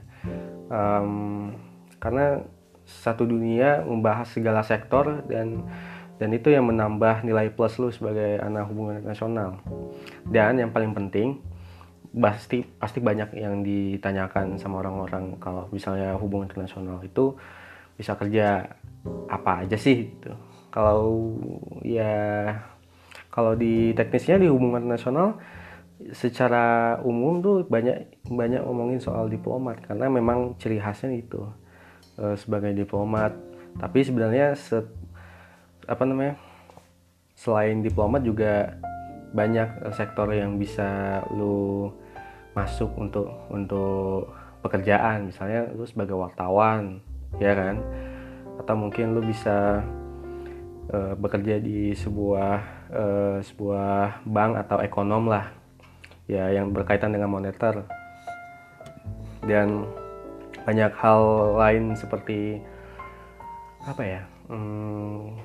Um, 0.72 1.54
karena 2.00 2.42
satu 2.84 3.24
dunia 3.24 3.84
membahas 3.84 4.32
segala 4.32 4.62
sektor 4.64 5.24
dan 5.28 5.64
dan 6.22 6.30
itu 6.30 6.54
yang 6.54 6.70
menambah 6.70 7.26
nilai 7.26 7.52
plus 7.52 7.82
lu 7.82 7.90
sebagai 7.90 8.40
anak 8.40 8.70
hubungan 8.70 9.02
internasional 9.02 9.60
dan 10.30 10.62
yang 10.62 10.70
paling 10.70 10.94
penting 10.94 11.42
pasti 12.14 12.62
pasti 12.78 13.02
banyak 13.02 13.34
yang 13.34 13.66
ditanyakan 13.66 14.62
sama 14.62 14.86
orang-orang 14.86 15.34
kalau 15.42 15.66
misalnya 15.74 16.14
hubungan 16.14 16.46
internasional 16.46 17.02
itu 17.02 17.34
bisa 17.98 18.14
kerja 18.14 18.70
apa 19.30 19.66
aja 19.66 19.78
sih 19.78 20.14
gitu. 20.14 20.34
Kalau 20.70 21.38
ya 21.82 22.54
kalau 23.34 23.58
di 23.58 23.98
teknisnya 23.98 24.38
di 24.38 24.46
hubungan 24.46 24.86
internasional 24.86 25.42
secara 26.14 26.98
umum 27.02 27.42
tuh 27.42 27.66
banyak 27.66 28.22
banyak 28.30 28.62
ngomongin 28.62 29.02
soal 29.02 29.26
diplomat 29.26 29.82
karena 29.82 30.06
memang 30.06 30.54
ciri 30.62 30.78
khasnya 30.78 31.18
itu 31.18 31.42
uh, 32.18 32.36
sebagai 32.38 32.74
diplomat. 32.74 33.34
Tapi 33.78 34.06
sebenarnya 34.06 34.54
set, 34.54 34.86
apa 35.90 36.04
namanya 36.06 36.38
selain 37.34 37.82
diplomat 37.82 38.22
juga 38.22 38.78
banyak 39.34 39.90
sektor 39.98 40.30
yang 40.30 40.62
bisa 40.62 41.20
lu 41.34 41.90
masuk 42.54 42.94
untuk 43.02 43.28
untuk 43.50 44.30
pekerjaan. 44.62 45.34
Misalnya 45.34 45.74
lu 45.74 45.84
sebagai 45.90 46.14
wartawan 46.14 47.02
ya 47.42 47.58
kan? 47.58 47.82
Atau 48.62 48.78
mungkin 48.78 49.18
lu 49.18 49.26
bisa 49.26 49.82
uh, 50.94 51.14
bekerja 51.18 51.58
di 51.58 51.98
sebuah 51.98 52.54
uh, 52.94 53.38
sebuah 53.42 54.22
bank 54.30 54.52
atau 54.70 54.78
ekonom 54.86 55.34
lah 55.34 55.50
ya 56.30 56.54
yang 56.54 56.70
berkaitan 56.70 57.10
dengan 57.10 57.34
moneter. 57.34 57.84
Dan 59.44 59.90
banyak 60.64 60.92
hal 60.96 61.22
lain 61.60 61.96
seperti 61.96 62.64
apa 63.84 64.04
ya 64.04 64.22
hmm, 64.48 65.36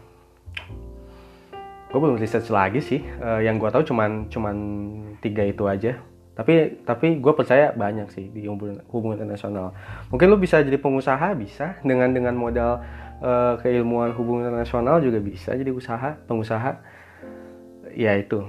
gue 1.89 1.99
belum 1.99 2.21
research 2.21 2.53
lagi 2.53 2.81
sih. 2.85 3.01
Uh, 3.21 3.41
yang 3.41 3.57
gue 3.57 3.69
tahu 3.73 3.85
cuman 3.89 4.29
cuman 4.29 4.57
tiga 5.25 5.45
itu 5.45 5.65
aja. 5.65 5.97
Tapi 6.37 6.85
tapi 6.87 7.19
gue 7.19 7.33
percaya 7.35 7.75
banyak 7.75 8.15
sih 8.15 8.31
di 8.31 8.47
hubungan, 8.47 9.19
internasional. 9.19 9.75
Mungkin 10.13 10.31
lo 10.31 10.39
bisa 10.39 10.61
jadi 10.63 10.79
pengusaha 10.79 11.35
bisa. 11.35 11.81
Dengan 11.83 12.13
dengan 12.13 12.37
modal 12.37 12.85
uh, 13.25 13.59
keilmuan 13.65 14.13
hubungan 14.15 14.53
internasional 14.53 15.01
juga 15.01 15.19
bisa 15.19 15.57
jadi 15.57 15.73
usaha 15.73 16.21
pengusaha. 16.29 16.79
Ya 17.97 18.15
itu. 18.15 18.47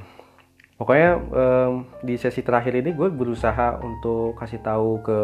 Pokoknya 0.79 1.19
um, 1.19 1.91
di 2.03 2.15
sesi 2.15 2.39
terakhir 2.39 2.71
ini 2.71 2.95
gue 2.95 3.11
berusaha 3.11 3.83
untuk 3.83 4.39
kasih 4.39 4.63
tahu 4.63 5.03
ke 5.03 5.19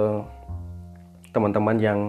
teman-teman 1.35 1.75
yang 1.75 1.99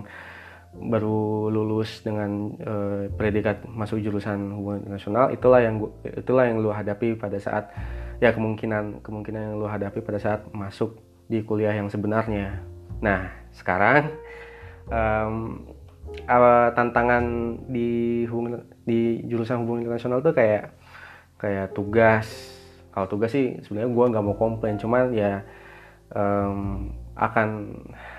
baru 0.76 1.48
lulus 1.48 2.04
dengan 2.04 2.52
uh, 2.60 3.08
predikat 3.16 3.64
masuk 3.64 3.98
jurusan 4.04 4.52
hubungan 4.52 4.84
internasional 4.84 5.32
itulah 5.32 5.60
yang 5.64 5.80
gua, 5.80 5.90
itulah 6.04 6.44
yang 6.44 6.60
lu 6.60 6.68
hadapi 6.68 7.16
pada 7.16 7.40
saat 7.40 7.72
ya 8.20 8.32
kemungkinan 8.32 9.00
kemungkinan 9.00 9.40
yang 9.50 9.54
lu 9.56 9.66
hadapi 9.66 10.04
pada 10.04 10.20
saat 10.20 10.44
masuk 10.52 11.00
di 11.26 11.42
kuliah 11.42 11.72
yang 11.72 11.88
sebenarnya. 11.88 12.60
Nah 13.00 13.32
sekarang 13.56 14.12
um, 14.92 15.64
uh, 16.28 16.68
tantangan 16.76 17.24
di 17.72 18.24
hubungan 18.28 18.68
di 18.84 19.24
jurusan 19.26 19.64
hubungan 19.64 19.88
internasional 19.88 20.20
tuh 20.20 20.36
kayak 20.36 20.76
kayak 21.40 21.72
tugas. 21.72 22.28
Kalau 22.92 23.08
tugas 23.08 23.32
sih 23.32 23.60
sebenarnya 23.64 23.92
gue 23.92 24.04
nggak 24.12 24.24
mau 24.24 24.36
komplain 24.36 24.80
cuman 24.80 25.12
ya 25.12 25.44
um, 26.16 26.92
akan 27.16 27.48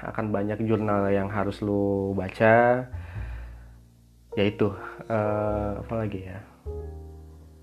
akan 0.03 0.25
banyak 0.33 0.65
jurnal 0.65 1.07
yang 1.13 1.29
harus 1.29 1.61
lu 1.61 2.11
baca. 2.17 2.85
Yaitu 4.37 4.69
uh, 5.09 5.81
apa 5.81 5.93
lagi 5.97 6.25
ya? 6.25 6.41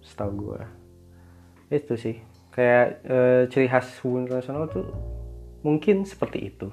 Setahu 0.02 0.32
gue 0.34 0.84
itu 1.72 1.94
sih. 1.98 2.16
Kayak 2.54 3.02
uh, 3.10 3.42
ciri 3.50 3.66
khas 3.66 3.98
hubungan 4.02 4.30
internasional 4.30 4.70
tuh 4.70 4.86
mungkin 5.66 6.06
seperti 6.06 6.54
itu. 6.54 6.70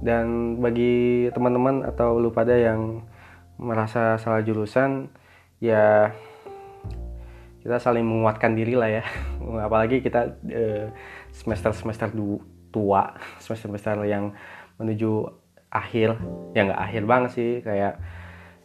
Dan 0.00 0.56
bagi 0.60 1.28
teman-teman 1.32 1.84
atau 1.84 2.20
lu 2.20 2.32
pada 2.32 2.56
yang 2.56 3.04
merasa 3.60 4.16
salah 4.16 4.40
jurusan 4.40 5.12
ya 5.60 6.16
kita 7.60 7.76
saling 7.76 8.04
menguatkan 8.04 8.56
diri 8.56 8.76
lah 8.76 8.88
ya. 8.88 9.04
Apalagi 9.68 10.04
kita 10.04 10.36
uh, 10.36 10.86
semester 11.32 11.72
semester 11.72 12.08
tua 12.70 13.14
semester 13.42 13.68
semester 13.68 14.00
yang 14.06 14.34
menuju 14.80 15.28
akhir. 15.70 16.18
Ya 16.56 16.66
nggak 16.66 16.82
akhir 16.82 17.02
banget 17.06 17.30
sih 17.38 17.50
kayak 17.62 18.02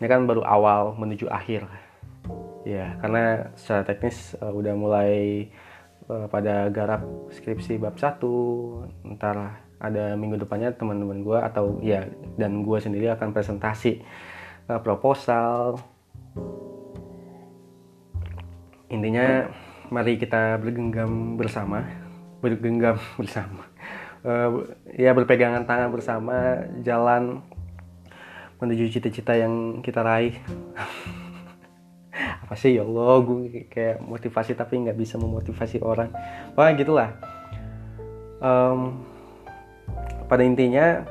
ini 0.01 0.05
kan 0.09 0.25
baru 0.25 0.41
awal 0.43 0.97
menuju 0.97 1.29
akhir. 1.29 1.69
Ya 2.65 2.97
karena 2.99 3.53
secara 3.53 3.85
teknis 3.85 4.33
uh, 4.41 4.49
udah 4.49 4.73
mulai 4.73 5.45
uh, 6.09 6.25
pada 6.25 6.67
garap 6.73 7.05
skripsi 7.29 7.77
bab 7.77 7.95
satu. 8.01 8.81
Ntar 9.05 9.61
ada 9.77 10.17
minggu 10.17 10.41
depannya 10.41 10.73
teman-teman 10.73 11.21
gue 11.21 11.37
atau 11.37 11.77
ya 11.83 12.09
dan 12.39 12.65
gue 12.65 12.77
sendiri 12.81 13.11
akan 13.13 13.31
presentasi 13.35 14.01
uh, 14.71 14.81
proposal. 14.81 15.77
Intinya 18.89 19.49
mari 19.93 20.17
kita 20.17 20.57
bergenggam 20.57 21.37
bersama. 21.37 21.85
Bergenggam 22.41 22.97
bersama 23.21 23.74
uh, 24.25 24.65
ya 24.97 25.13
berpegangan 25.13 25.69
tangan 25.69 25.93
bersama 25.93 26.65
jalan 26.81 27.45
menuju 28.57 28.97
cita-cita 28.97 29.37
yang 29.37 29.85
kita 29.85 30.01
raih. 30.01 30.41
Apa 32.43 32.57
sih? 32.57 32.75
Ya 32.75 32.83
Allah 32.83 33.21
gue 33.21 33.69
kayak 33.69 34.01
motivasi 34.01 34.57
tapi 34.57 34.81
nggak 34.81 34.97
bisa 34.97 35.21
memotivasi 35.21 35.79
orang. 35.85 36.09
Wah 36.57 36.73
gitulah. 36.73 37.13
Um, 38.41 39.05
pada 40.25 40.43
intinya 40.43 41.05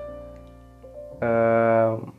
um, 1.22 2.10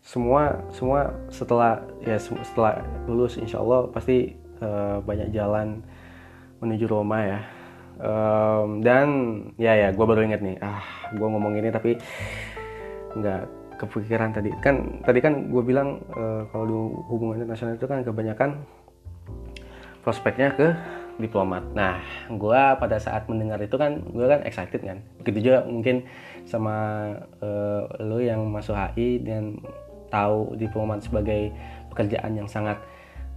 semua 0.00 0.64
semua 0.72 1.12
setelah 1.28 1.84
ya 2.00 2.16
setelah 2.16 2.80
lulus 3.04 3.36
insya 3.36 3.60
Allah 3.60 3.92
pasti 3.92 4.32
uh, 4.64 5.04
banyak 5.04 5.36
jalan 5.36 5.84
menuju 6.64 6.88
Roma 6.88 7.20
ya 7.22 7.57
um, 8.02 8.80
dan 8.82 9.06
ya 9.60 9.74
ya 9.74 9.88
gue 9.94 10.04
baru 10.06 10.24
inget 10.24 10.42
nih 10.42 10.56
ah 10.62 10.82
gue 11.14 11.28
ngomong 11.28 11.58
ini 11.58 11.68
tapi 11.70 11.98
nggak 13.18 13.42
kepikiran 13.78 14.34
tadi 14.34 14.50
kan 14.58 15.02
tadi 15.06 15.18
kan 15.22 15.50
gue 15.50 15.62
bilang 15.62 16.02
uh, 16.14 16.42
kalau 16.50 16.64
di 16.66 16.76
hubungan 17.10 17.42
internasional 17.42 17.78
itu 17.78 17.86
kan 17.86 18.02
kebanyakan 18.02 18.50
prospeknya 20.02 20.54
ke 20.56 20.72
diplomat. 21.18 21.74
Nah, 21.74 21.98
gue 22.30 22.62
pada 22.78 22.96
saat 22.96 23.26
mendengar 23.26 23.58
itu 23.58 23.74
kan 23.74 24.00
gue 24.06 24.26
kan 24.26 24.40
excited 24.46 24.80
kan. 24.80 25.02
Begitu 25.20 25.50
juga 25.50 25.66
mungkin 25.66 26.06
sama 26.46 26.74
uh, 27.42 27.84
lo 28.00 28.22
yang 28.22 28.46
masuk 28.48 28.72
HI 28.72 29.20
dan 29.26 29.58
tahu 30.08 30.56
diplomat 30.56 31.04
sebagai 31.04 31.52
pekerjaan 31.92 32.38
yang 32.38 32.48
sangat 32.48 32.78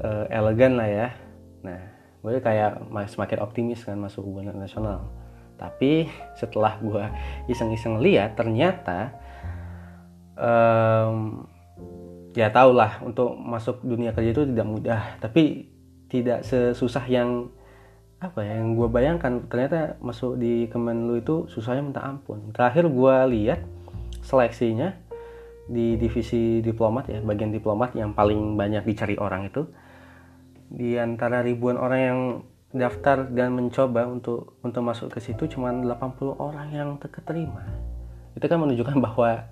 uh, 0.05 0.30
elegan 0.30 0.78
lah 0.78 0.88
ya. 0.88 1.07
Nah, 1.66 1.82
gue 2.22 2.38
kayak 2.38 2.86
semakin 3.10 3.40
optimis 3.42 3.82
kan 3.82 3.98
masuk 3.98 4.22
hubungan 4.26 4.54
internasional. 4.54 5.10
Tapi 5.58 6.10
setelah 6.38 6.78
gue 6.82 7.06
iseng-iseng 7.50 8.02
lihat 8.02 8.38
ternyata 8.38 9.14
um, 10.38 11.46
ya 12.34 12.50
tau 12.50 12.74
lah 12.74 13.02
untuk 13.02 13.34
masuk 13.38 13.82
dunia 13.82 14.14
kerja 14.14 14.34
itu 14.38 14.44
tidak 14.46 14.68
mudah. 14.70 15.02
Tapi 15.18 15.70
tidak 16.10 16.46
sesusah 16.46 17.06
yang 17.10 17.50
apa 18.22 18.46
ya 18.46 18.62
yang 18.62 18.78
gue 18.78 18.88
bayangkan. 18.90 19.50
Ternyata 19.50 19.98
masuk 20.02 20.38
di 20.38 20.70
Kemenlu 20.70 21.22
itu 21.22 21.50
susahnya 21.50 21.82
minta 21.82 22.02
ampun. 22.06 22.54
Terakhir 22.54 22.86
gue 22.86 23.16
lihat 23.34 23.66
seleksinya 24.22 24.94
di 25.72 25.98
divisi 25.98 26.60
diplomat 26.62 27.10
ya 27.10 27.20
bagian 27.22 27.50
diplomat 27.54 27.96
yang 27.96 28.12
paling 28.12 28.60
banyak 28.60 28.84
dicari 28.84 29.16
orang 29.18 29.48
itu 29.48 29.66
di 30.72 30.96
antara 30.96 31.44
ribuan 31.44 31.76
orang 31.76 32.00
yang 32.00 32.20
daftar 32.72 33.28
dan 33.28 33.52
mencoba 33.52 34.08
untuk 34.08 34.56
untuk 34.64 34.82
masuk 34.82 35.12
ke 35.12 35.20
situ 35.20 35.44
cuma 35.52 35.76
80 35.76 36.40
orang 36.40 36.68
yang 36.72 36.90
terketerima. 36.96 37.68
Itu 38.32 38.48
kan 38.48 38.64
menunjukkan 38.64 38.98
bahwa 39.12 39.52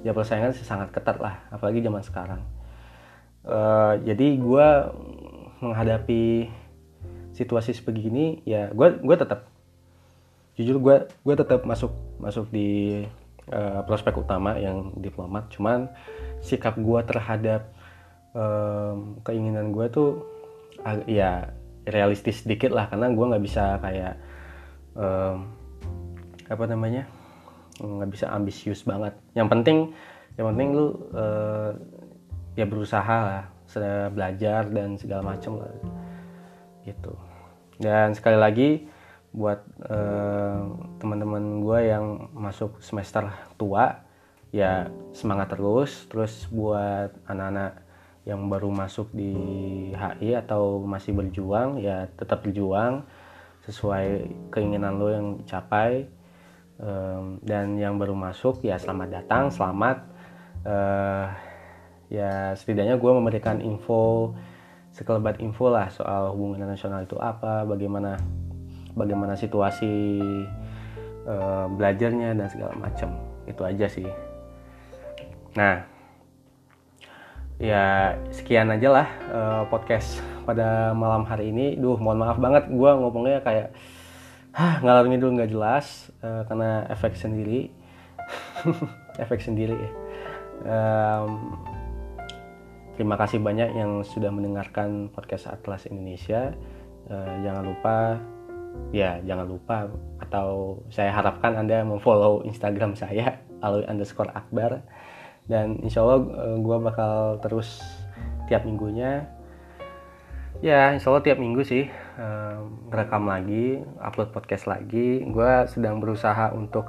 ya 0.00 0.16
persaingan 0.16 0.56
sangat 0.56 0.88
ketat 0.90 1.20
lah 1.20 1.44
apalagi 1.52 1.84
zaman 1.84 2.00
sekarang. 2.00 2.40
Uh, 3.44 4.00
jadi 4.00 4.40
gue 4.40 4.68
menghadapi 5.60 6.48
situasi 7.36 7.76
sebegini 7.76 8.40
ya 8.48 8.72
gue 8.72 9.04
gue 9.04 9.16
tetap 9.20 9.52
jujur 10.56 10.80
gue 10.80 10.96
gue 11.12 11.34
tetap 11.36 11.60
masuk 11.68 11.92
masuk 12.16 12.48
di 12.48 13.04
uh, 13.52 13.84
prospek 13.84 14.16
utama 14.16 14.56
yang 14.56 14.96
diplomat. 14.96 15.52
Cuman 15.52 15.92
sikap 16.40 16.80
gue 16.80 17.00
terhadap 17.04 17.68
um, 18.32 19.20
keinginan 19.20 19.68
gue 19.68 19.92
tuh 19.92 20.10
uh, 20.24 20.33
ya 21.08 21.52
realistis 21.84 22.44
sedikit 22.44 22.72
lah 22.72 22.88
karena 22.88 23.12
gue 23.12 23.24
nggak 23.24 23.44
bisa 23.44 23.76
kayak 23.80 24.14
um, 24.96 25.52
apa 26.48 26.64
namanya 26.68 27.04
nggak 27.80 28.10
bisa 28.10 28.30
ambisius 28.30 28.86
banget. 28.86 29.16
Yang 29.34 29.48
penting 29.50 29.78
yang 30.38 30.46
penting 30.54 30.68
lu 30.74 30.86
uh, 31.14 31.72
ya 32.54 32.66
berusaha 32.66 33.16
lah 33.24 33.44
belajar 34.14 34.70
dan 34.70 34.94
segala 34.94 35.34
macam 35.34 35.58
lah 35.58 35.72
gitu. 36.86 37.12
Dan 37.80 38.14
sekali 38.14 38.38
lagi 38.38 38.70
buat 39.34 39.66
uh, 39.90 40.62
teman-teman 41.02 41.58
gue 41.58 41.78
yang 41.90 42.30
masuk 42.30 42.78
semester 42.78 43.26
tua 43.58 43.98
ya 44.54 44.86
semangat 45.10 45.58
terus. 45.58 46.06
Terus 46.06 46.46
buat 46.54 47.10
anak-anak 47.26 47.83
yang 48.24 48.48
baru 48.48 48.72
masuk 48.72 49.12
di 49.12 49.36
HI 49.92 50.32
atau 50.40 50.80
masih 50.80 51.12
berjuang 51.12 51.76
ya 51.80 52.08
tetap 52.16 52.40
berjuang 52.40 53.04
sesuai 53.68 54.28
keinginan 54.52 54.96
lo 54.96 55.08
yang 55.12 55.26
dicapai. 55.40 56.08
Um, 56.74 57.38
dan 57.46 57.78
yang 57.78 58.02
baru 58.02 58.18
masuk 58.18 58.66
ya 58.66 58.80
selamat 58.80 59.22
datang 59.22 59.46
selamat. 59.52 60.02
Uh, 60.64 61.30
ya 62.10 62.56
setidaknya 62.56 62.98
gue 62.98 63.12
memberikan 63.14 63.62
info 63.62 64.32
sekelebat 64.90 65.38
info 65.38 65.70
lah 65.70 65.86
soal 65.90 66.34
hubungan 66.34 66.66
nasional 66.66 67.02
itu 67.02 67.18
apa 67.18 67.66
bagaimana 67.66 68.18
bagaimana 68.94 69.34
situasi 69.38 70.18
uh, 71.28 71.66
belajarnya 71.70 72.34
dan 72.34 72.48
segala 72.50 72.74
macam. 72.74 73.14
Itu 73.44 73.62
aja 73.62 73.86
sih. 73.86 74.08
Nah 75.54 75.93
ya 77.58 78.14
sekian 78.34 78.70
aja 78.74 78.88
lah 78.90 79.08
uh, 79.30 79.62
podcast 79.70 80.20
pada 80.44 80.92
malam 80.92 81.22
hari 81.26 81.50
ini. 81.54 81.78
Duh 81.78 81.98
mohon 81.98 82.20
maaf 82.20 82.38
banget 82.38 82.68
gue 82.70 82.90
ngomongnya 82.90 83.40
kayak 83.42 83.74
Hah, 84.54 84.78
ngalor 84.86 85.10
ngidul 85.10 85.34
nggak 85.34 85.50
jelas 85.50 86.14
uh, 86.22 86.46
karena 86.46 86.86
efek 86.86 87.18
sendiri. 87.18 87.74
Efek 89.14 89.42
sendiri 89.42 89.74
ya. 89.74 89.90
Um, 90.62 91.58
terima 92.94 93.18
kasih 93.18 93.42
banyak 93.42 93.74
yang 93.74 94.06
sudah 94.06 94.30
mendengarkan 94.30 95.10
podcast 95.10 95.50
Atlas 95.50 95.90
Indonesia. 95.90 96.54
Uh, 97.10 97.34
jangan 97.42 97.66
lupa 97.66 97.96
ya 98.94 99.18
jangan 99.22 99.46
lupa 99.50 99.90
atau 100.22 100.80
saya 100.90 101.10
harapkan 101.10 101.54
anda 101.58 101.82
memfollow 101.82 102.42
Instagram 102.46 102.94
saya 102.94 103.42
alwi 103.64 103.86
underscore 103.90 104.30
akbar 104.34 104.82
dan 105.44 105.76
insya 105.84 106.00
Allah 106.00 106.24
uh, 106.24 106.56
gue 106.56 106.76
bakal 106.80 107.40
terus 107.44 107.80
tiap 108.48 108.64
minggunya. 108.64 109.28
Ya 110.64 110.96
insya 110.96 111.12
Allah 111.12 111.24
tiap 111.26 111.36
minggu 111.36 111.60
sih 111.66 111.90
ngerekam 112.88 113.26
lagi 113.26 113.82
upload 114.00 114.32
podcast 114.32 114.70
lagi. 114.70 115.20
Gue 115.26 115.66
sedang 115.68 116.00
berusaha 116.00 116.54
untuk 116.54 116.88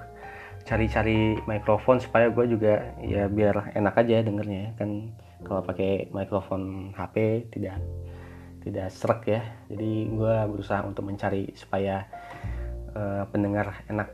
cari-cari 0.65 1.37
mikrofon 1.45 2.01
supaya 2.01 2.31
gue 2.31 2.45
juga 2.49 2.95
ya 3.03 3.27
biar 3.27 3.75
enak 3.75 3.95
aja 3.99 4.23
dengernya. 4.23 4.61
Ya. 4.61 4.69
kan 4.79 4.89
kalau 5.43 5.61
pakai 5.61 6.09
mikrofon 6.13 6.93
HP 6.95 7.49
tidak 7.51 7.81
tidak 8.63 8.87
serak 8.93 9.21
ya. 9.27 9.41
Jadi 9.67 10.13
gue 10.13 10.35
berusaha 10.47 10.85
untuk 10.87 11.03
mencari 11.03 11.51
supaya 11.57 12.07
uh, 12.95 13.27
pendengar 13.27 13.83
enak. 13.91 14.13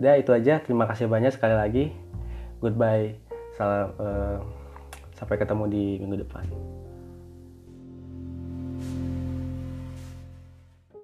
Udah 0.00 0.16
itu 0.16 0.32
aja. 0.32 0.62
Terima 0.64 0.88
kasih 0.88 1.10
banyak 1.10 1.36
sekali 1.36 1.58
lagi 1.58 2.01
goodbye. 2.62 3.18
Salam 3.58 3.90
uh, 3.98 4.38
sampai 5.18 5.36
ketemu 5.36 5.64
di 5.66 5.84
minggu 5.98 6.22
depan 6.22 6.46